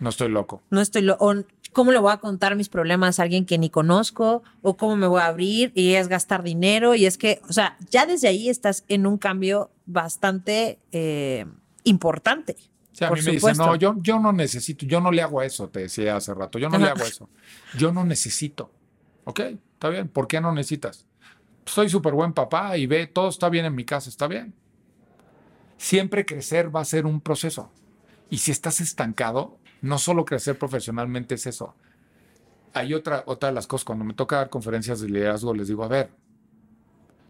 No 0.00 0.10
estoy 0.10 0.28
loco. 0.28 0.62
no 0.70 0.82
estoy, 0.82 1.00
lo, 1.02 1.16
o 1.18 1.34
cómo 1.72 1.92
le 1.92 1.98
voy 1.98 2.12
a 2.12 2.18
contar 2.18 2.56
mis 2.56 2.68
problemas 2.68 3.18
a 3.18 3.22
alguien 3.22 3.46
que 3.46 3.56
ni 3.56 3.70
conozco, 3.70 4.42
o 4.60 4.76
cómo 4.76 4.96
me 4.96 5.06
voy 5.06 5.22
a 5.22 5.26
abrir, 5.26 5.72
y 5.74 5.94
es 5.94 6.08
gastar 6.08 6.42
dinero, 6.42 6.94
y 6.94 7.06
es 7.06 7.16
que, 7.16 7.40
o 7.48 7.52
sea, 7.52 7.78
ya 7.90 8.04
desde 8.04 8.28
ahí 8.28 8.50
estás 8.50 8.84
en 8.88 9.06
un 9.06 9.16
cambio 9.16 9.70
bastante 9.86 10.78
eh, 10.92 11.46
importante. 11.84 12.56
Sea, 12.92 13.06
a 13.06 13.10
Por 13.10 13.18
mí 13.18 13.24
me 13.24 13.32
dicen, 13.32 13.56
no, 13.56 13.76
yo, 13.76 13.94
yo 14.02 14.18
no 14.18 14.32
necesito, 14.32 14.84
yo 14.84 15.00
no 15.00 15.10
le 15.10 15.22
hago 15.22 15.40
eso, 15.40 15.68
te 15.68 15.80
decía 15.80 16.16
hace 16.16 16.34
rato, 16.34 16.58
yo 16.58 16.68
no 16.68 16.76
le 16.76 16.86
hago 16.86 17.04
eso. 17.04 17.30
Yo 17.78 17.92
no 17.92 18.04
necesito. 18.04 18.70
¿Ok? 19.24 19.40
Está 19.40 19.88
bien. 19.88 20.08
¿Por 20.08 20.26
qué 20.26 20.40
no 20.40 20.52
necesitas? 20.52 21.06
Soy 21.66 21.88
súper 21.88 22.14
buen 22.14 22.32
papá 22.32 22.76
y 22.76 22.86
ve, 22.86 23.06
todo 23.06 23.28
está 23.28 23.48
bien 23.48 23.64
en 23.64 23.74
mi 23.74 23.84
casa, 23.84 24.08
está 24.08 24.26
bien. 24.26 24.54
Siempre 25.76 26.26
crecer 26.26 26.74
va 26.74 26.80
a 26.80 26.84
ser 26.84 27.06
un 27.06 27.20
proceso. 27.20 27.70
Y 28.28 28.38
si 28.38 28.50
estás 28.50 28.80
estancado, 28.80 29.58
no 29.82 29.98
solo 29.98 30.24
crecer 30.24 30.58
profesionalmente 30.58 31.36
es 31.36 31.46
eso. 31.46 31.74
Hay 32.72 32.94
otra, 32.94 33.24
otra 33.26 33.48
de 33.48 33.54
las 33.54 33.66
cosas, 33.66 33.84
cuando 33.84 34.04
me 34.04 34.14
toca 34.14 34.36
dar 34.36 34.50
conferencias 34.50 35.00
de 35.00 35.08
liderazgo, 35.08 35.54
les 35.54 35.68
digo, 35.68 35.82
a 35.84 35.88
ver, 35.88 36.10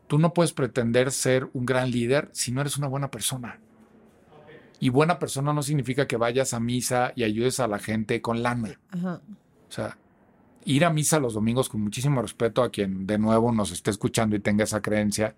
tú 0.06 0.18
no 0.18 0.34
puedes 0.34 0.52
pretender 0.52 1.12
ser 1.12 1.48
un 1.54 1.64
gran 1.64 1.90
líder 1.90 2.28
si 2.32 2.52
no 2.52 2.60
eres 2.60 2.76
una 2.76 2.88
buena 2.88 3.10
persona. 3.10 3.60
Y 4.80 4.88
buena 4.88 5.18
persona 5.18 5.52
no 5.52 5.62
significa 5.62 6.06
que 6.06 6.16
vayas 6.16 6.54
a 6.54 6.60
misa 6.60 7.12
y 7.14 7.22
ayudes 7.22 7.60
a 7.60 7.68
la 7.68 7.78
gente 7.78 8.20
con 8.20 8.42
lana. 8.42 8.78
Ajá. 8.90 9.20
O 9.68 9.72
sea, 9.72 9.96
ir 10.64 10.84
a 10.84 10.90
misa 10.90 11.18
los 11.18 11.34
domingos 11.34 11.68
con 11.68 11.80
muchísimo 11.80 12.22
respeto 12.22 12.62
a 12.62 12.70
quien 12.70 13.06
de 13.06 13.18
nuevo 13.18 13.52
nos 13.52 13.72
esté 13.72 13.90
escuchando 13.90 14.36
y 14.36 14.40
tenga 14.40 14.64
esa 14.64 14.82
creencia. 14.82 15.34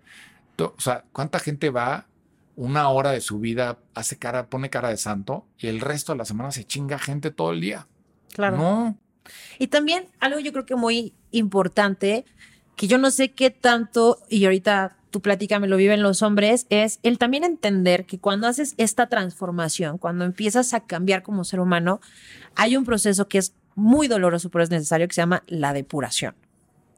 O 0.59 0.79
sea, 0.79 1.05
¿cuánta 1.11 1.39
gente 1.39 1.69
va 1.69 2.07
una 2.55 2.89
hora 2.89 3.11
de 3.11 3.21
su 3.21 3.39
vida, 3.39 3.79
hace 3.95 4.17
cara, 4.17 4.47
pone 4.47 4.69
cara 4.69 4.89
de 4.89 4.97
santo 4.97 5.45
y 5.57 5.67
el 5.67 5.79
resto 5.79 6.11
de 6.11 6.19
la 6.19 6.25
semana 6.25 6.51
se 6.51 6.65
chinga 6.65 6.99
gente 6.99 7.31
todo 7.31 7.51
el 7.51 7.61
día? 7.61 7.87
Claro. 8.33 8.57
No. 8.57 8.97
Y 9.57 9.67
también 9.67 10.07
algo 10.19 10.39
yo 10.39 10.51
creo 10.51 10.65
que 10.65 10.75
muy 10.75 11.13
importante, 11.31 12.25
que 12.75 12.87
yo 12.87 12.97
no 12.97 13.09
sé 13.11 13.31
qué 13.31 13.49
tanto, 13.49 14.19
y 14.29 14.45
ahorita 14.45 14.97
tu 15.09 15.21
plática 15.21 15.59
me 15.59 15.67
lo 15.67 15.77
viven 15.77 16.01
los 16.01 16.23
hombres, 16.23 16.65
es 16.69 16.99
el 17.03 17.17
también 17.19 17.43
entender 17.43 18.05
que 18.05 18.19
cuando 18.19 18.47
haces 18.47 18.73
esta 18.77 19.07
transformación, 19.07 19.97
cuando 19.97 20.25
empiezas 20.25 20.73
a 20.73 20.81
cambiar 20.81 21.21
como 21.21 21.43
ser 21.43 21.59
humano, 21.59 22.01
hay 22.55 22.75
un 22.75 22.83
proceso 22.83 23.27
que 23.27 23.37
es 23.37 23.53
muy 23.75 24.07
doloroso, 24.07 24.49
pero 24.49 24.63
es 24.63 24.69
necesario, 24.69 25.07
que 25.07 25.13
se 25.15 25.21
llama 25.21 25.43
la 25.47 25.73
depuración. 25.73 26.35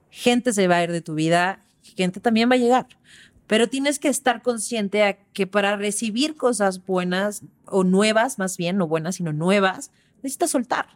Gente 0.09 0.53
se 0.53 0.67
va 0.67 0.77
a 0.77 0.83
ir 0.83 0.91
de 0.91 1.01
tu 1.01 1.13
vida, 1.15 1.63
gente 1.95 2.19
también 2.19 2.49
va 2.49 2.55
a 2.55 2.59
llegar. 2.59 2.87
Pero 3.47 3.67
tienes 3.69 3.99
que 3.99 4.07
estar 4.07 4.41
consciente 4.41 5.03
a 5.03 5.17
que 5.17 5.45
para 5.45 5.75
recibir 5.77 6.35
cosas 6.35 6.83
buenas 6.85 7.43
o 7.65 7.83
nuevas, 7.83 8.39
más 8.39 8.57
bien, 8.57 8.77
no 8.77 8.87
buenas, 8.87 9.15
sino 9.15 9.33
nuevas, 9.33 9.91
necesitas 10.23 10.49
soltar. 10.51 10.87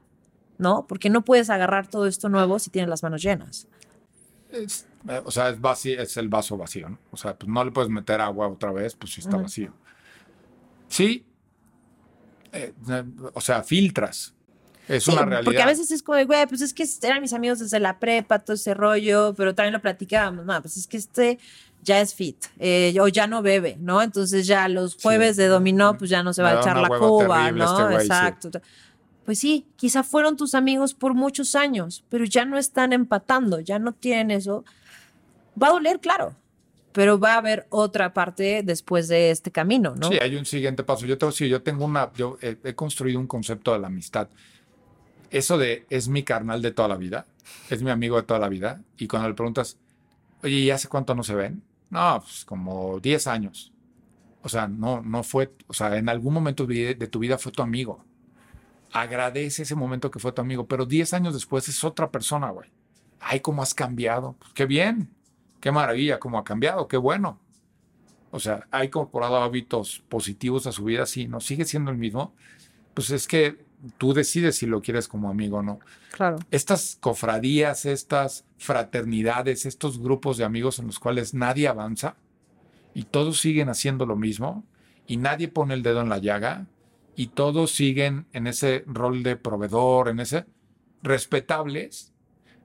¿no? 0.57 0.85
Porque 0.87 1.09
no 1.09 1.23
puedes 1.23 1.49
agarrar 1.49 1.87
todo 1.87 2.05
esto 2.05 2.27
nuevo 2.27 2.59
si 2.59 2.69
tienes 2.69 2.89
las 2.89 3.01
manos 3.01 3.21
llenas. 3.21 3.67
Es- 4.51 4.85
eh, 5.07 5.21
o 5.23 5.31
sea, 5.31 5.47
es, 5.49 5.61
vacío, 5.61 6.01
es 6.01 6.17
el 6.17 6.27
vaso 6.27 6.57
vacío, 6.57 6.89
¿no? 6.89 6.99
O 7.11 7.15
sea, 7.15 7.33
pues 7.37 7.49
no 7.49 7.63
le 7.63 7.71
puedes 7.71 7.89
meter 7.89 8.19
agua 8.19 8.49
otra 8.49 8.73
vez, 8.73 8.93
pues 8.95 9.13
si 9.13 9.21
está 9.21 9.37
vacío. 9.37 9.73
Sí. 10.89 11.25
eh, 12.51 12.73
eh, 12.89 13.03
o 13.33 13.39
sea, 13.39 13.63
filtras. 13.63 14.33
Es 14.89 15.03
Sí, 15.03 15.11
una 15.11 15.21
realidad. 15.21 15.45
Porque 15.45 15.61
a 15.61 15.67
veces 15.67 15.91
es 15.91 16.01
como 16.01 16.17
de, 16.17 16.25
güey, 16.25 16.45
pues 16.47 16.61
es 16.61 16.73
que 16.73 16.83
eran 17.03 17.21
mis 17.21 17.31
amigos 17.31 17.59
desde 17.59 17.79
la 17.79 17.99
prepa, 17.99 18.39
todo 18.39 18.55
ese 18.55 18.73
rollo, 18.73 19.35
pero 19.37 19.53
también 19.53 19.73
lo 19.73 19.81
platicábamos, 19.81 20.45
no, 20.45 20.61
pues 20.61 20.75
es 20.77 20.87
que 20.87 20.97
este 20.97 21.39
ya 21.83 22.01
es 22.01 22.13
fit, 22.13 22.37
eh, 22.57 22.93
o 22.99 23.07
ya 23.07 23.27
no 23.27 23.41
bebe, 23.41 23.77
¿no? 23.79 24.01
Entonces 24.01 24.47
ya 24.47 24.67
los 24.67 24.97
jueves 25.01 25.37
de 25.37 25.47
dominó, 25.47 25.97
pues 25.97 26.09
ya 26.09 26.23
no 26.23 26.33
se 26.33 26.41
va 26.41 26.51
a 26.51 26.59
echar 26.59 26.77
la 26.77 26.89
cuba, 26.89 27.45
terrible 27.45 27.63
¿no? 27.63 27.71
este 27.71 27.83
güey, 27.83 27.99
sí. 27.99 28.11
Exacto. 28.11 28.61
Pues 29.25 29.39
sí, 29.39 29.67
quizá 29.75 30.01
fueron 30.01 30.35
tus 30.35 30.55
amigos 30.55 30.95
por 30.95 31.13
muchos 31.13 31.53
años, 31.53 32.03
pero 32.09 32.25
ya 32.25 32.45
no 32.45 32.57
están 32.57 32.91
empatando, 32.91 33.59
ya 33.59 33.77
no 33.77 33.93
tienen 33.93 34.31
eso. 34.31 34.65
Va 35.61 35.67
a 35.67 35.71
doler, 35.71 35.99
claro, 35.99 36.35
pero 36.93 37.19
va 37.19 37.35
a 37.35 37.37
haber 37.37 37.67
otra 37.69 38.13
parte 38.13 38.63
después 38.63 39.07
de 39.07 39.29
este 39.29 39.51
camino, 39.51 39.93
¿no? 39.95 40.09
Sí, 40.09 40.17
hay 40.19 40.35
un 40.35 40.45
siguiente 40.45 40.83
paso. 40.83 41.05
Yo 41.05 41.17
te 41.17 41.25
voy 41.25 41.31
a 41.31 41.33
decir, 41.33 41.47
yo 41.47 41.61
tengo 41.61 41.85
una, 41.85 42.11
yo 42.15 42.37
he, 42.41 42.57
he 42.63 42.73
construido 42.73 43.19
un 43.19 43.27
concepto 43.27 43.71
de 43.73 43.79
la 43.79 43.87
amistad. 43.87 44.27
Eso 45.31 45.57
de 45.57 45.85
es 45.89 46.07
mi 46.07 46.23
carnal 46.23 46.61
de 46.61 46.71
toda 46.71 46.87
la 46.87 46.97
vida, 46.97 47.25
es 47.69 47.83
mi 47.83 47.91
amigo 47.91 48.17
de 48.17 48.23
toda 48.23 48.39
la 48.39 48.49
vida. 48.49 48.81
Y 48.97 49.07
cuando 49.07 49.29
le 49.29 49.35
preguntas, 49.35 49.77
oye, 50.43 50.55
¿y 50.55 50.71
hace 50.71 50.87
cuánto 50.87 51.15
no 51.15 51.23
se 51.23 51.35
ven? 51.35 51.63
No, 51.89 52.21
pues 52.21 52.45
como 52.45 52.99
10 52.99 53.27
años. 53.27 53.71
O 54.41 54.49
sea, 54.49 54.67
no, 54.67 55.01
no 55.01 55.23
fue, 55.23 55.53
o 55.67 55.73
sea, 55.73 55.97
en 55.97 56.09
algún 56.09 56.33
momento 56.33 56.65
de 56.65 56.95
tu 56.95 57.19
vida 57.19 57.37
fue 57.37 57.51
tu 57.51 57.61
amigo. 57.61 58.03
Agradece 58.91 59.63
ese 59.63 59.75
momento 59.75 60.09
que 60.09 60.19
fue 60.19 60.31
tu 60.31 60.41
amigo, 60.41 60.67
pero 60.67 60.85
10 60.85 61.13
años 61.13 61.33
después 61.33 61.67
es 61.67 61.83
otra 61.83 62.09
persona, 62.09 62.49
güey. 62.49 62.69
Ay, 63.19 63.41
cómo 63.41 63.61
has 63.61 63.73
cambiado. 63.73 64.35
Pues 64.39 64.53
qué 64.53 64.65
bien, 64.65 65.09
qué 65.59 65.71
maravilla, 65.71 66.19
cómo 66.19 66.39
ha 66.39 66.43
cambiado, 66.43 66.87
qué 66.87 66.97
bueno. 66.97 67.39
O 68.31 68.39
sea, 68.39 68.67
ha 68.71 68.85
incorporado 68.85 69.37
hábitos 69.37 70.03
positivos 70.07 70.67
a 70.67 70.71
su 70.71 70.83
vida, 70.85 71.05
sí, 71.05 71.27
no 71.27 71.39
sigue 71.39 71.65
siendo 71.65 71.91
el 71.91 71.97
mismo. 71.97 72.33
Pues 72.93 73.09
es 73.09 73.27
que 73.27 73.57
tú 73.97 74.13
decides 74.13 74.57
si 74.57 74.65
lo 74.65 74.81
quieres 74.81 75.07
como 75.07 75.29
amigo 75.29 75.57
o 75.57 75.63
no. 75.63 75.79
Claro. 76.11 76.37
Estas 76.51 76.97
cofradías, 76.99 77.85
estas 77.85 78.45
fraternidades, 78.57 79.65
estos 79.65 79.99
grupos 79.99 80.37
de 80.37 80.43
amigos 80.43 80.79
en 80.79 80.87
los 80.87 80.99
cuales 80.99 81.33
nadie 81.33 81.67
avanza 81.67 82.15
y 82.93 83.03
todos 83.03 83.39
siguen 83.39 83.69
haciendo 83.69 84.05
lo 84.05 84.15
mismo 84.15 84.65
y 85.07 85.17
nadie 85.17 85.47
pone 85.47 85.73
el 85.73 85.83
dedo 85.83 86.01
en 86.01 86.09
la 86.09 86.17
llaga 86.17 86.67
y 87.15 87.27
todos 87.27 87.71
siguen 87.71 88.27
en 88.33 88.47
ese 88.47 88.83
rol 88.87 89.23
de 89.23 89.35
proveedor, 89.35 90.09
en 90.09 90.19
ese 90.19 90.45
respetables, 91.01 92.13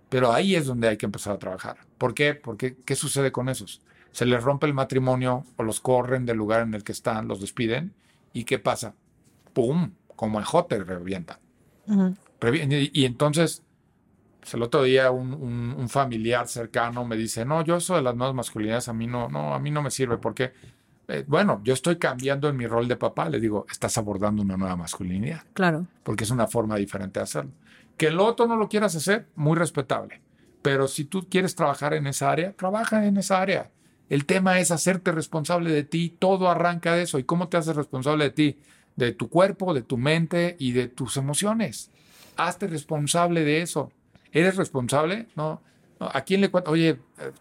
pero 0.09 0.33
ahí 0.33 0.55
es 0.55 0.67
donde 0.67 0.89
hay 0.89 0.97
que 0.97 1.07
empezar 1.07 1.35
a 1.35 1.39
trabajar. 1.39 1.79
¿Por 1.99 2.15
qué? 2.15 2.35
Porque 2.35 2.77
¿qué 2.85 2.97
sucede 2.97 3.33
con 3.33 3.49
esos? 3.49 3.81
Se 4.13 4.27
les 4.27 4.43
rompe 4.43 4.67
el 4.67 4.75
matrimonio 4.75 5.45
o 5.57 5.63
los 5.63 5.81
corren 5.81 6.25
del 6.25 6.37
lugar 6.37 6.63
en 6.63 6.75
el 6.75 6.85
que 6.85 6.93
están, 6.93 7.27
los 7.27 7.41
despiden 7.41 7.95
y 8.33 8.45
¿qué 8.45 8.59
pasa? 8.59 8.95
¡Pum! 9.53 9.93
Como 10.17 10.39
el 10.39 10.45
jote 10.45 10.83
revienta. 10.83 11.41
y, 11.87 13.01
y, 13.01 13.05
entonces, 13.05 13.63
pues, 14.41 14.55
el 14.55 14.63
otro 14.63 14.83
día 14.83 15.11
un, 15.11 15.33
un, 15.33 15.89
familiar 15.89 16.49
cercano 16.49 17.05
me 17.05 17.17
dice, 17.17 17.45
no, 17.45 17.63
yo 17.65 17.77
eso 17.77 17.97
de 17.97 18.03
las 18.03 18.15
nuevas 18.15 18.35
masculinidades 18.35 18.89
a 18.89 18.93
mí 18.93 19.07
no, 19.07 19.29
no, 19.29 19.55
a 19.55 19.59
mí 19.59 19.71
no 19.71 19.83
me 19.83 19.91
sirve 19.91 20.19
porque 20.19 20.53
eh, 21.09 21.25
bueno, 21.27 21.61
yo 21.65 21.75
estoy 21.75 21.97
cambiando 21.97 22.49
en 22.49 22.57
mi 22.57 22.67
rol 22.67 22.89
de 22.89 22.97
papá. 22.97 23.29
Le 23.29 23.41
digo, 23.41 23.67
estás 23.71 23.99
abordando 23.99 24.43
una 24.43 24.57
nueva 24.57 24.77
masculinidad. 24.77 25.43
Claro. 25.53 25.87
Porque 26.03 26.25
es 26.25 26.31
una 26.31 26.47
forma 26.47 26.77
diferente 26.77 27.21
de 27.21 27.25
hacerlo. 27.25 27.51
Que 27.97 28.07
el 28.07 28.19
otro 28.19 28.47
no 28.47 28.57
lo 28.57 28.69
quieras 28.69 28.97
hacer, 28.97 29.27
muy 29.35 29.57
respetable. 29.57 30.21
Pero 30.63 30.89
si 30.89 31.05
tú 31.05 31.29
quieres 31.29 31.55
trabajar 31.55 31.95
en 31.95 32.07
esa 32.07 32.31
área, 32.31 32.53
trabaja 32.53 33.07
en 33.07 33.19
esa 33.19 33.41
área. 33.41 33.71
El 34.09 34.25
tema 34.25 34.59
es 34.59 34.71
hacerte 34.71 35.13
responsable 35.13 35.71
de 35.71 35.85
ti. 35.85 36.17
Todo 36.19 36.49
arranca 36.49 36.95
de 36.95 37.03
eso. 37.03 37.19
¿Y 37.19 37.25
cómo 37.25 37.49
te 37.49 37.57
haces 37.57 37.77
responsable 37.77 38.25
de 38.25 38.31
ti? 38.31 38.59
De 38.97 39.13
tu 39.13 39.29
cuerpo, 39.29 39.75
de 39.75 39.83
tu 39.83 39.97
mente 39.97 40.57
y 40.59 40.73
de 40.73 40.89
tus 40.89 41.17
emociones. 41.17 41.91
Hazte 42.37 42.67
responsable 42.67 43.45
de 43.45 43.63
eso. 43.63 43.93
¿Eres 44.33 44.57
responsable? 44.57 45.29
No. 45.37 45.61
¿A 45.99 46.23
quién 46.23 46.41
le 46.41 46.51
cuento? 46.51 46.71
Oye, 46.71 46.99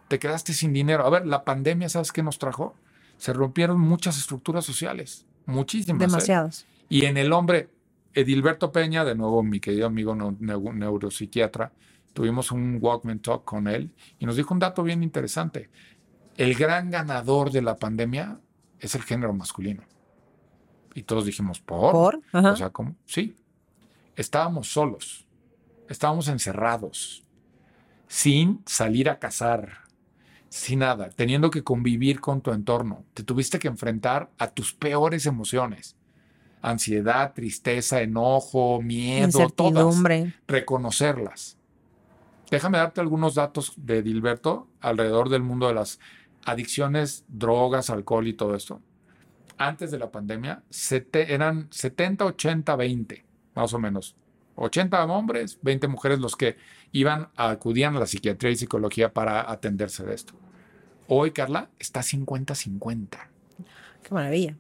te 0.08 0.20
quedaste 0.20 0.54
sin 0.54 0.74
dinero. 0.74 1.06
A 1.06 1.10
ver, 1.10 1.26
la 1.26 1.44
pandemia, 1.44 1.90
¿sabes 1.90 2.12
qué 2.12 2.24
nos 2.24 2.38
trajo? 2.38 2.76
Se 3.18 3.34
rompieron 3.34 3.80
muchas 3.80 4.18
estructuras 4.18 4.66
sociales. 4.66 5.26
Muchísimas. 5.46 6.02
¿eh? 6.02 6.06
Demasiadas. 6.06 6.66
Y 6.90 7.06
en 7.06 7.18
el 7.18 7.34
hombre, 7.34 7.70
Edilberto 8.14 8.72
Peña, 8.72 9.04
de 9.04 9.16
nuevo 9.16 9.42
mi 9.44 9.60
querido 9.60 9.88
amigo 9.88 10.16
neuropsiquiatra, 10.16 11.72
tuvimos 12.14 12.52
un 12.52 12.78
Walkman 12.80 13.20
Talk 13.20 13.44
con 13.44 13.68
él 13.68 13.92
y 14.20 14.26
nos 14.26 14.36
dijo 14.36 14.54
un 14.54 14.60
dato 14.60 14.84
bien 14.84 15.02
interesante. 15.04 15.70
El 16.38 16.56
gran 16.56 16.92
ganador 16.92 17.52
de 17.52 17.62
la 17.62 17.78
pandemia 17.78 18.40
es 18.80 18.96
el 18.96 19.04
género 19.04 19.34
masculino. 19.34 19.84
Y 20.94 21.04
todos 21.04 21.26
dijimos, 21.26 21.60
¿por? 21.60 21.92
¿Por? 21.92 22.22
O 22.34 22.56
sea, 22.56 22.70
¿cómo? 22.70 22.96
Sí. 23.06 23.36
Estábamos 24.16 24.72
solos, 24.72 25.26
estábamos 25.90 26.28
encerrados, 26.28 27.24
sin 28.08 28.62
salir 28.66 29.10
a 29.10 29.18
cazar, 29.18 29.80
sin 30.50 30.80
nada, 30.80 31.10
teniendo 31.10 31.50
que 31.50 31.64
convivir 31.64 32.20
con 32.20 32.42
tu 32.42 32.52
entorno. 32.52 33.04
Te 33.14 33.24
tuviste 33.24 33.58
que 33.58 33.68
enfrentar 33.68 34.30
a 34.38 34.50
tus 34.50 34.74
peores 34.74 35.26
emociones 35.26 35.96
ansiedad, 36.64 37.34
tristeza, 37.34 38.02
enojo, 38.02 38.82
miedo, 38.82 39.50
todas. 39.50 40.02
Reconocerlas. 40.48 41.58
Déjame 42.50 42.78
darte 42.78 43.02
algunos 43.02 43.36
datos 43.36 43.74
de 43.76 44.02
Dilberto 44.02 44.68
alrededor 44.80 45.30
del 45.30 45.44
mundo 45.44 45.68
de 45.68 45.74
las 45.74 46.00
adicciones, 46.46 47.26
drogas, 47.28 47.90
alcohol 47.90 48.28
y 48.28 48.34
todo 48.34 48.56
esto. 48.56 48.82
Antes 49.58 49.92
de 49.92 50.00
la 50.00 50.12
pandemia 50.12 50.64
eran 51.14 51.68
70, 51.72 52.26
80, 52.26 52.76
20, 52.76 53.26
más 53.56 53.74
o 53.74 53.80
menos. 53.80 54.16
80 54.56 55.06
hombres, 55.06 55.60
20 55.62 55.88
mujeres 55.88 56.20
los 56.20 56.36
que 56.36 56.58
iban, 56.92 57.30
acudían 57.36 57.96
a 57.96 58.00
la 58.00 58.06
psiquiatría 58.06 58.52
y 58.52 58.56
psicología 58.56 59.14
para 59.14 59.50
atenderse 59.52 60.04
de 60.06 60.14
esto. 60.14 60.34
Hoy, 61.08 61.32
Carla, 61.32 61.70
está 61.80 62.02
50-50. 62.02 63.08
Qué 64.04 64.14
maravilla. 64.14 64.56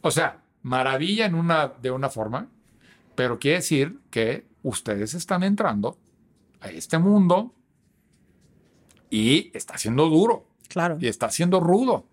O 0.00 0.10
sea, 0.10 0.42
maravilla 0.62 1.26
en 1.26 1.34
una, 1.34 1.68
de 1.68 1.90
una 1.90 2.08
forma, 2.08 2.48
pero 3.14 3.38
quiere 3.38 3.58
decir 3.58 4.00
que 4.10 4.46
ustedes 4.62 5.14
están 5.14 5.42
entrando 5.42 5.98
a 6.60 6.70
este 6.70 6.98
mundo 6.98 7.54
y 9.10 9.50
está 9.56 9.76
siendo 9.76 10.08
duro. 10.08 10.46
Claro. 10.68 10.96
Y 11.00 11.08
está 11.08 11.30
siendo 11.30 11.60
rudo. 11.60 12.06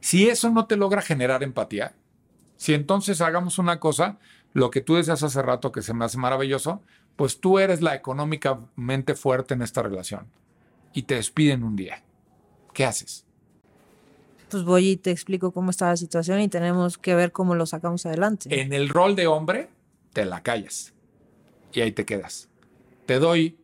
Si 0.00 0.28
eso 0.28 0.50
no 0.50 0.66
te 0.66 0.76
logra 0.76 1.02
generar 1.02 1.42
empatía, 1.42 1.94
si 2.56 2.74
entonces 2.74 3.20
hagamos 3.20 3.58
una 3.58 3.80
cosa, 3.80 4.18
lo 4.52 4.70
que 4.70 4.80
tú 4.80 4.96
decías 4.96 5.22
hace 5.22 5.42
rato 5.42 5.72
que 5.72 5.82
se 5.82 5.94
me 5.94 6.04
hace 6.04 6.18
maravilloso, 6.18 6.82
pues 7.16 7.40
tú 7.40 7.58
eres 7.58 7.82
la 7.82 7.94
económicamente 7.94 9.14
fuerte 9.14 9.54
en 9.54 9.62
esta 9.62 9.82
relación 9.82 10.26
y 10.92 11.02
te 11.02 11.16
despiden 11.16 11.62
un 11.62 11.76
día. 11.76 12.02
¿Qué 12.72 12.84
haces? 12.84 13.26
pues 14.50 14.64
voy 14.64 14.90
y 14.90 14.96
te 14.96 15.10
explico 15.10 15.52
cómo 15.52 15.70
está 15.70 15.88
la 15.88 15.96
situación 15.96 16.40
y 16.40 16.48
tenemos 16.48 16.98
que 16.98 17.14
ver 17.14 17.32
cómo 17.32 17.54
lo 17.54 17.66
sacamos 17.66 18.04
adelante. 18.04 18.60
En 18.60 18.72
el 18.72 18.88
rol 18.88 19.16
de 19.16 19.26
hombre, 19.26 19.70
te 20.12 20.24
la 20.24 20.42
callas 20.42 20.92
y 21.72 21.80
ahí 21.80 21.92
te 21.92 22.04
quedas. 22.04 22.48
Te 23.06 23.18
doy 23.18 23.58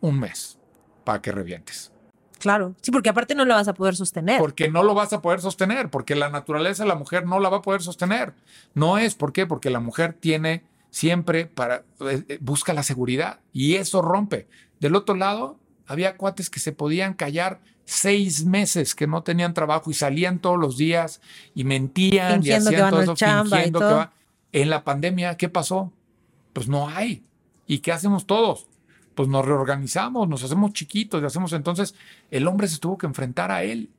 un 0.00 0.20
mes 0.20 0.58
para 1.04 1.20
que 1.20 1.32
revientes. 1.32 1.92
Claro, 2.38 2.74
sí, 2.80 2.90
porque 2.90 3.08
aparte 3.08 3.34
no 3.34 3.44
lo 3.44 3.54
vas 3.54 3.68
a 3.68 3.74
poder 3.74 3.96
sostener. 3.96 4.38
Porque 4.38 4.68
no 4.70 4.82
lo 4.82 4.94
vas 4.94 5.12
a 5.12 5.20
poder 5.20 5.40
sostener, 5.40 5.90
porque 5.90 6.14
la 6.14 6.28
naturaleza 6.28 6.84
de 6.84 6.88
la 6.88 6.94
mujer 6.94 7.26
no 7.26 7.40
la 7.40 7.48
va 7.48 7.58
a 7.58 7.62
poder 7.62 7.82
sostener. 7.82 8.34
No 8.74 8.98
es, 8.98 9.14
¿por 9.14 9.32
qué? 9.32 9.46
Porque 9.46 9.70
la 9.70 9.80
mujer 9.80 10.12
tiene 10.12 10.64
siempre 10.90 11.46
para, 11.46 11.84
eh, 12.00 12.24
eh, 12.28 12.38
busca 12.40 12.72
la 12.72 12.82
seguridad 12.82 13.40
y 13.52 13.74
eso 13.74 14.02
rompe. 14.02 14.48
Del 14.80 14.94
otro 14.94 15.14
lado, 15.14 15.58
había 15.86 16.16
cuates 16.16 16.50
que 16.50 16.60
se 16.60 16.72
podían 16.72 17.14
callar 17.14 17.60
seis 17.84 18.44
meses 18.44 18.94
que 18.94 19.06
no 19.06 19.22
tenían 19.22 19.54
trabajo 19.54 19.90
y 19.90 19.94
salían 19.94 20.38
todos 20.38 20.58
los 20.58 20.76
días 20.76 21.20
y 21.54 21.64
mentían 21.64 22.44
y 22.44 22.52
hacían 22.52 22.90
todo 22.90 23.02
eso, 23.02 23.16
fingiendo 23.16 23.80
que 23.80 23.84
va. 23.84 24.12
En 24.52 24.70
la 24.70 24.84
pandemia, 24.84 25.36
¿qué 25.36 25.48
pasó? 25.48 25.92
Pues 26.52 26.68
no 26.68 26.88
hay. 26.88 27.22
¿Y 27.66 27.78
qué 27.78 27.92
hacemos 27.92 28.26
todos? 28.26 28.67
Pues 29.18 29.28
nos 29.28 29.44
reorganizamos, 29.44 30.28
nos 30.28 30.44
hacemos 30.44 30.72
chiquitos 30.72 31.20
y 31.20 31.26
hacemos 31.26 31.52
entonces, 31.52 31.96
el 32.30 32.46
hombre 32.46 32.68
se 32.68 32.78
tuvo 32.78 32.96
que 32.96 33.06
enfrentar 33.06 33.50
a 33.50 33.64
él. 33.64 33.90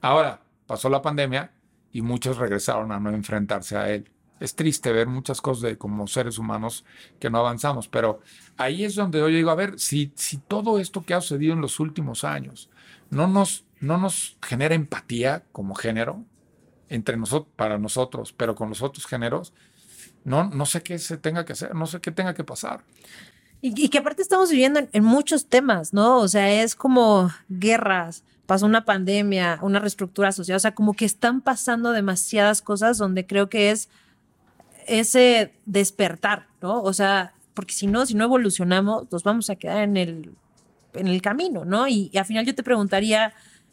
Ahora, 0.00 0.40
pasó 0.66 0.88
la 0.88 1.02
pandemia 1.02 1.52
y 1.92 2.00
muchos 2.00 2.38
regresaron 2.38 2.90
a 2.90 2.98
no 2.98 3.10
enfrentarse 3.10 3.76
a 3.76 3.90
él. 3.90 4.10
Es 4.40 4.56
triste 4.56 4.90
ver 4.90 5.06
muchas 5.06 5.42
cosas 5.42 5.64
de 5.64 5.76
como 5.76 6.06
seres 6.06 6.38
humanos 6.38 6.86
que 7.20 7.28
no 7.28 7.40
avanzamos, 7.40 7.88
pero 7.88 8.20
ahí 8.56 8.84
es 8.84 8.94
donde 8.94 9.18
yo 9.18 9.26
digo, 9.26 9.50
a 9.50 9.54
ver, 9.54 9.78
si, 9.78 10.12
si 10.14 10.38
todo 10.38 10.78
esto 10.78 11.04
que 11.04 11.12
ha 11.12 11.20
sucedido 11.20 11.52
en 11.52 11.60
los 11.60 11.78
últimos 11.78 12.24
años, 12.24 12.70
no 13.10 13.26
nos, 13.26 13.66
no 13.80 13.98
nos 13.98 14.38
genera 14.40 14.74
empatía 14.74 15.44
como 15.52 15.74
género 15.74 16.24
entre 16.88 17.18
nosotros, 17.18 17.52
para 17.54 17.76
nosotros, 17.76 18.32
pero 18.32 18.54
con 18.54 18.70
los 18.70 18.80
otros 18.80 19.04
géneros, 19.04 19.52
no, 20.24 20.44
no 20.44 20.64
sé 20.64 20.82
qué 20.82 20.98
se 20.98 21.18
tenga 21.18 21.44
que 21.44 21.52
hacer, 21.52 21.74
no 21.74 21.86
sé 21.86 22.00
qué 22.00 22.12
tenga 22.12 22.32
que 22.32 22.44
pasar. 22.44 22.82
Y, 23.66 23.88
que 23.88 23.96
aparte 23.96 24.20
estamos 24.20 24.50
viviendo 24.50 24.86
en, 24.92 25.04
muchos 25.04 25.46
temas, 25.46 25.94
¿no? 25.94 26.18
O 26.18 26.28
sea, 26.28 26.62
es 26.62 26.74
como 26.74 27.30
guerras, 27.48 28.22
pasó 28.44 28.66
una 28.66 28.84
pandemia, 28.84 29.58
una 29.62 29.78
reestructura 29.78 30.32
social, 30.32 30.56
o 30.56 30.60
sea, 30.60 30.74
como 30.74 30.92
que 30.92 31.06
están 31.06 31.40
pasando 31.40 31.92
demasiadas 31.92 32.60
cosas 32.60 32.98
donde 32.98 33.26
creo 33.26 33.48
que 33.48 33.70
es 33.70 33.88
ese 34.86 35.54
despertar, 35.64 36.46
¿no? 36.60 36.82
O 36.82 36.92
sea, 36.92 37.32
porque 37.54 37.72
si 37.72 37.86
no, 37.86 38.04
si 38.04 38.12
no 38.12 38.24
evolucionamos, 38.24 39.10
nos 39.10 39.22
vamos 39.22 39.48
a 39.48 39.56
quedar 39.56 39.78
en 39.78 39.96
el 39.96 40.34
en 40.92 41.06
el 41.06 41.22
camino, 41.22 41.64
¿no? 41.64 41.88
Y, 41.88 42.10
al 42.16 42.26
final 42.26 42.44
yo 42.44 42.54
te 42.54 42.62
preguntaría, 42.62 43.32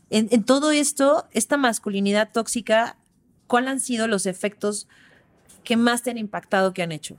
en, 0.09 0.43
todo 0.45 0.71
esto, 0.71 1.27
esta 1.31 1.57
masculinidad 1.57 2.31
tóxica, 2.31 2.95
¿cuáles 3.47 3.71
han 3.71 3.79
sido 3.81 4.07
los 4.07 4.25
efectos 4.25 4.87
que 5.65 5.75
más 5.75 6.01
te 6.01 6.11
han 6.11 6.17
impactado 6.17 6.73
que 6.73 6.81
han 6.81 6.93
hecho? 6.93 7.17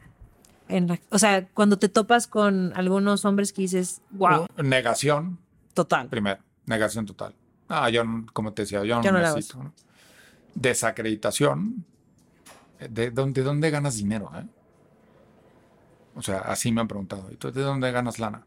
En 0.72 0.98
o 1.10 1.18
sea, 1.18 1.46
cuando 1.48 1.78
te 1.78 1.90
topas 1.90 2.26
con 2.26 2.72
algunos 2.74 3.26
hombres 3.26 3.52
que 3.52 3.62
dices, 3.62 4.00
wow. 4.10 4.46
Negación. 4.56 5.38
Total. 5.74 6.08
Primero, 6.08 6.40
negación 6.66 7.04
total. 7.04 7.34
Ah, 7.68 7.90
yo, 7.90 8.02
como 8.32 8.52
te 8.52 8.62
decía, 8.62 8.82
yo 8.84 9.02
no, 9.02 9.12
necesito. 9.12 9.72
Desacreditación. 10.54 11.84
¿De 12.88 13.10
dónde, 13.10 13.42
dónde 13.42 13.70
ganas 13.70 13.96
dinero? 13.96 14.30
Eh? 14.34 14.46
O 16.14 16.22
sea, 16.22 16.38
así 16.38 16.72
me 16.72 16.80
han 16.80 16.88
preguntado. 16.88 17.30
¿Y 17.30 17.36
tú 17.36 17.52
de 17.52 17.62
dónde 17.62 17.90
ganas 17.92 18.18
lana? 18.18 18.46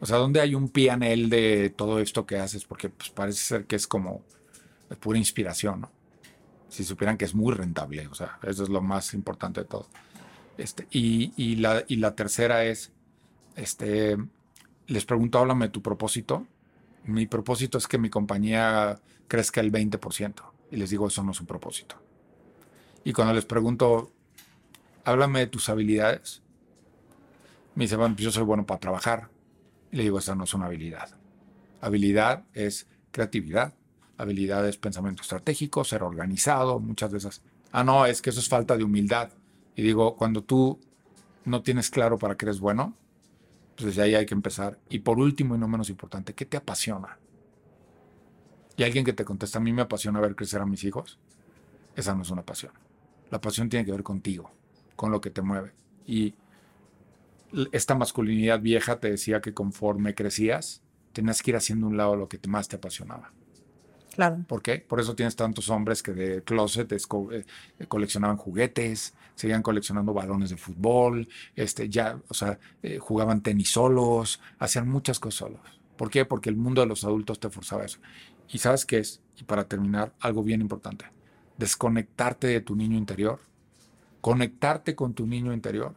O 0.00 0.06
sea, 0.06 0.18
¿dónde 0.18 0.40
hay 0.40 0.54
un 0.54 0.68
PNL 0.68 1.28
de 1.28 1.70
todo 1.70 1.98
esto 1.98 2.26
que 2.26 2.38
haces? 2.38 2.64
Porque 2.64 2.90
pues, 2.90 3.10
parece 3.10 3.38
ser 3.38 3.66
que 3.66 3.76
es 3.76 3.86
como 3.86 4.22
pura 5.00 5.18
inspiración, 5.18 5.80
¿no? 5.82 5.90
Si 6.68 6.84
supieran 6.84 7.16
que 7.16 7.24
es 7.24 7.34
muy 7.34 7.54
rentable, 7.54 8.06
o 8.08 8.14
sea, 8.14 8.38
eso 8.42 8.62
es 8.62 8.68
lo 8.68 8.82
más 8.82 9.14
importante 9.14 9.62
de 9.62 9.66
todo. 9.66 9.88
Este, 10.58 10.88
y, 10.90 11.56
la, 11.56 12.14
tercera 12.14 12.64
es, 12.64 12.92
este, 13.54 14.16
les 14.88 15.04
pregunto, 15.04 15.38
háblame 15.38 15.66
de 15.66 15.72
tu 15.72 15.82
propósito. 15.82 16.46
Mi 17.04 17.26
propósito 17.26 17.78
es 17.78 17.86
que 17.86 17.96
mi 17.96 18.10
compañía 18.10 19.00
crezca 19.28 19.60
el 19.60 19.72
20%. 19.72 20.34
Y 20.70 20.76
les 20.76 20.90
digo, 20.90 21.06
eso 21.06 21.22
no 21.22 21.30
es 21.30 21.40
un 21.40 21.46
propósito. 21.46 21.96
Y 23.04 23.12
cuando 23.12 23.32
les 23.32 23.46
pregunto, 23.46 24.12
háblame 25.04 25.38
de 25.38 25.46
tus 25.46 25.68
habilidades, 25.68 26.42
me 27.74 27.86
bueno, 27.86 28.16
pues 28.16 28.24
yo 28.24 28.32
soy 28.32 28.42
bueno 28.42 28.66
para 28.66 28.80
trabajar. 28.80 29.30
Y 29.92 29.96
le 29.96 30.02
digo, 30.02 30.18
esa 30.18 30.34
no 30.34 30.44
es 30.44 30.52
una 30.52 30.66
habilidad. 30.66 31.10
Habilidad 31.80 32.44
es 32.52 32.88
creatividad, 33.12 33.74
habilidad 34.16 34.66
es 34.68 34.76
pensamiento 34.76 35.22
estratégico, 35.22 35.84
ser 35.84 36.02
organizado, 36.02 36.80
muchas 36.80 37.12
veces. 37.12 37.42
Ah, 37.70 37.84
no, 37.84 38.04
es 38.04 38.20
que 38.20 38.30
eso 38.30 38.40
es 38.40 38.48
falta 38.48 38.76
de 38.76 38.82
humildad. 38.82 39.30
Y 39.78 39.82
digo, 39.82 40.16
cuando 40.16 40.42
tú 40.42 40.80
no 41.44 41.62
tienes 41.62 41.88
claro 41.88 42.18
para 42.18 42.36
qué 42.36 42.46
eres 42.46 42.58
bueno, 42.58 42.96
pues 43.76 43.86
desde 43.86 44.02
ahí 44.02 44.16
hay 44.16 44.26
que 44.26 44.34
empezar. 44.34 44.76
Y 44.88 44.98
por 44.98 45.20
último 45.20 45.54
y 45.54 45.58
no 45.58 45.68
menos 45.68 45.88
importante, 45.88 46.34
¿qué 46.34 46.44
te 46.44 46.56
apasiona? 46.56 47.20
Y 48.76 48.82
alguien 48.82 49.04
que 49.04 49.12
te 49.12 49.24
contesta, 49.24 49.60
a 49.60 49.62
mí 49.62 49.72
me 49.72 49.82
apasiona 49.82 50.18
ver 50.18 50.34
crecer 50.34 50.60
a 50.60 50.66
mis 50.66 50.82
hijos, 50.82 51.20
esa 51.94 52.12
no 52.16 52.22
es 52.22 52.30
una 52.30 52.42
pasión. 52.42 52.72
La 53.30 53.40
pasión 53.40 53.68
tiene 53.68 53.86
que 53.86 53.92
ver 53.92 54.02
contigo, 54.02 54.50
con 54.96 55.12
lo 55.12 55.20
que 55.20 55.30
te 55.30 55.42
mueve. 55.42 55.74
Y 56.08 56.34
esta 57.70 57.94
masculinidad 57.94 58.60
vieja 58.60 58.98
te 58.98 59.10
decía 59.10 59.40
que 59.40 59.54
conforme 59.54 60.16
crecías, 60.16 60.82
tenías 61.12 61.40
que 61.40 61.52
ir 61.52 61.56
haciendo 61.56 61.86
un 61.86 61.96
lado 61.96 62.16
lo 62.16 62.28
que 62.28 62.40
más 62.48 62.66
te 62.66 62.74
apasionaba. 62.74 63.32
Claro. 64.18 64.44
¿Por 64.48 64.62
qué? 64.62 64.80
Por 64.80 64.98
eso 64.98 65.14
tienes 65.14 65.36
tantos 65.36 65.70
hombres 65.70 66.02
que 66.02 66.12
de 66.12 66.42
closet 66.42 66.90
eh, 66.90 67.44
coleccionaban 67.86 68.36
juguetes, 68.36 69.14
seguían 69.36 69.62
coleccionando 69.62 70.12
balones 70.12 70.50
de 70.50 70.56
fútbol, 70.56 71.28
este, 71.54 71.88
ya, 71.88 72.20
o 72.26 72.34
sea, 72.34 72.58
eh, 72.82 72.98
jugaban 72.98 73.44
tenis 73.44 73.70
solos, 73.70 74.40
hacían 74.58 74.88
muchas 74.88 75.20
cosas 75.20 75.38
solos. 75.38 75.60
¿Por 75.96 76.10
qué? 76.10 76.24
Porque 76.24 76.50
el 76.50 76.56
mundo 76.56 76.80
de 76.80 76.88
los 76.88 77.04
adultos 77.04 77.38
te 77.38 77.48
forzaba 77.48 77.84
eso. 77.84 78.00
¿Y 78.48 78.58
sabes 78.58 78.84
qué 78.84 78.98
es? 78.98 79.22
Y 79.36 79.44
para 79.44 79.68
terminar, 79.68 80.12
algo 80.18 80.42
bien 80.42 80.62
importante. 80.62 81.04
Desconectarte 81.56 82.48
de 82.48 82.60
tu 82.60 82.74
niño 82.74 82.98
interior, 82.98 83.38
conectarte 84.20 84.96
con 84.96 85.14
tu 85.14 85.28
niño 85.28 85.52
interior 85.52 85.94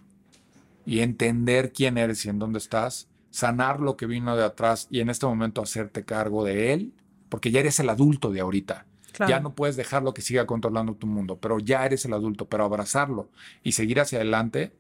y 0.86 1.00
entender 1.00 1.74
quién 1.74 1.98
eres 1.98 2.24
y 2.26 2.30
en 2.30 2.38
dónde 2.38 2.60
estás, 2.60 3.08
sanar 3.32 3.80
lo 3.80 3.98
que 3.98 4.06
vino 4.06 4.36
de 4.36 4.44
atrás 4.44 4.88
y 4.92 5.00
en 5.00 5.10
este 5.10 5.26
momento 5.26 5.64
hacerte 5.64 6.06
cargo 6.06 6.44
de 6.46 6.74
él 6.74 6.94
porque 7.32 7.50
ya 7.50 7.62
eres 7.62 7.80
el 7.80 7.90
adulto 7.90 8.30
de 8.30 8.42
ahorita. 8.42 8.86
Ya 9.28 9.40
no 9.40 9.56
puedes 9.56 9.78
dejarlo 9.78 10.14
que 10.14 10.22
siga 10.22 10.46
controlando 10.46 10.96
tu 10.96 11.08
mundo, 11.08 11.38
pero 11.38 11.60
ya 11.60 11.86
eres 11.86 12.04
el 12.06 12.14
adulto, 12.14 12.48
pero 12.48 12.66
abrazarlo 12.66 13.30
y 13.64 13.72
seguir 13.72 14.02
hacia 14.02 14.18
adelante, 14.18 14.74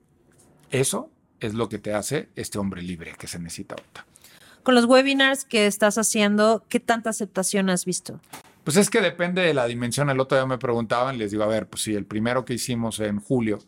eso 0.70 1.10
es 1.39 1.54
lo 1.54 1.70
que 1.70 1.80
te 1.80 1.93
hace 1.93 2.30
este 2.36 2.60
hombre 2.60 2.82
libre 2.82 3.14
que 3.18 3.28
se 3.28 3.39
necesita 3.39 3.76
ahorita. 3.76 4.06
Con 4.64 4.76
los 4.76 4.86
webinars 4.86 5.45
que 5.45 5.66
estás 5.66 5.97
haciendo, 5.97 6.66
¿qué 6.68 6.80
tanta 6.80 7.10
aceptación 7.10 7.70
has 7.70 7.86
visto? 7.86 8.20
Pues 8.66 8.78
es 8.78 8.89
que 8.89 8.99
depende 8.99 9.41
de 9.41 9.54
la 9.54 9.66
dimensión. 9.66 10.10
El 10.10 10.20
otro 10.20 10.38
día 10.38 10.45
me 10.45 10.58
preguntaban, 10.58 11.18
les 11.18 11.32
digo, 11.32 11.43
a 11.43 11.47
ver, 11.47 11.68
pues 11.68 11.84
si 11.84 11.95
el 11.95 12.06
primero 12.06 12.43
que 12.43 12.54
hicimos 12.54 12.99
en 12.99 13.20
julio 13.20 13.60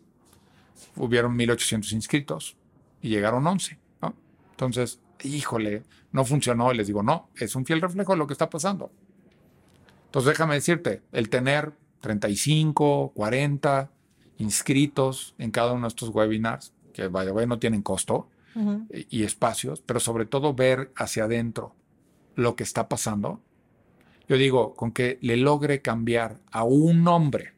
hubieron 0.97 1.35
1800 1.35 1.93
inscritos 1.93 2.57
y 3.01 3.09
llegaron 3.09 3.47
11, 3.47 3.79
¿no? 4.01 4.13
Entonces, 4.51 4.99
híjole, 5.23 5.83
no 6.11 6.25
funcionó. 6.25 6.71
Y 6.71 6.77
les 6.77 6.87
digo, 6.87 7.03
no, 7.03 7.29
es 7.35 7.55
un 7.55 7.65
fiel 7.65 7.81
reflejo 7.81 8.13
de 8.13 8.17
lo 8.17 8.27
que 8.27 8.33
está 8.33 8.49
pasando. 8.49 8.91
Entonces 10.05 10.29
déjame 10.29 10.55
decirte, 10.55 11.01
el 11.11 11.29
tener 11.29 11.73
35, 12.01 13.13
40 13.15 13.91
inscritos 14.37 15.35
en 15.37 15.51
cada 15.51 15.73
uno 15.73 15.83
de 15.83 15.87
estos 15.87 16.09
webinars, 16.09 16.73
que 16.93 17.07
vaya, 17.07 17.31
no 17.47 17.59
tienen 17.59 17.81
costo 17.81 18.29
y, 19.09 19.23
espacios, 19.23 19.81
pero 19.81 19.99
sobre 19.99 20.25
todo 20.25 20.53
ver 20.53 20.91
hacia 20.95 21.23
adentro 21.23 21.75
lo 22.35 22.55
que 22.55 22.63
está 22.63 22.87
pasando. 22.87 23.41
Yo 24.27 24.37
digo, 24.37 24.75
con 24.75 24.91
que 24.91 25.17
le 25.21 25.37
logre 25.37 25.81
cambiar 25.81 26.39
a 26.51 26.63
un 26.63 27.07
hombre 27.07 27.53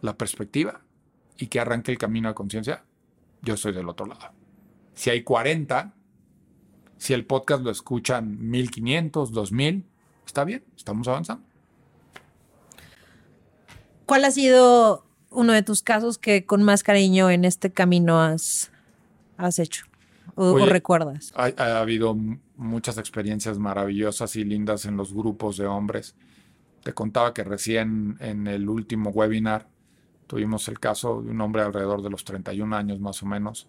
la 0.00 0.16
perspectiva 0.16 0.82
y 1.36 1.48
que 1.48 1.58
arranque 1.58 1.90
el 1.90 1.98
camino 1.98 2.28
de 2.28 2.34
conciencia, 2.34 2.84
yo 3.42 3.54
estoy 3.54 3.72
del 3.72 3.88
otro 3.88 4.06
lado. 4.06 4.30
Si 4.94 5.10
hay 5.10 5.22
40, 5.22 5.94
si 7.02 7.14
el 7.14 7.26
podcast 7.26 7.64
lo 7.64 7.70
escuchan 7.72 8.48
1500, 8.48 9.32
2000, 9.32 9.84
está 10.24 10.44
bien, 10.44 10.62
estamos 10.76 11.08
avanzando. 11.08 11.44
¿Cuál 14.06 14.24
ha 14.24 14.30
sido 14.30 15.04
uno 15.30 15.52
de 15.52 15.64
tus 15.64 15.82
casos 15.82 16.16
que 16.16 16.46
con 16.46 16.62
más 16.62 16.84
cariño 16.84 17.28
en 17.28 17.44
este 17.44 17.72
camino 17.72 18.22
has, 18.22 18.70
has 19.36 19.58
hecho 19.58 19.84
o, 20.36 20.64
recuerdas? 20.64 21.32
Ha, 21.34 21.50
ha, 21.56 21.80
habido 21.80 22.16
muchas 22.56 22.98
experiencias 22.98 23.58
maravillosas 23.58 24.36
y 24.36 24.44
lindas 24.44 24.84
en 24.84 24.96
los 24.96 25.12
grupos 25.12 25.56
de 25.56 25.66
hombres. 25.66 26.14
Te 26.84 26.92
contaba 26.92 27.34
que 27.34 27.42
recién 27.42 28.16
en 28.20 28.46
el 28.46 28.68
último 28.68 29.10
webinar 29.10 29.66
tuvimos 30.28 30.68
el 30.68 30.78
caso 30.78 31.20
de 31.20 31.32
un 31.32 31.40
hombre 31.40 31.62
alrededor 31.62 32.00
de 32.00 32.10
los 32.10 32.24
31 32.24 32.76
años 32.76 33.00
más 33.00 33.24
o 33.24 33.26
menos 33.26 33.66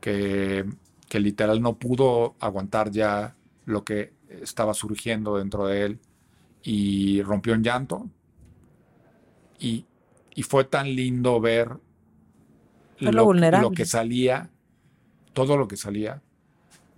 que 0.00 0.64
que 1.08 1.20
literal 1.20 1.60
no 1.60 1.78
pudo 1.78 2.36
aguantar 2.40 2.90
ya 2.90 3.36
lo 3.64 3.84
que 3.84 4.12
estaba 4.28 4.74
surgiendo 4.74 5.38
dentro 5.38 5.66
de 5.66 5.84
él 5.84 6.00
y 6.62 7.22
rompió 7.22 7.54
en 7.54 7.62
llanto. 7.62 8.08
Y, 9.58 9.86
fue 10.42 10.64
tan 10.64 10.94
lindo 10.94 11.40
ver 11.40 11.70
lo, 12.98 13.32
lo, 13.32 13.70
que 13.70 13.86
salía, 13.86 14.50
todo 15.32 15.56
lo 15.56 15.66
que 15.66 15.78
salía, 15.78 16.20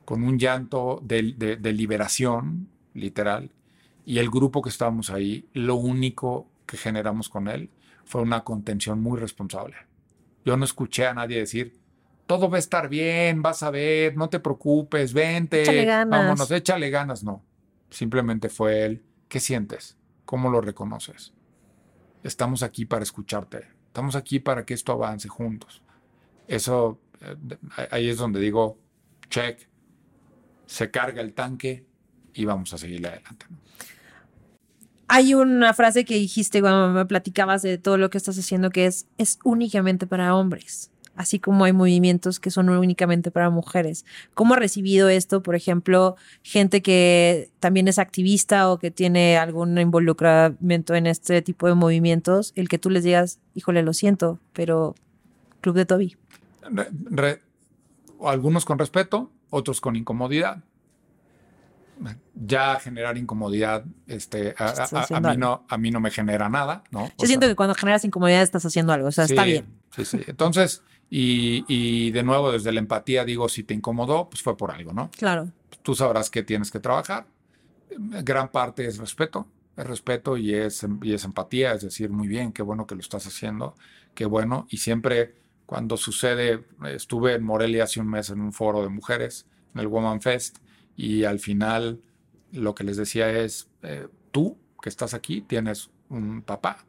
con 0.04 0.24
un 0.24 0.40
llanto 0.40 1.00
de, 1.04 1.34
de 1.60 1.72
liberación, 1.72 2.68
literal. 2.94 3.52
Y 4.04 4.18
el 4.18 4.28
grupo 4.28 4.60
que 4.60 4.70
estábamos 4.70 5.10
ahí, 5.10 5.46
lo 5.52 5.76
único 5.76 6.48
que 6.66 6.76
generamos 6.76 7.28
con 7.28 7.46
él 7.46 7.70
fue 8.04 8.22
una 8.22 8.42
contención 8.42 9.00
muy 9.00 9.20
responsable. 9.20 9.76
Yo 10.44 10.56
no 10.56 10.64
escuché 10.64 11.06
a 11.06 11.14
nadie 11.14 11.38
decir, 11.38 11.78
todo 12.28 12.50
va 12.50 12.56
a 12.56 12.60
estar 12.60 12.90
bien, 12.90 13.40
vas 13.40 13.62
a 13.62 13.70
ver, 13.70 14.14
no 14.14 14.28
te 14.28 14.38
preocupes, 14.38 15.14
vente, 15.14 15.62
échale 15.62 15.86
ganas. 15.86 16.20
vámonos, 16.20 16.50
échale 16.50 16.90
ganas. 16.90 17.24
No, 17.24 17.42
simplemente 17.88 18.50
fue 18.50 18.84
él. 18.84 19.02
¿Qué 19.28 19.40
sientes? 19.40 19.96
¿Cómo 20.26 20.50
lo 20.50 20.60
reconoces? 20.60 21.32
Estamos 22.22 22.62
aquí 22.62 22.84
para 22.84 23.02
escucharte, 23.02 23.68
estamos 23.86 24.14
aquí 24.14 24.40
para 24.40 24.66
que 24.66 24.74
esto 24.74 24.92
avance 24.92 25.26
juntos. 25.26 25.82
Eso, 26.46 27.00
eh, 27.22 27.56
ahí 27.90 28.10
es 28.10 28.18
donde 28.18 28.40
digo, 28.40 28.78
check, 29.30 29.66
se 30.66 30.90
carga 30.90 31.22
el 31.22 31.32
tanque 31.32 31.86
y 32.34 32.44
vamos 32.44 32.74
a 32.74 32.78
seguirle 32.78 33.08
adelante. 33.08 33.46
Hay 35.10 35.32
una 35.32 35.72
frase 35.72 36.04
que 36.04 36.16
dijiste 36.16 36.60
cuando 36.60 36.90
me 36.90 37.06
platicabas 37.06 37.62
de 37.62 37.78
todo 37.78 37.96
lo 37.96 38.10
que 38.10 38.18
estás 38.18 38.38
haciendo 38.38 38.68
que 38.68 38.84
es, 38.84 39.06
es 39.16 39.38
únicamente 39.44 40.06
para 40.06 40.34
hombres 40.34 40.90
así 41.18 41.40
como 41.40 41.64
hay 41.64 41.72
movimientos 41.72 42.38
que 42.38 42.50
son 42.50 42.68
únicamente 42.68 43.32
para 43.32 43.50
mujeres. 43.50 44.06
¿Cómo 44.34 44.54
ha 44.54 44.56
recibido 44.56 45.08
esto, 45.08 45.42
por 45.42 45.56
ejemplo, 45.56 46.16
gente 46.42 46.80
que 46.80 47.50
también 47.58 47.88
es 47.88 47.98
activista 47.98 48.70
o 48.70 48.78
que 48.78 48.92
tiene 48.92 49.36
algún 49.36 49.76
involucramiento 49.78 50.94
en 50.94 51.08
este 51.08 51.42
tipo 51.42 51.66
de 51.66 51.74
movimientos, 51.74 52.52
el 52.54 52.68
que 52.68 52.78
tú 52.78 52.88
les 52.88 53.02
digas, 53.02 53.40
híjole, 53.54 53.82
lo 53.82 53.92
siento, 53.94 54.38
pero 54.52 54.94
Club 55.60 55.74
de 55.74 55.86
Toby? 55.86 56.16
algunos 58.24 58.64
con 58.64 58.78
respeto, 58.78 59.32
otros 59.50 59.80
con 59.80 59.96
incomodidad. 59.96 60.62
Ya 62.34 62.78
generar 62.78 63.18
incomodidad, 63.18 63.84
este, 64.06 64.54
a, 64.56 65.20
mí 65.20 65.36
no, 65.36 65.66
a 65.68 65.78
mí 65.78 65.90
no 65.90 65.98
me 65.98 66.12
genera 66.12 66.48
nada, 66.48 66.84
¿no? 66.92 67.10
Yo 67.18 67.26
siento 67.26 67.48
que 67.48 67.56
cuando 67.56 67.74
generas 67.74 68.04
incomodidad 68.04 68.42
estás 68.42 68.64
haciendo 68.64 68.92
algo, 68.92 69.08
o 69.08 69.12
sea, 69.12 69.24
está 69.24 69.42
bien. 69.42 69.66
Sí, 69.96 70.04
sí. 70.04 70.20
Entonces, 70.28 70.84
y, 71.10 72.10
de 72.10 72.22
nuevo, 72.22 72.52
desde 72.52 72.72
la 72.72 72.80
empatía 72.80 73.24
digo, 73.24 73.48
si 73.48 73.64
te 73.64 73.74
incomodó, 73.74 74.28
pues 74.28 74.42
fue 74.42 74.56
por 74.56 74.70
algo, 74.70 74.92
¿no? 74.92 75.10
Claro. 75.16 75.50
Tú 75.82 75.94
sabrás 75.94 76.30
que 76.30 76.42
tienes 76.42 76.70
que 76.70 76.80
trabajar. 76.80 77.26
Gran 77.96 78.50
parte 78.50 78.86
es 78.86 78.98
respeto, 78.98 79.48
es 79.76 79.86
respeto 79.86 80.36
y 80.36 80.54
es, 80.54 80.86
y 81.02 81.14
es 81.14 81.24
empatía, 81.24 81.72
es 81.72 81.82
decir, 81.82 82.10
muy 82.10 82.28
bien, 82.28 82.52
qué 82.52 82.62
bueno 82.62 82.86
que 82.86 82.94
lo 82.94 83.00
estás 83.00 83.26
haciendo, 83.26 83.74
qué 84.14 84.26
bueno. 84.26 84.66
Y 84.70 84.78
siempre 84.78 85.34
cuando 85.64 85.96
sucede, 85.96 86.64
estuve 86.86 87.34
en 87.34 87.44
Morelia 87.44 87.84
hace 87.84 88.00
un 88.00 88.08
mes 88.08 88.30
en 88.30 88.40
un 88.40 88.52
foro 88.52 88.82
de 88.82 88.88
mujeres, 88.88 89.46
en 89.74 89.80
el 89.80 89.86
Woman 89.86 90.20
Fest, 90.20 90.58
y 90.96 91.24
al 91.24 91.40
final 91.40 92.00
lo 92.52 92.74
que 92.74 92.84
les 92.84 92.96
decía 92.96 93.30
es, 93.30 93.68
eh, 93.82 94.08
tú 94.30 94.56
que 94.82 94.88
estás 94.88 95.14
aquí 95.14 95.42
tienes 95.42 95.90
un 96.08 96.42
papá, 96.42 96.86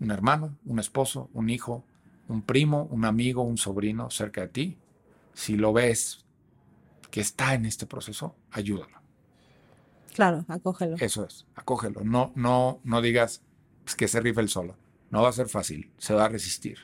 un 0.00 0.10
hermano, 0.10 0.56
un 0.64 0.78
esposo, 0.78 1.30
un 1.32 1.50
hijo, 1.50 1.84
un 2.28 2.42
primo, 2.42 2.88
un 2.90 3.04
amigo, 3.04 3.42
un 3.42 3.58
sobrino 3.58 4.10
cerca 4.10 4.42
de 4.42 4.48
ti, 4.48 4.78
si 5.34 5.56
lo 5.56 5.72
ves 5.72 6.24
que 7.10 7.20
está 7.20 7.54
en 7.54 7.66
este 7.66 7.86
proceso, 7.86 8.36
ayúdalo. 8.50 9.00
Claro, 10.14 10.44
acógelo. 10.48 10.96
Eso 10.98 11.24
es, 11.24 11.46
acógelo. 11.54 12.02
No, 12.04 12.32
no, 12.34 12.80
no 12.84 13.00
digas 13.00 13.42
pues, 13.84 13.96
que 13.96 14.08
se 14.08 14.20
rife 14.20 14.40
el 14.40 14.48
solo. 14.48 14.76
No 15.10 15.22
va 15.22 15.28
a 15.28 15.32
ser 15.32 15.48
fácil, 15.48 15.90
se 15.98 16.14
va 16.14 16.24
a 16.24 16.28
resistir. 16.28 16.78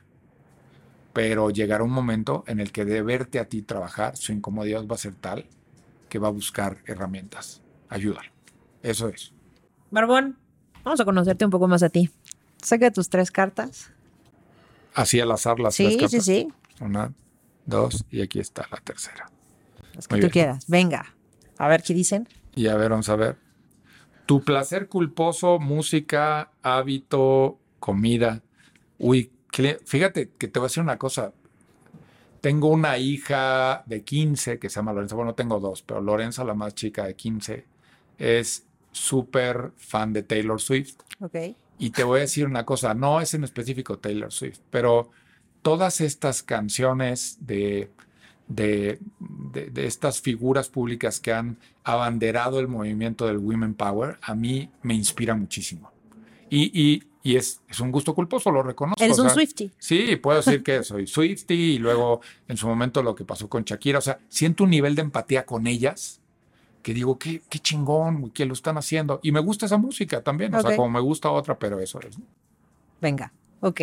Pero 1.12 1.50
llegará 1.50 1.82
un 1.82 1.90
momento 1.90 2.44
en 2.46 2.60
el 2.60 2.72
que 2.72 2.84
de 2.84 3.02
verte 3.02 3.38
a 3.38 3.48
ti 3.48 3.62
trabajar, 3.62 4.16
su 4.16 4.32
incomodidad 4.32 4.86
va 4.86 4.94
a 4.94 4.98
ser 4.98 5.14
tal 5.14 5.46
que 6.08 6.18
va 6.18 6.28
a 6.28 6.32
buscar 6.32 6.78
herramientas. 6.86 7.62
Ayúdalo. 7.88 8.30
Eso 8.82 9.08
es. 9.08 9.32
Barbón, 9.90 10.38
vamos 10.84 11.00
a 11.00 11.04
conocerte 11.04 11.44
un 11.44 11.50
poco 11.50 11.68
más 11.68 11.82
a 11.82 11.88
ti. 11.88 12.10
Saca 12.62 12.90
tus 12.90 13.08
tres 13.08 13.30
cartas 13.30 13.92
así 14.98 15.20
al 15.20 15.30
azar 15.30 15.60
las 15.60 15.74
sí, 15.74 15.96
Sí, 16.08 16.20
sí, 16.20 16.48
Una, 16.80 17.12
dos, 17.64 18.04
y 18.10 18.20
aquí 18.20 18.40
está 18.40 18.66
la 18.70 18.78
tercera. 18.78 19.30
Las 19.94 20.08
que 20.08 20.18
tú 20.18 20.30
quieras. 20.30 20.64
Venga. 20.66 21.14
A 21.56 21.68
ver 21.68 21.82
qué 21.82 21.94
dicen. 21.94 22.28
Y 22.54 22.66
a 22.66 22.76
ver, 22.76 22.90
vamos 22.90 23.08
a 23.08 23.16
ver. 23.16 23.36
Tu 24.26 24.42
placer 24.42 24.88
culposo, 24.88 25.58
música, 25.58 26.50
hábito, 26.62 27.58
comida. 27.78 28.42
Uy, 28.98 29.30
fíjate 29.84 30.30
que 30.36 30.48
te 30.48 30.58
voy 30.58 30.66
a 30.66 30.68
decir 30.68 30.82
una 30.82 30.98
cosa. 30.98 31.32
Tengo 32.40 32.68
una 32.68 32.98
hija 32.98 33.82
de 33.86 34.04
15 34.04 34.58
que 34.58 34.68
se 34.68 34.76
llama 34.76 34.92
Lorenza. 34.92 35.16
Bueno, 35.16 35.34
tengo 35.34 35.58
dos, 35.60 35.82
pero 35.82 36.00
Lorenza, 36.00 36.44
la 36.44 36.54
más 36.54 36.74
chica 36.74 37.04
de 37.04 37.14
15, 37.16 37.64
es 38.18 38.66
súper 38.92 39.72
fan 39.76 40.12
de 40.12 40.22
Taylor 40.22 40.60
Swift. 40.60 41.00
Ok. 41.20 41.36
Y 41.78 41.90
te 41.90 42.02
voy 42.04 42.18
a 42.18 42.22
decir 42.22 42.46
una 42.46 42.64
cosa, 42.64 42.94
no 42.94 43.20
es 43.20 43.34
en 43.34 43.44
específico 43.44 43.98
Taylor 43.98 44.32
Swift, 44.32 44.58
pero 44.70 45.10
todas 45.62 46.00
estas 46.00 46.42
canciones 46.42 47.38
de, 47.40 47.90
de, 48.48 48.98
de- 49.20 49.70
de 49.70 49.86
estas 49.86 50.20
figuras 50.20 50.68
públicas 50.68 51.20
que 51.20 51.32
han 51.32 51.58
abanderado 51.84 52.58
el 52.60 52.68
movimiento 52.68 53.26
del 53.26 53.38
Women 53.38 53.74
Power, 53.74 54.18
a 54.22 54.34
mí 54.34 54.70
me 54.82 54.94
inspira 54.94 55.34
muchísimo. 55.34 55.90
Y, 56.50 56.70
y- 56.78 57.02
y 57.22 57.36
es, 57.36 57.60
es 57.68 57.80
un 57.80 57.90
gusto 57.92 58.14
culposo, 58.14 58.50
lo 58.50 58.62
reconozco. 58.62 59.02
Eres 59.04 59.18
o 59.18 59.22
un 59.22 59.28
sea, 59.28 59.34
Swifty. 59.34 59.70
Sí, 59.78 60.16
puedo 60.16 60.38
decir 60.42 60.62
que 60.62 60.82
soy 60.82 61.06
Swifty 61.06 61.54
y 61.74 61.78
luego 61.78 62.20
en 62.46 62.56
su 62.56 62.66
momento 62.66 63.02
lo 63.02 63.14
que 63.14 63.24
pasó 63.24 63.48
con 63.48 63.64
Shakira. 63.64 63.98
O 63.98 64.02
sea, 64.02 64.18
siento 64.28 64.64
un 64.64 64.70
nivel 64.70 64.94
de 64.94 65.02
empatía 65.02 65.44
con 65.44 65.66
ellas 65.66 66.20
que 66.82 66.94
digo, 66.94 67.18
qué, 67.18 67.42
qué 67.48 67.58
chingón 67.58 68.30
que 68.30 68.46
lo 68.46 68.52
están 68.52 68.78
haciendo. 68.78 69.20
Y 69.22 69.32
me 69.32 69.40
gusta 69.40 69.66
esa 69.66 69.78
música 69.78 70.22
también. 70.22 70.54
O 70.54 70.62
sea, 70.62 70.76
como 70.76 70.90
me 70.90 71.00
gusta 71.00 71.30
otra, 71.30 71.58
pero 71.58 71.80
eso 71.80 72.00
es. 72.00 72.18
¿no? 72.18 72.24
Venga. 73.00 73.32
Ok. 73.60 73.80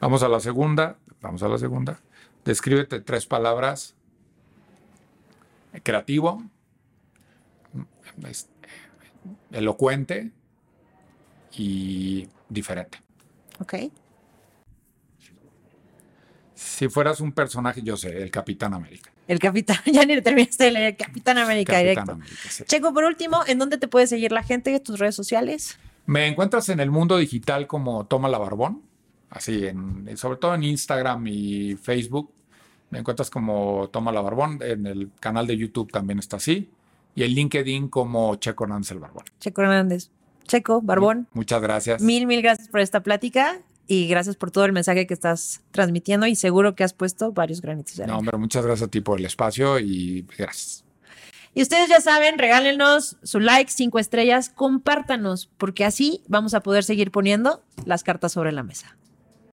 Vamos 0.00 0.22
a 0.22 0.28
la 0.28 0.40
segunda. 0.40 0.96
Vamos 1.20 1.42
a 1.42 1.48
la 1.48 1.58
segunda. 1.58 1.98
Descríbete 2.44 3.00
tres 3.00 3.26
palabras. 3.26 3.94
Creativo. 5.82 6.42
Elocuente. 9.50 10.30
Y 11.52 12.28
diferente. 12.48 12.98
Ok. 13.60 13.74
Si 16.54 16.88
fueras 16.88 17.20
un 17.20 17.32
personaje, 17.32 17.82
yo 17.82 17.96
sé, 17.96 18.22
el 18.22 18.30
Capitán 18.30 18.74
América. 18.74 19.13
El 19.26 19.38
Capitán, 19.38 19.78
ya 19.86 20.04
ni 20.04 20.14
le 20.14 20.22
terminaste 20.22 20.64
de 20.64 20.70
leer, 20.70 20.96
Capitán 20.96 21.38
América 21.38 21.72
Capitán 21.72 21.88
directo. 21.88 22.12
América, 22.12 22.36
sí. 22.50 22.64
Checo, 22.66 22.92
por 22.92 23.04
último, 23.04 23.40
¿en 23.46 23.58
dónde 23.58 23.78
te 23.78 23.88
puede 23.88 24.06
seguir 24.06 24.32
la 24.32 24.42
gente? 24.42 24.78
¿Tus 24.80 24.98
redes 24.98 25.14
sociales? 25.14 25.78
Me 26.06 26.26
encuentras 26.26 26.68
en 26.68 26.80
el 26.80 26.90
mundo 26.90 27.16
digital 27.16 27.66
como 27.66 28.04
Toma 28.06 28.28
la 28.28 28.38
Barbón, 28.38 28.82
así, 29.30 29.66
en, 29.66 30.14
sobre 30.16 30.38
todo 30.38 30.54
en 30.54 30.64
Instagram 30.64 31.26
y 31.26 31.76
Facebook. 31.76 32.30
Me 32.90 32.98
encuentras 32.98 33.30
como 33.30 33.88
Toma 33.90 34.12
la 34.12 34.20
Barbón, 34.20 34.58
en 34.62 34.86
el 34.86 35.10
canal 35.18 35.46
de 35.46 35.56
YouTube 35.56 35.90
también 35.90 36.18
está 36.18 36.36
así, 36.36 36.70
y 37.14 37.22
en 37.22 37.30
LinkedIn 37.30 37.88
como 37.88 38.36
Checo 38.36 38.64
Hernández 38.64 38.90
el 38.90 38.98
Barbón. 38.98 39.24
Checo 39.40 39.62
Hernández. 39.62 40.10
Checo, 40.46 40.82
Barbón, 40.82 41.26
Muchas 41.32 41.62
gracias. 41.62 42.02
mil, 42.02 42.26
mil 42.26 42.42
gracias 42.42 42.68
por 42.68 42.80
esta 42.80 43.02
plática 43.02 43.62
y 43.86 44.08
gracias 44.08 44.36
por 44.36 44.50
todo 44.50 44.64
el 44.64 44.72
mensaje 44.72 45.06
que 45.06 45.14
estás 45.14 45.62
transmitiendo 45.70 46.26
y 46.26 46.34
seguro 46.36 46.74
que 46.74 46.84
has 46.84 46.92
puesto 46.94 47.32
varios 47.32 47.60
granitos 47.60 47.96
de 47.96 48.02
No, 48.06 48.12
arena. 48.14 48.18
hombre, 48.18 48.38
muchas 48.38 48.64
gracias 48.64 48.88
a 48.88 48.90
ti 48.90 49.00
por 49.00 49.18
el 49.18 49.26
espacio 49.26 49.78
y 49.78 50.26
gracias. 50.38 50.84
Y 51.56 51.62
ustedes 51.62 51.88
ya 51.88 52.00
saben, 52.00 52.36
regálenos 52.38 53.16
su 53.22 53.38
like, 53.38 53.70
cinco 53.70 53.98
estrellas, 54.00 54.48
compártanos, 54.50 55.48
porque 55.56 55.84
así 55.84 56.20
vamos 56.26 56.52
a 56.54 56.60
poder 56.60 56.82
seguir 56.82 57.10
poniendo 57.12 57.62
las 57.84 58.02
cartas 58.02 58.32
sobre 58.32 58.50
la 58.50 58.62
mesa. 58.64 58.96